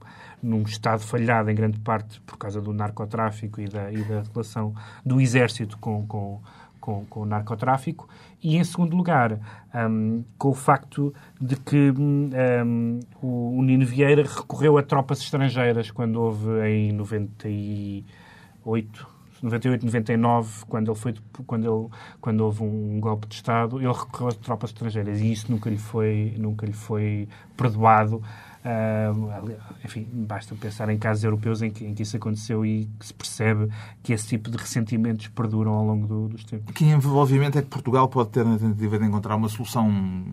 num 0.44 0.64
Estado 0.64 1.02
falhado 1.04 1.50
em 1.50 1.56
grande 1.56 1.80
parte 1.80 2.20
por 2.22 2.38
causa 2.38 2.60
do 2.62 2.74
narcotráfico 2.74 3.62
e 3.62 3.68
da, 3.68 3.92
e 3.92 4.04
da 4.04 4.24
relação 4.34 4.74
do 5.06 5.22
exército 5.22 5.78
com, 5.78 6.06
com, 6.06 6.42
com, 6.80 7.06
com 7.06 7.20
o 7.22 7.26
narcotráfico. 7.26 8.10
E, 8.44 8.58
em 8.58 8.64
segundo 8.64 8.96
lugar, 8.96 9.40
hum, 9.74 10.24
com 10.38 10.50
o 10.50 10.54
facto 10.54 11.14
de 11.40 11.56
que 11.56 11.92
hum, 11.92 12.30
hum, 12.66 13.00
o, 13.22 13.60
o 13.60 13.64
Nino 13.64 13.86
Vieira 13.86 14.24
recorreu 14.24 14.78
a 14.78 14.84
tropas 14.84 15.22
estrangeiras 15.22 15.90
quando 15.92 16.22
houve 16.22 16.50
em 16.68 16.92
98 16.92 19.12
98, 19.44 19.86
99, 19.86 20.66
quando 20.68 20.92
ele 20.92 21.00
foi 21.00 21.16
quando 21.48 21.66
ele 21.66 21.90
quando 22.20 22.42
houve 22.42 22.64
um 22.64 23.00
golpe 23.00 23.28
de 23.28 23.36
estado, 23.36 23.80
ele 23.80 23.92
recorreu 23.92 24.30
a 24.30 24.32
tropas 24.32 24.70
estrangeiras 24.70 25.20
e 25.20 25.32
isso 25.32 25.52
nunca 25.52 25.70
lhe 25.70 25.78
foi 25.78 26.36
nunca 26.38 26.66
lhe 26.66 26.74
foi 26.74 27.28
perdoado. 27.58 28.22
Ah, 28.64 29.12
enfim, 29.84 30.08
basta 30.12 30.54
pensar 30.56 30.88
em 30.90 30.98
casos 30.98 31.24
europeus 31.24 31.62
em 31.62 31.72
que, 31.72 31.84
em 31.86 31.94
que 31.96 32.04
isso 32.04 32.16
aconteceu 32.16 32.66
e 32.66 32.88
que 33.00 33.06
se 33.08 33.14
percebe 33.14 33.68
que 34.04 34.14
esse 34.14 34.28
tipo 34.28 34.52
de 34.52 34.58
ressentimentos 34.58 35.28
perduram 35.30 35.72
ao 35.74 35.86
longo 35.86 36.06
do, 36.08 36.28
dos 36.30 36.44
tempos. 36.44 36.74
Que 36.76 36.86
envolvimento 36.86 37.58
é 37.58 37.62
que 37.62 37.68
Portugal 37.70 38.08
pode 38.08 38.30
ter 38.30 38.46
na 38.46 38.58
tentativa 38.60 39.00
de 39.00 39.06
encontrar 39.06 39.36
uma 39.36 39.50
solução 39.50 40.26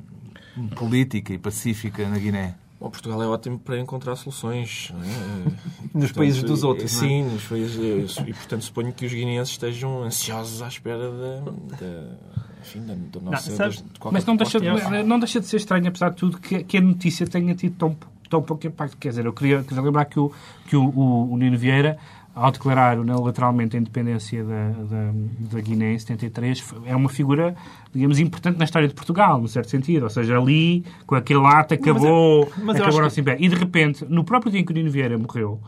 política 0.77 1.33
e 1.33 1.39
pacífica 1.39 2.09
na 2.09 2.19
Guiné? 2.19 2.55
Bom, 2.81 2.91
Portugal 2.91 3.21
é 3.23 3.27
ótimo 3.27 3.59
para 3.59 3.79
encontrar 3.81 4.15
soluções. 4.17 4.93
não 4.95 5.01
é? 5.03 5.53
Nos 5.99 6.13
países 6.13 6.43
dos 6.45 6.63
outros, 6.63 6.93
não 7.01 7.05
é? 7.05 7.09
Sim, 7.09 7.23
nos 7.25 7.45
países. 7.45 8.17
E, 8.19 8.33
portanto, 8.33 8.63
suponho 8.63 8.93
que 8.93 9.05
os 9.05 9.13
guineenses 9.13 9.53
estejam 9.55 10.03
ansiosos 10.05 10.63
à 10.63 10.69
espera 10.69 11.11
da, 11.11 11.41
da, 11.77 12.17
enfim, 12.61 12.81
da, 12.87 12.95
da 12.95 13.21
nossa... 13.31 13.51
sabes, 13.57 13.81
das- 13.83 13.93
de 13.93 13.99
qualquer 13.99 14.17
Mas 14.19 14.25
não 14.27 14.37
deixa, 14.37 14.61
de, 14.61 15.03
não 15.03 15.19
deixa 15.19 15.41
de 15.41 15.47
ser 15.47 15.57
estranho, 15.57 15.89
apesar 15.89 16.11
de 16.11 16.17
tudo, 16.17 16.39
que, 16.39 16.63
que 16.63 16.77
a 16.77 16.81
notícia 16.81 17.27
tenha 17.27 17.53
tido 17.57 17.75
tão, 17.77 17.97
tão 18.29 18.43
pouco 18.43 18.67
impacto. 18.67 18.97
Quer 18.97 19.11
dizer, 19.11 19.27
eu 19.27 19.33
queria, 19.33 19.63
queria 19.63 19.83
lembrar 19.83 20.05
que 20.05 20.19
o, 20.21 20.31
que 20.67 20.77
o, 20.77 20.85
o, 20.85 21.33
o 21.33 21.37
Nino 21.37 21.57
Vieira, 21.59 21.97
ao 22.35 22.53
declarar 22.53 22.99
unilateralmente 22.99 23.77
a 23.77 23.81
independência 23.81 24.45
da, 24.45 24.69
da, 24.71 25.11
da 25.53 25.61
Guiné 25.61 25.95
em 25.95 25.99
73, 25.99 26.61
foi- 26.61 26.79
é 26.87 26.95
uma 26.95 27.09
figura, 27.09 27.57
digamos, 27.93 28.19
importante 28.21 28.57
na 28.59 28.65
história 28.65 28.87
de 28.87 28.95
Portugal, 28.95 29.41
no 29.41 29.49
certo 29.49 29.71
sentido. 29.71 30.05
Ou 30.05 30.11
seja, 30.11 30.39
ali, 30.39 30.85
com 31.07 31.15
aquele 31.17 31.45
ato, 31.47 31.75
acabou, 31.75 32.45
mas 32.59 32.77
eu 32.77 32.83
acabou 32.85 33.03
nosso 33.03 33.21
império. 33.21 33.45
E, 33.45 33.49
de 33.49 33.57
repente, 33.57 34.05
no 34.09 34.23
próprio 34.23 34.53
dia 34.53 34.61
em 34.61 34.65
que 34.65 34.71
o 34.71 34.75
Nino 34.75 34.91
Vieira 34.91 35.19
morreu, 35.19 35.61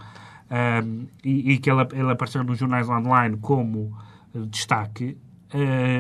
ahm, 0.49 1.07
e, 1.25 1.53
e 1.55 1.59
que 1.59 1.69
ele, 1.71 1.81
ele 1.93 2.11
apareceu 2.13 2.45
nos 2.45 2.59
jornais 2.59 2.89
online 2.89 3.37
como 3.39 3.93
destaque, 4.49 5.17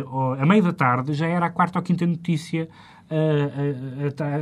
ao- 0.08 0.34
a 0.34 0.46
meio 0.46 0.62
da 0.62 0.72
tarde 0.72 1.12
já 1.14 1.26
era 1.26 1.46
a 1.46 1.50
quarta 1.50 1.78
ou 1.78 1.82
quinta 1.82 2.06
notícia 2.06 2.68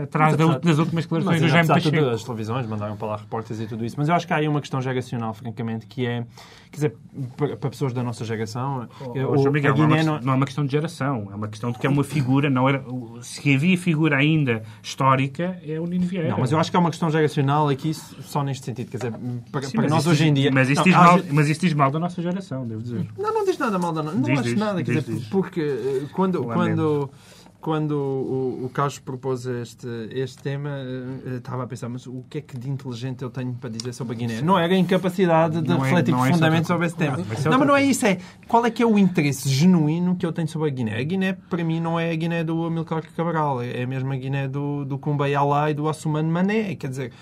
atrás 0.03 0.37
das 0.37 0.79
últimas 0.79 1.05
declarações 1.05 1.41
do 1.41 1.49
Jaime 1.49 1.69
de 1.69 1.75
tudo, 1.75 1.91
Pacheco. 1.93 2.11
as 2.11 2.25
televisões 2.25 2.67
mandaram 2.67 2.97
para 2.97 3.09
lá 3.09 3.17
repórteres 3.17 3.61
e 3.63 3.67
tudo 3.67 3.85
isso. 3.85 3.97
Mas 3.99 4.09
eu 4.09 4.15
acho 4.15 4.27
que 4.27 4.33
há 4.33 4.37
aí 4.37 4.49
uma 4.49 4.61
questão 4.61 4.81
geracional, 4.81 5.33
francamente, 5.35 5.87
que 5.87 6.07
é... 6.07 6.25
Quer 6.71 6.77
dizer, 6.77 6.97
para, 7.37 7.57
pessoas 7.57 7.95
da 7.95 8.03
nossa 8.03 8.25
geração... 8.25 8.87
Oh, 9.01 9.51
Miguel, 9.51 9.75
não, 9.75 9.85
é 9.85 10.35
uma, 10.35 10.45
questão- 10.45 10.63
não 10.65 10.67
de 10.67 10.73
geração, 10.73 11.29
é 11.33 11.35
uma 11.35 11.49
questão 11.49 11.73
de 11.73 11.79
que 11.79 11.87
é 11.87 11.91
uma 11.91 12.05
figura, 12.05 12.51
não 12.51 12.69
era, 12.69 12.85
se 13.23 13.55
havia 13.55 13.79
figura 13.79 14.17
ainda 14.17 14.63
histórica, 14.83 15.59
é 15.67 15.81
o 15.81 15.87
Nino 15.87 16.07
Vieira. 16.07 16.29
Não, 16.29 16.39
mas 16.39 16.53
eu 16.53 16.59
acho 16.59 16.71
que 16.71 16.77
é 16.77 16.81
uma 16.81 16.91
questão 16.91 17.11
geracional 17.11 17.69
aqui 17.69 17.95
só 17.95 18.43
neste 18.43 18.67
sentido. 18.67 18.91
Quer 18.91 18.99
dizer, 18.99 19.13
para, 19.51 19.89
nós 19.89 20.07
hoje 20.07 20.27
em 20.27 20.35
dia... 20.35 20.51
Mas 20.53 20.69
isso, 20.69 20.81
Não, 20.81 20.85
diz 20.85 20.95
mal, 20.95 21.21
mas 21.31 21.49
isso 21.49 21.61
diz 21.61 21.73
mal 21.73 21.91
da 21.91 21.99
nossa 21.99 22.21
geração, 22.21 22.67
devo 22.67 22.83
dizer. 22.83 23.07
Não, 23.17 23.33
não 23.33 23.45
diz 23.45 23.57
nada 23.59 23.79
mal 23.79 23.93
da 23.93 24.03
Não 24.03 24.21
Diz, 24.21 24.41
acho 24.41 24.57
nada, 24.57 24.83
quer 24.83 24.93
diz, 24.93 25.05
dizer, 25.05 25.19
diz. 25.21 25.29
porque 25.29 25.61
eh, 25.61 26.07
quando, 26.13 26.45
quando, 26.45 27.11
quando 27.61 27.93
o, 27.93 28.67
o 28.67 28.71
Carlos 28.71 28.99
propôs 28.99 29.45
este, 29.45 29.87
este 30.13 30.41
tema, 30.43 30.71
eh, 30.71 31.33
eh, 31.33 31.37
estava 31.39 31.65
a 31.65 31.67
pensar, 31.67 31.89
mas 31.89 32.07
o 32.07 32.25
que 32.31 32.39
é 32.39 32.41
que 32.41 32.57
de 32.57 32.71
inteligente 32.71 33.23
eu 33.23 33.31
tenho 33.31 33.53
para 33.55 33.69
dizer 33.71 33.93
sobre 33.93 34.15
a 34.15 34.19
Guiné? 34.19 34.41
Não 34.43 34.59
era 34.59 34.73
a 34.73 34.77
incapacidade 34.77 35.61
de 35.61 35.69
Não 35.69 35.85
é- 35.85 35.89
refletir 35.89 36.15
é 36.15 36.17
profundamente 36.17 36.73
outra 36.73 36.75
sobre 36.75 36.87
esse 36.87 36.97
tema. 36.97 37.25
Mas 37.29 37.45
é 37.45 37.51
não, 37.51 37.59
mas 37.59 37.69
não 37.69 37.77
é 37.77 37.85
isso, 37.85 38.07
é 38.07 38.19
qual 38.47 38.65
é 38.65 38.71
que 38.71 38.83
é 38.83 38.87
o 38.87 38.97
interesse 38.97 39.49
genuíno 39.49 40.15
que 40.15 40.25
eu 40.25 40.33
tenho 40.33 40.47
sobre 40.47 40.69
a 40.69 40.71
Guiné? 40.71 40.99
A 41.01 41.03
Guiné, 41.03 41.33
para 41.51 41.65
mim, 41.65 41.81
não 41.81 41.99
é 41.99 42.13
a 42.13 42.15
Guiné 42.15 42.45
do 42.45 42.65
Amilcar 42.65 43.03
Cabral, 43.17 43.61
é 43.61 43.83
é 43.83 43.87
mesmo 43.87 44.13
a 44.13 44.17
Guiné 44.17 44.49
do, 44.49 44.85
do 44.85 44.99
Kumbay 44.99 45.35
Alá 45.35 45.71
e 45.71 45.75
do 45.75 45.89
Assumano 45.89 46.31
Mané, 46.31 46.75
quer 46.75 46.89
dizer... 46.89 47.13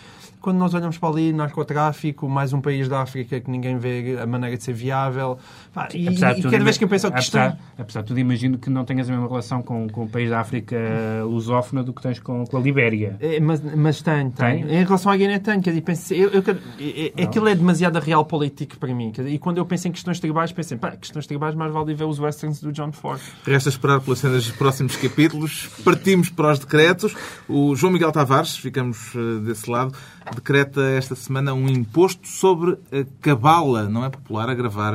Quando 0.46 0.58
nós 0.58 0.72
olhamos 0.74 0.96
para 0.96 1.08
ali, 1.08 1.32
narcotráfico, 1.32 2.28
mais 2.28 2.52
um 2.52 2.60
país 2.60 2.88
da 2.88 3.02
África 3.02 3.40
que 3.40 3.50
ninguém 3.50 3.78
vê 3.78 4.16
a 4.22 4.24
maneira 4.28 4.56
de 4.56 4.62
ser 4.62 4.74
viável. 4.74 5.40
Pá, 5.74 5.88
e, 5.92 6.06
e 6.08 6.14
tudo, 6.36 6.52
cada 6.52 6.62
vez 6.62 6.78
que 6.78 6.84
eu 6.84 6.88
penso 6.88 7.08
que 7.08 7.12
apesar, 7.14 7.48
isto 7.50 7.80
apesar 7.82 8.00
de 8.02 8.06
tudo, 8.06 8.20
imagino 8.20 8.56
que 8.56 8.70
não 8.70 8.84
tenhas 8.84 9.08
a 9.10 9.12
mesma 9.12 9.26
relação 9.26 9.60
com, 9.60 9.88
com 9.88 10.04
o 10.04 10.08
país 10.08 10.30
da 10.30 10.38
África 10.38 10.76
lusófona 11.24 11.82
do 11.82 11.92
que 11.92 12.00
tens 12.00 12.20
com, 12.20 12.44
com 12.46 12.56
a 12.56 12.60
Libéria. 12.60 13.16
É, 13.18 13.40
mas, 13.40 13.60
mas 13.74 14.00
tenho, 14.02 14.30
tenho. 14.30 14.68
Tem? 14.68 14.76
Em 14.76 14.84
relação 14.84 15.10
à 15.10 15.16
Guiné, 15.16 15.40
tenho. 15.40 15.60
Quer 15.60 15.70
dizer, 15.70 15.82
penso, 15.82 16.14
eu, 16.14 16.30
eu, 16.30 16.42
quero- 16.44 16.60
é- 16.78 17.12
é- 17.16 17.24
aquilo 17.24 17.48
é 17.48 17.54
demasiado 17.56 17.98
real 17.98 18.24
político 18.24 18.78
para 18.78 18.94
mim. 18.94 19.10
Quer 19.10 19.22
dizer, 19.22 19.34
e 19.34 19.38
quando 19.40 19.58
eu 19.58 19.66
penso 19.66 19.88
em 19.88 19.90
questões 19.90 20.20
tribais, 20.20 20.52
penso 20.52 20.74
em, 20.74 20.78
pá, 20.78 20.92
questões 20.92 21.26
tribais, 21.26 21.56
mais 21.56 21.72
vale 21.72 21.92
ver 21.92 22.04
os 22.04 22.20
westerns 22.20 22.60
do 22.60 22.70
John 22.70 22.92
Ford. 22.92 23.20
Resta 23.44 23.68
esperar 23.68 24.00
pelas 24.00 24.20
cenas 24.20 24.46
dos 24.46 24.54
próximos 24.56 24.94
capítulos. 24.94 25.68
Partimos 25.84 26.30
para 26.30 26.52
os 26.52 26.60
decretos. 26.60 27.16
O 27.48 27.74
João 27.74 27.92
Miguel 27.92 28.12
Tavares, 28.12 28.56
ficamos 28.56 29.12
eh, 29.16 29.40
desse 29.44 29.68
lado, 29.68 29.92
decreta 30.36 30.80
esta 30.90 31.14
semana 31.14 31.52
um 31.54 31.66
imposto 31.68 32.26
sobre 32.28 32.72
a 32.92 33.04
cabala. 33.20 33.88
Não 33.88 34.04
é 34.04 34.10
popular 34.10 34.48
agravar 34.48 34.94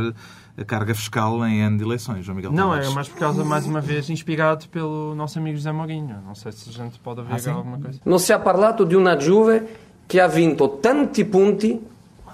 a 0.57 0.63
carga 0.65 0.93
fiscal 0.93 1.43
em 1.45 1.61
ano 1.63 1.77
de 1.77 1.83
eleições, 1.83 2.23
João 2.25 2.35
Miguel 2.35 2.51
Não, 2.51 2.69
Tavares. 2.69 2.87
é 2.87 2.93
mais 2.93 3.07
por 3.09 3.17
causa, 3.17 3.43
mais 3.43 3.65
uma 3.65 3.81
vez, 3.81 4.09
inspirado 4.09 4.67
pelo 4.69 5.15
nosso 5.15 5.39
amigo 5.39 5.57
José 5.57 5.71
Mourinho. 5.71 6.17
Não 6.25 6.35
sei 6.35 6.51
se 6.51 6.69
a 6.69 6.73
gente 6.73 6.99
pode 6.99 7.21
haver 7.21 7.33
Ah, 7.49 7.51
alguma 7.53 7.79
coisa. 7.79 7.99
Non 8.05 8.19
si 8.19 8.31
è 8.31 8.39
parlato 8.39 8.83
di 8.83 8.93
una 8.95 9.15
Juve 9.17 9.67
che 10.05 10.19
ha 10.21 10.27
vinto 10.27 10.77
tanti 10.81 11.23
punti, 11.25 11.79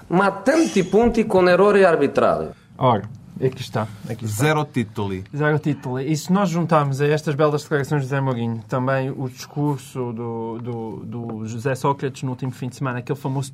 ma 0.07 0.31
tanti 0.31 0.83
punti 0.83 1.25
con 1.25 1.47
errori 1.47 1.83
arbitrali. 1.83 2.49
Ora, 2.77 3.07
aqui 3.45 3.61
está. 3.61 3.87
Aqui 4.09 4.25
está. 4.25 4.43
Zero 4.43 4.65
título. 4.65 5.23
Zero 5.35 5.59
título. 5.59 5.99
E 5.99 6.15
se 6.15 6.31
nós 6.31 6.49
juntarmos 6.49 7.01
a 7.01 7.07
estas 7.07 7.35
belas 7.35 7.63
declarações 7.63 8.01
de 8.01 8.07
José 8.07 8.21
Mourinho 8.21 8.63
também 8.67 9.09
o 9.09 9.29
discurso 9.29 10.11
do, 10.13 10.59
do, 10.59 11.05
do 11.05 11.45
José 11.45 11.75
Sócrates 11.75 12.23
no 12.23 12.31
último 12.31 12.51
fim 12.51 12.69
de 12.69 12.75
semana, 12.75 12.99
aquele 12.99 13.17
famoso 13.17 13.51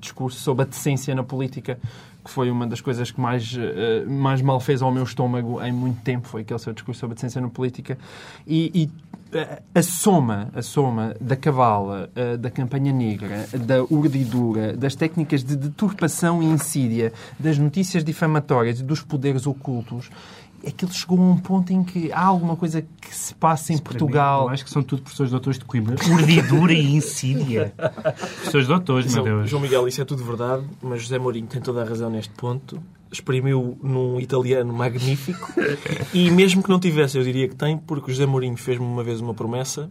discurso 0.00 0.38
sobre 0.40 0.64
a 0.64 0.66
decência 0.66 1.14
na 1.14 1.22
política, 1.22 1.78
que 2.24 2.30
foi 2.30 2.50
uma 2.50 2.66
das 2.66 2.80
coisas 2.80 3.10
que 3.10 3.20
mais, 3.20 3.52
uh, 3.54 4.08
mais 4.08 4.40
mal 4.40 4.60
fez 4.60 4.82
ao 4.82 4.92
meu 4.92 5.04
estômago 5.04 5.62
em 5.62 5.72
muito 5.72 6.00
tempo, 6.02 6.28
foi 6.28 6.42
aquele 6.42 6.58
seu 6.58 6.72
discurso 6.72 7.00
sobre 7.00 7.14
a 7.14 7.16
decência 7.16 7.40
na 7.40 7.48
política. 7.48 7.98
E, 8.46 8.70
e 8.74 8.90
a 9.74 9.82
soma, 9.82 10.50
a 10.54 10.62
soma 10.62 11.14
da 11.20 11.36
cavala, 11.36 12.10
uh, 12.16 12.36
da 12.38 12.50
campanha 12.50 12.92
negra, 12.92 13.46
da 13.66 13.82
urdidura, 13.84 14.76
das 14.76 14.94
técnicas 14.94 15.42
de 15.42 15.56
deturpação 15.56 16.42
e 16.42 16.46
insídia, 16.46 17.12
das 17.38 17.58
notícias 17.58 18.04
difamatórias 18.04 18.80
e 18.80 18.82
dos 18.82 19.00
poderes 19.00 19.46
ocultos, 19.46 20.10
aquilo 20.66 20.92
chegou 20.92 21.18
a 21.18 21.22
um 21.22 21.36
ponto 21.36 21.72
em 21.72 21.82
que 21.82 22.12
há 22.12 22.24
alguma 22.24 22.56
coisa 22.56 22.82
que 22.82 23.14
se 23.14 23.34
passa 23.34 23.72
em 23.72 23.74
Isso, 23.74 23.82
Portugal. 23.82 24.42
Mim, 24.42 24.46
eu 24.46 24.52
acho 24.52 24.64
que 24.64 24.70
são 24.70 24.82
tudo 24.82 25.02
professores 25.02 25.30
doutores 25.30 25.58
de 25.58 25.64
Coimbra. 25.64 25.96
Urdidura 26.10 26.72
e 26.72 26.94
insídia. 26.94 27.72
Professores 27.76 28.66
doutores, 28.66 29.14
meu 29.14 29.24
Deus. 29.24 29.50
João 29.50 29.62
Miguel, 29.62 29.88
isso 29.88 30.00
é 30.00 30.04
tudo 30.04 30.24
verdade, 30.24 30.64
mas 30.80 31.02
José 31.02 31.18
Mourinho 31.18 31.46
tem 31.46 31.60
toda 31.60 31.82
a 31.82 31.84
razão 31.84 32.10
neste 32.10 32.32
ponto. 32.34 32.80
Exprimiu 33.12 33.78
num 33.82 34.18
italiano 34.18 34.72
magnífico. 34.72 35.52
E 36.14 36.30
mesmo 36.30 36.62
que 36.62 36.70
não 36.70 36.80
tivesse, 36.80 37.18
eu 37.18 37.22
diria 37.22 37.46
que 37.46 37.54
tem, 37.54 37.76
porque 37.76 38.10
o 38.10 38.14
José 38.14 38.26
Mourinho 38.26 38.56
fez-me 38.56 38.84
uma 38.84 39.04
vez 39.04 39.20
uma 39.20 39.34
promessa 39.34 39.90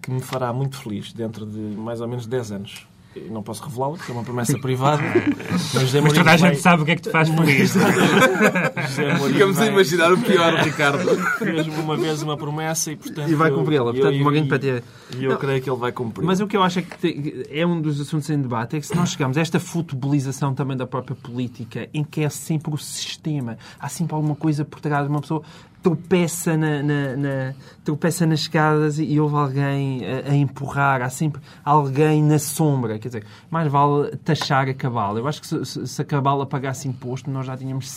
que 0.00 0.10
me 0.10 0.22
fará 0.22 0.52
muito 0.52 0.76
feliz 0.82 1.12
dentro 1.12 1.44
de 1.44 1.58
mais 1.58 2.00
ou 2.00 2.08
menos 2.08 2.26
10 2.26 2.52
anos. 2.52 2.89
Não 3.30 3.42
posso 3.42 3.64
revelá-la, 3.64 3.96
porque 3.96 4.12
é 4.12 4.14
uma 4.14 4.22
promessa 4.22 4.56
privada. 4.58 5.02
Mas, 5.74 5.74
Mas 5.74 5.92
toda 5.92 6.20
a 6.20 6.24
vai- 6.24 6.38
gente 6.38 6.60
sabe 6.60 6.82
o 6.82 6.84
que 6.86 6.92
é 6.92 6.96
que 6.96 7.02
te 7.02 7.10
faz 7.10 7.28
feliz. 7.28 7.72
José 8.88 9.14
Mourinho 9.18 9.32
Ficamos 9.32 9.56
a 9.56 9.60
vai- 9.60 9.68
imaginar 9.68 10.12
o 10.12 10.18
pior, 10.18 10.54
Ricardo. 10.62 11.08
Fez-me 11.38 11.74
uma 11.76 11.96
vez 11.96 12.22
uma 12.22 12.36
promessa 12.36 12.92
e, 12.92 12.96
portanto... 12.96 13.28
E 13.28 13.34
vai 13.34 13.50
cumpri-la. 13.50 13.92
Portanto, 13.92 14.14
eu- 14.14 14.22
Mourinho 14.22 14.44
e- 14.44 14.48
para 14.48 14.58
ter. 14.58 14.84
E 15.16 15.24
eu 15.24 15.32
Não. 15.32 15.38
creio 15.38 15.60
que 15.60 15.68
ele 15.68 15.78
vai 15.78 15.92
cumprir. 15.92 16.24
Mas 16.24 16.40
o 16.40 16.46
que 16.46 16.56
eu 16.56 16.62
acho 16.62 16.78
é 16.78 16.82
que 16.82 16.98
te- 16.98 17.46
é 17.50 17.66
um 17.66 17.80
dos 17.80 18.00
assuntos 18.00 18.30
em 18.30 18.40
debate 18.40 18.76
é 18.76 18.80
que 18.80 18.86
se 18.86 18.94
nós 18.94 19.10
chegamos 19.10 19.36
a 19.36 19.40
esta 19.40 19.58
futebolização 19.58 20.54
também 20.54 20.76
da 20.76 20.86
própria 20.86 21.16
política, 21.16 21.88
em 21.92 22.04
que 22.04 22.20
é 22.22 22.28
sempre 22.28 22.72
o 22.72 22.78
sistema, 22.78 23.58
há 23.78 23.88
sempre 23.88 24.14
alguma 24.14 24.36
coisa 24.36 24.64
por 24.64 24.80
trás, 24.80 25.08
uma 25.08 25.20
pessoa 25.20 25.42
tropeça, 25.82 26.56
na, 26.56 26.82
na- 26.82 27.16
na- 27.16 27.54
tropeça 27.84 28.26
nas 28.26 28.40
escadas 28.40 28.98
e, 28.98 29.18
houve 29.18 29.34
alguém 29.36 30.00
a, 30.04 30.30
a 30.32 30.36
empurrar, 30.36 31.02
há 31.02 31.08
sempre 31.10 31.40
alguém 31.64 32.22
na 32.22 32.38
sombra. 32.38 32.98
Quer 32.98 33.08
dizer, 33.08 33.24
mais 33.50 33.70
vale 33.70 34.16
taxar 34.18 34.68
a 34.68 34.74
cabala. 34.74 35.18
Eu 35.18 35.26
acho 35.26 35.40
que 35.40 35.46
se, 35.46 35.86
se- 35.86 36.02
a 36.02 36.04
cabala 36.04 36.44
pagasse 36.46 36.86
imposto, 36.88 37.30
nós 37.30 37.46
já 37.46 37.56
tínhamos 37.56 37.90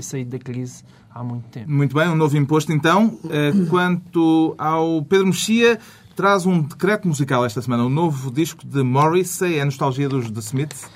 saído 0.00 0.30
da 0.30 0.38
crise 0.38 0.84
há 1.14 1.24
muito 1.24 1.44
tempo. 1.48 1.70
Muito 1.70 1.94
bem, 1.96 2.08
um 2.08 2.14
novo 2.16 2.36
imposto 2.36 2.72
então. 2.72 3.18
Eh, 3.30 3.52
Quanto 3.68 4.54
ao 4.58 5.02
Pedro 5.04 5.26
Mexia, 5.26 5.78
traz 6.14 6.44
um 6.46 6.60
decreto 6.62 7.08
musical 7.08 7.44
esta 7.44 7.60
semana. 7.62 7.84
O 7.84 7.88
novo 7.88 8.30
disco 8.30 8.66
de 8.66 8.82
Morrissey, 8.82 9.56
é 9.56 9.62
a 9.62 9.64
nostalgia 9.64 10.08
dos 10.08 10.30
The 10.30 10.40
Smiths. 10.40 10.88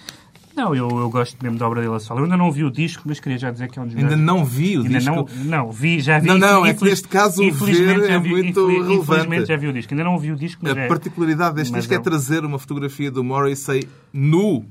Não, 0.56 0.74
eu, 0.74 0.88
eu 0.88 1.10
gosto 1.10 1.36
mesmo 1.42 1.58
da 1.58 1.66
obra 1.66 1.80
dele 1.82 1.94
a 1.94 1.98
solo. 1.98 2.20
Eu 2.20 2.24
ainda 2.24 2.36
não 2.36 2.50
vi 2.52 2.62
o 2.64 2.70
disco, 2.70 3.02
mas 3.06 3.18
queria 3.18 3.38
já 3.38 3.50
dizer 3.50 3.68
que 3.70 3.78
é 3.78 3.82
um 3.82 3.86
dos 3.86 3.96
Ainda 3.96 4.16
melhores- 4.16 4.24
não 4.26 4.44
vi 4.44 4.76
o 4.78 4.82
Ainda 4.82 4.98
disco. 4.98 5.14
não, 5.14 5.26
não, 5.44 5.72
vi, 5.72 6.00
já 6.00 6.18
vi. 6.20 6.28
Não, 6.28 6.38
não, 6.38 6.64
é 6.64 6.72
que 6.74 6.84
neste 6.84 7.08
caso 7.08 7.40
o 7.42 7.44
infelizmente 7.44 8.00
ver 8.00 8.06
já 8.06 8.14
é 8.14 8.18
vi- 8.20 8.28
muito 8.30 8.48
infeliz- 8.60 8.68
relevante. 8.86 9.02
Infelizmente 9.02 9.46
já 9.48 9.56
vi 9.56 9.66
o 9.68 9.72
disco. 9.72 9.94
Ainda 9.94 10.04
não 10.04 10.18
vi 10.18 10.30
o 10.32 10.36
disco, 10.36 10.60
mas 10.62 10.76
A 10.76 10.80
é, 10.80 10.86
particularidade 10.88 11.56
deste 11.56 11.72
mas 11.72 11.80
disco 11.82 11.94
é 11.94 11.96
não. 11.96 12.02
trazer 12.04 12.44
uma 12.44 12.58
fotografia 12.58 13.10
do 13.10 13.24
Morrissey 13.24 13.88
nu 14.12 14.64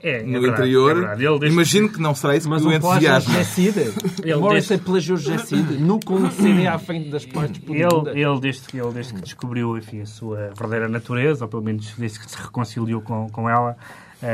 é, 0.00 0.20
é 0.20 0.22
no 0.22 0.40
verdade, 0.40 0.52
interior. 0.62 1.42
é 1.44 1.46
Imagino 1.48 1.88
que 1.88 2.00
não 2.00 2.14
será 2.14 2.36
isso 2.36 2.48
Mas 2.48 2.64
o 2.64 2.72
entusiasma. 2.72 3.32
José 3.34 3.44
Cid. 3.44 3.78
Ele 4.22 4.34
Morrissey 4.36 4.76
desse- 4.76 4.88
plagiou 4.90 5.18
Cid, 5.18 5.78
nu 5.78 6.00
com 6.04 6.14
um 6.16 6.30
CD 6.30 6.66
à 6.66 6.78
frente 6.78 7.10
das 7.10 7.24
partes. 7.24 7.60
Ele, 7.68 8.20
ele, 8.20 8.40
desde, 8.40 8.62
que- 8.68 8.76
ele, 8.78 8.90
desde 8.92 9.14
que 9.14 9.20
descobriu 9.20 9.76
enfim, 9.78 10.00
a 10.00 10.06
sua 10.06 10.36
verdadeira 10.56 10.88
natureza, 10.88 11.44
ou 11.44 11.48
pelo 11.48 11.62
menos 11.62 11.92
desde 11.96 12.18
que 12.20 12.30
se 12.30 12.36
reconciliou 12.36 13.00
com, 13.00 13.28
com 13.30 13.48
ela, 13.48 13.76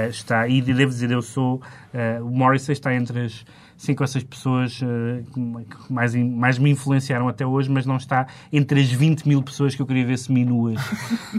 está. 0.09 0.49
E 0.49 0.61
devo 0.63 0.91
dizer, 0.91 1.11
eu 1.11 1.23
sou. 1.23 1.61
eh, 1.93 2.21
o 2.21 2.31
Morrissey 2.31 2.73
está 2.73 2.95
entre 2.95 3.25
as 3.27 3.45
cinco 3.85 4.03
ou 4.03 4.07
seis 4.07 4.25
pessoas 4.25 4.81
eh, 4.83 5.23
que 5.33 5.93
mais, 5.93 6.15
mais 6.15 6.59
me 6.59 6.71
influenciaram 6.71 7.29
até 7.29 7.47
hoje, 7.47 7.71
mas 7.71 7.87
não 7.87 7.97
está 7.97 8.27
entre 8.53 8.81
as 8.81 8.91
20 8.91 9.27
mil 9.29 9.43
pessoas 9.43 9.75
que 9.75 9.83
eu 9.83 9.87
queria 9.87 10.05
ver 10.07 10.19
seminuas. 10.19 10.81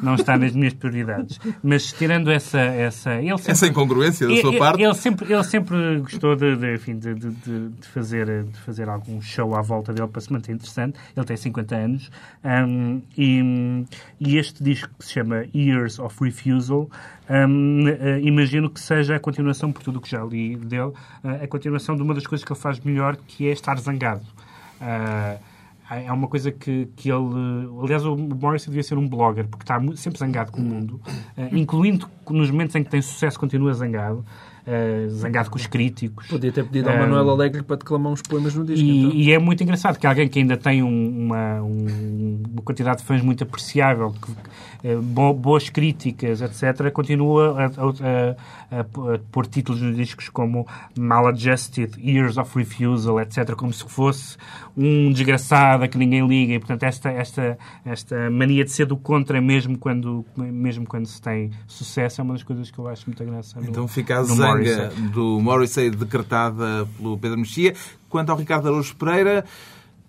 não 0.02 0.16
está 0.16 0.38
nas 0.38 0.54
minhas 0.54 0.74
prioridades. 0.74 1.40
Mas 1.64 1.92
tirando 1.92 2.30
essa. 2.32 2.60
essa 2.60 3.16
ele 3.16 3.38
sempre, 3.38 3.52
Essa 3.52 3.68
incongruência 3.68 4.28
da 4.28 4.34
ele, 4.34 4.42
sua 4.42 4.50
ele- 4.52 4.60
parte. 4.60 4.82
Ele 4.82 4.94
sempre, 4.94 5.34
ele 5.34 5.44
sempre 5.44 6.00
gostou 6.00 6.36
de, 6.36 6.56
de, 6.56 6.74
enfim, 6.76 6.98
de, 6.98 7.14
de, 7.14 7.30
de- 7.32 7.88
fazer, 7.88 8.44
de 8.44 8.58
fazer 8.60 8.88
algum 8.90 9.22
show 9.22 9.56
à 9.56 9.62
volta 9.62 9.94
dele 9.94 10.08
para 10.08 10.22
se 10.22 10.32
manter 10.32 10.52
interessante. 10.54 10.98
Ele 11.16 11.26
tem 11.26 11.38
50 11.38 11.76
anos. 11.76 12.10
um, 12.44 13.02
e, 13.18 13.86
e 14.20 14.38
este 14.38 14.64
disco 14.64 14.90
que 15.00 15.06
se 15.06 15.14
chama 15.14 15.46
Years 15.54 16.00
of 16.00 16.16
Refusal, 16.24 16.90
um, 17.30 17.88
eh, 17.88 18.20
imagino 18.22 18.70
que 18.70 18.80
seja 18.80 19.16
a 19.16 19.20
continuação, 19.20 19.72
por 19.72 19.82
tudo 19.82 19.98
o 19.98 20.02
que 20.02 20.10
já 20.10 20.24
li 20.24 20.56
dele, 20.58 20.92
eh, 21.24 21.44
a 21.44 21.48
continuação 21.48 21.96
de 21.96 22.04
uma 22.04 22.14
das 22.14 22.28
coisas 22.28 22.35
que 22.44 22.52
ele 22.52 22.60
faz 22.60 22.80
melhor, 22.80 23.16
que 23.16 23.48
é 23.48 23.52
estar 23.52 23.78
zangado. 23.80 24.26
Ah, 24.82 25.38
é 25.90 26.12
uma 26.12 26.28
coisa 26.28 26.52
que, 26.52 26.88
que 26.96 27.10
ele. 27.10 27.70
Aliás, 27.84 28.04
o 28.06 28.16
Morrissey 28.18 28.70
devia 28.70 28.82
ser 28.82 28.98
um 28.98 29.08
blogger, 29.08 29.48
porque 29.48 29.64
está 29.64 29.80
sempre 29.96 30.18
zangado 30.18 30.52
com 30.52 30.60
o 30.60 30.64
mundo, 30.64 31.00
eh, 31.38 31.50
incluindo 31.52 32.10
nos 32.28 32.50
momentos 32.50 32.76
em 32.76 32.84
que 32.84 32.90
tem 32.90 33.02
sucesso, 33.02 33.40
continua 33.40 33.72
zangado, 33.74 34.26
eh, 34.68 35.06
zangado 35.10 35.50
com 35.50 35.58
os 35.58 35.68
críticos. 35.68 36.28
Podia 36.28 36.52
ter 36.52 36.64
pedido 36.66 36.90
ao 36.90 36.98
Manuel 36.98 37.30
Alegre 37.30 37.62
para 37.64 37.76
declamar 37.78 38.12
uns 38.14 38.22
poemas 38.22 38.54
no 38.56 38.66
disco. 38.66 38.84
E, 38.86 39.00
então. 39.06 39.12
e 39.16 39.32
é 39.32 39.40
muito 39.40 39.62
engraçado 39.64 39.98
que 40.00 40.08
alguém 40.08 40.28
que 40.28 40.40
ainda 40.40 40.58
tem 40.58 40.82
um- 40.84 41.26
uma, 41.26 41.62
um- 41.62 42.44
uma 42.54 42.62
quantidade 42.64 42.98
de 43.00 43.04
fãs 43.04 43.22
muito 43.22 43.44
apreciável, 43.44 44.12
que, 44.14 44.32
eh, 44.88 44.96
bo- 44.96 45.34
boas 45.34 45.70
críticas, 45.70 46.42
etc., 46.42 46.90
continua 46.92 47.56
a, 47.62 47.66
a- 47.66 47.70
a- 48.72 48.80
a 48.82 49.20
pôr 49.32 49.46
títulos 49.46 49.82
nos 49.82 49.96
discos 49.96 50.30
como 50.30 50.66
Maladjusted, 50.98 51.94
Years 52.04 52.38
of 52.38 52.58
Refusal, 52.58 53.20
etc., 53.22 53.54
como 53.56 53.72
se 53.72 53.84
fosse 53.88 54.36
um 54.76 55.12
desgraçado 55.14 55.84
a 55.84 55.88
que 55.88 55.98
ninguém 55.98 56.28
liga. 56.28 56.54
E, 56.54 56.60
portanto, 56.60 56.84
esta, 56.84 57.10
esta, 57.12 57.58
esta 57.86 58.30
mania 58.30 58.64
de 58.66 58.72
ser 58.72 58.86
do 58.86 58.98
contra, 58.98 59.40
mesmo 59.40 59.78
quando, 59.78 60.26
mesmo 60.36 60.86
quando 60.86 61.06
se 61.06 61.22
tem 61.22 61.52
sucesso, 61.68 62.20
é 62.20 62.24
uma 62.24 62.34
das 62.34 62.44
coisas 62.44 62.70
que 62.70 62.78
eu 62.78 62.88
acho 62.88 63.04
muita 63.08 63.24
graça. 63.24 63.60
no- 63.60 63.68
Então 63.70 63.88
fica 63.88 64.18
a 64.20 64.24
no 64.58 64.66
zanga 64.66 64.82
Morrissey. 64.84 65.08
do 65.10 65.40
Morrissey 65.42 65.90
decretada 65.90 66.88
pelo 66.98 67.18
Pedro 67.18 67.38
Mexia. 67.40 67.74
Quanto 68.10 68.30
ao 68.32 68.38
Ricardo 68.38 68.68
Araújo 68.68 68.96
Pereira, 68.96 69.44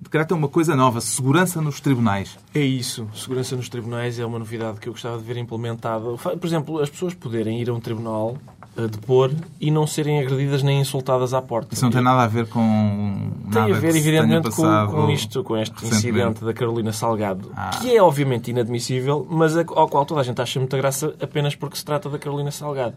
decreta 0.00 0.34
uma 0.34 0.48
coisa 0.48 0.76
nova, 0.76 1.00
segurança 1.00 1.60
nos 1.60 1.80
tribunais. 1.80 2.38
É 2.54 2.60
isso. 2.60 3.08
Segurança 3.14 3.56
nos 3.56 3.68
tribunais 3.68 4.18
é 4.18 4.24
uma 4.26 4.38
novidade 4.38 4.78
que 4.78 4.88
eu 4.88 4.92
gostava 4.92 5.18
de 5.18 5.24
ver 5.24 5.36
implementada. 5.36 6.04
Por 6.16 6.44
exemplo, 6.46 6.80
as 6.80 6.88
pessoas 6.90 7.14
poderem 7.14 7.60
ir 7.60 7.68
a 7.70 7.74
um 7.74 7.80
tribunal 7.80 8.36
a 8.78 8.82
depor 8.82 9.30
e 9.58 9.70
não 9.70 9.86
serem 9.86 10.20
agredidas 10.20 10.62
nem 10.62 10.78
insultadas 10.78 11.32
à 11.32 11.40
porta. 11.40 11.72
Isso 11.72 11.82
não 11.82 11.90
tem 11.90 12.02
nada 12.02 12.22
a 12.24 12.26
ver 12.26 12.46
com 12.46 13.30
Tem 13.50 13.62
a 13.62 13.78
ver, 13.78 13.96
evidentemente, 13.96 14.50
com, 14.50 14.86
com 14.86 15.10
isto, 15.10 15.42
com 15.42 15.56
este 15.56 15.86
incidente 15.86 16.44
da 16.44 16.52
Carolina 16.52 16.92
Salgado, 16.92 17.50
Ah. 17.56 17.70
que 17.80 17.96
é 17.96 18.02
obviamente 18.02 18.50
inadmissível, 18.50 19.26
mas 19.30 19.56
ao 19.56 19.88
qual 19.88 20.04
toda 20.04 20.20
a 20.20 20.22
gente 20.22 20.42
acha 20.42 20.60
muita 20.60 20.76
graça 20.76 21.14
apenas 21.22 21.54
porque 21.54 21.74
se 21.74 21.84
trata 21.86 22.10
da 22.10 22.18
Carolina 22.18 22.50
Salgado. 22.50 22.96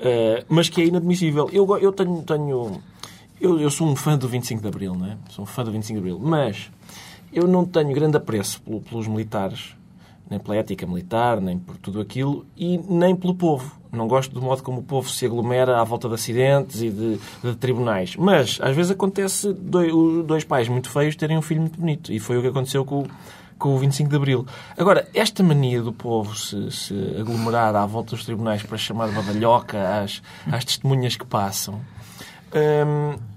Eh, 0.00 0.44
mas 0.48 0.68
que 0.68 0.80
é 0.80 0.86
inadmissível. 0.86 1.48
Eu, 1.52 1.66
eu 1.78 1.92
tenho. 1.92 2.22
tenho 2.22 2.80
eu, 3.40 3.58
eu 3.60 3.70
sou 3.70 3.86
um 3.86 3.96
fã 3.96 4.16
do 4.18 4.28
25 4.28 4.60
de 4.62 4.68
Abril, 4.68 4.94
não 4.94 5.06
é? 5.06 5.16
Sou 5.30 5.42
um 5.44 5.46
fã 5.46 5.62
do 5.64 5.70
25 5.72 5.94
de 6.00 6.10
Abril, 6.10 6.18
mas 6.28 6.70
eu 7.32 7.46
não 7.46 7.64
tenho 7.64 7.92
grande 7.94 8.16
apreço 8.16 8.60
pelo- 8.62 8.80
pelos 8.80 9.06
militares, 9.08 9.74
nem 10.28 10.38
pela 10.38 10.56
ética 10.56 10.86
militar, 10.86 11.40
nem 11.40 11.58
por 11.58 11.76
tudo 11.78 12.00
aquilo, 12.00 12.44
e 12.56 12.78
nem 12.78 13.14
pelo 13.16 13.34
povo. 13.34 13.78
Não 13.92 14.06
gosto 14.06 14.32
do 14.32 14.40
modo 14.42 14.62
como 14.62 14.80
o 14.80 14.82
povo 14.82 15.08
se 15.10 15.26
aglomera 15.26 15.80
à 15.80 15.84
volta 15.84 16.06
de 16.08 16.14
acidentes 16.14 16.80
e 16.80 16.90
de, 16.90 17.18
de 17.42 17.56
tribunais. 17.56 18.14
Mas, 18.16 18.58
às 18.62 18.76
vezes, 18.76 18.92
acontece 18.92 19.52
dois, 19.52 19.92
dois 20.26 20.44
pais 20.44 20.68
muito 20.68 20.88
feios 20.90 21.16
terem 21.16 21.36
um 21.36 21.42
filho 21.42 21.60
muito 21.62 21.78
bonito. 21.80 22.12
E 22.12 22.20
foi 22.20 22.38
o 22.38 22.42
que 22.42 22.48
aconteceu 22.48 22.84
com, 22.84 23.04
com 23.60 23.76
o 23.76 23.78
25 23.78 24.10
de 24.10 24.16
Abril. 24.16 24.46
Agora, 24.76 25.06
esta 25.14 25.42
mania 25.44 25.80
do 25.80 25.92
povo 25.92 26.34
se, 26.34 26.72
se 26.72 27.16
aglomerar 27.20 27.76
à 27.76 27.86
volta 27.86 28.16
dos 28.16 28.24
tribunais 28.24 28.64
para 28.64 28.76
chamar 28.76 29.12
badalhoca 29.12 30.02
às, 30.02 30.20
às 30.50 30.64
testemunhas 30.64 31.14
que 31.14 31.24
passam... 31.24 31.80
hum, 32.52 33.29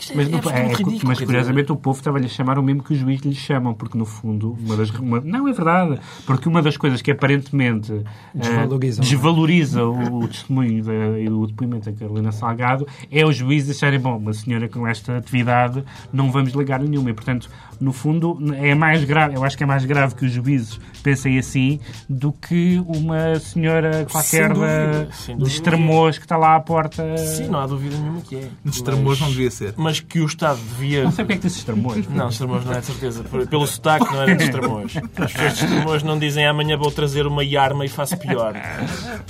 isto 0.00 0.12
é- 0.12 0.16
Mas, 0.16 0.26
é 0.26 0.30
no- 0.30 0.36
absolutamente 0.38 0.72
é- 0.74 0.76
ridículo, 0.76 0.90
mas 0.94 1.02
quer 1.02 1.10
dizer, 1.10 1.26
curiosamente 1.26 1.72
o 1.72 1.76
povo 1.76 1.98
estava-lhe 1.98 2.26
a 2.26 2.28
chamar 2.28 2.58
o 2.58 2.62
mesmo 2.62 2.82
que 2.82 2.92
os 2.92 2.98
juízes 2.98 3.24
lhe 3.24 3.34
chamam, 3.34 3.74
porque 3.74 3.96
no 3.96 4.04
fundo, 4.04 4.56
uma 4.60 4.76
das, 4.76 4.90
uma- 4.90 5.20
não 5.20 5.46
é 5.48 5.52
verdade, 5.52 5.98
porque 6.26 6.48
uma 6.48 6.60
das 6.62 6.76
coisas 6.76 7.00
que 7.02 7.10
aparentemente 7.10 7.92
eh, 7.92 8.02
Desvalorizam, 8.34 9.04
desvaloriza 9.04 9.84
o, 9.84 10.20
o 10.24 10.28
testemunho 10.28 10.82
da- 10.84 11.18
e 11.18 11.28
o 11.28 11.46
depoimento 11.46 11.90
da 11.90 11.96
Carolina 11.96 12.32
Salgado 12.32 12.86
é 13.10 13.24
os 13.24 13.36
juízes 13.36 13.76
acharem, 13.76 13.98
bom, 14.00 14.16
uma 14.16 14.32
senhora 14.32 14.68
com 14.68 14.86
esta 14.86 15.16
atividade 15.16 15.84
não 16.12 16.30
vamos 16.30 16.52
ligar 16.52 16.80
nenhuma. 16.80 17.10
E, 17.10 17.14
portanto, 17.14 17.48
no 17.80 17.92
fundo, 17.92 18.38
é 18.56 18.74
mais 18.74 19.04
grave, 19.04 19.34
eu 19.36 19.44
acho 19.44 19.56
que 19.56 19.62
é 19.62 19.66
mais 19.66 19.84
grave 19.84 20.14
que 20.14 20.24
os 20.26 20.32
juízes 20.32 20.78
pensem 21.02 21.38
assim 21.38 21.80
do 22.08 22.32
que 22.32 22.82
uma 22.86 23.38
senhora 23.38 24.06
qualquer 24.10 24.52
de. 24.52 25.50
Estremoz 25.50 26.18
que 26.18 26.24
está 26.24 26.36
lá 26.36 26.56
à 26.56 26.60
porta. 26.60 27.16
Sim, 27.16 27.48
não 27.48 27.60
há 27.60 27.66
dúvida 27.66 27.96
nenhuma 27.96 28.20
que 28.20 28.36
é. 28.36 28.48
Nos 28.64 28.80
tramos 28.82 29.20
não 29.20 29.28
devia 29.28 29.50
ser. 29.50 29.74
Mas 29.76 29.89
mas 29.90 29.98
que 29.98 30.20
o 30.20 30.26
Estado 30.26 30.60
devia... 30.70 31.02
Não 31.02 31.10
sei 31.10 31.24
porque 31.24 31.32
é 31.32 31.36
que 31.36 31.42
disse 31.48 31.58
extremões. 31.58 32.08
Não, 32.08 32.28
extremões 32.28 32.64
não 32.64 32.72
é 32.72 32.78
de 32.78 32.86
certeza. 32.86 33.24
Pelo 33.24 33.66
sotaque 33.66 34.04
não 34.04 34.22
era 34.22 34.36
de 34.36 34.44
extremões. 34.44 34.96
As 34.96 35.32
pessoas 35.32 35.58
de 35.58 35.64
extremões 35.64 36.02
não 36.04 36.16
dizem 36.16 36.46
amanhã 36.46 36.76
vou 36.76 36.92
trazer 36.92 37.26
uma 37.26 37.42
arma 37.58 37.84
e 37.84 37.88
faço 37.88 38.16
pior. 38.16 38.54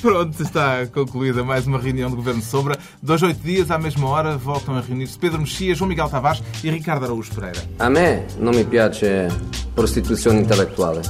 Pronto, 0.02 0.42
está 0.42 0.86
concluída 0.86 1.42
mais 1.42 1.66
uma 1.66 1.78
reunião 1.78 2.10
do 2.10 2.16
Governo 2.16 2.40
de 2.40 2.46
Sombra. 2.46 2.78
Dois, 3.02 3.22
oito 3.22 3.40
dias, 3.42 3.70
à 3.70 3.78
mesma 3.78 4.06
hora, 4.08 4.36
voltam 4.36 4.76
a 4.76 4.82
reunir-se 4.82 5.18
Pedro 5.18 5.40
Mexia, 5.40 5.74
João 5.74 5.88
Miguel 5.88 6.10
Tavares 6.10 6.42
e 6.62 6.70
Ricardo 6.70 7.06
Araújo 7.06 7.34
Pereira. 7.34 7.62
A 7.78 7.88
me 7.88 8.26
non 8.38 8.54
mi 8.54 8.64
piace 8.64 9.28
prostituzione 9.72 10.40
intellettuale. 10.40 11.00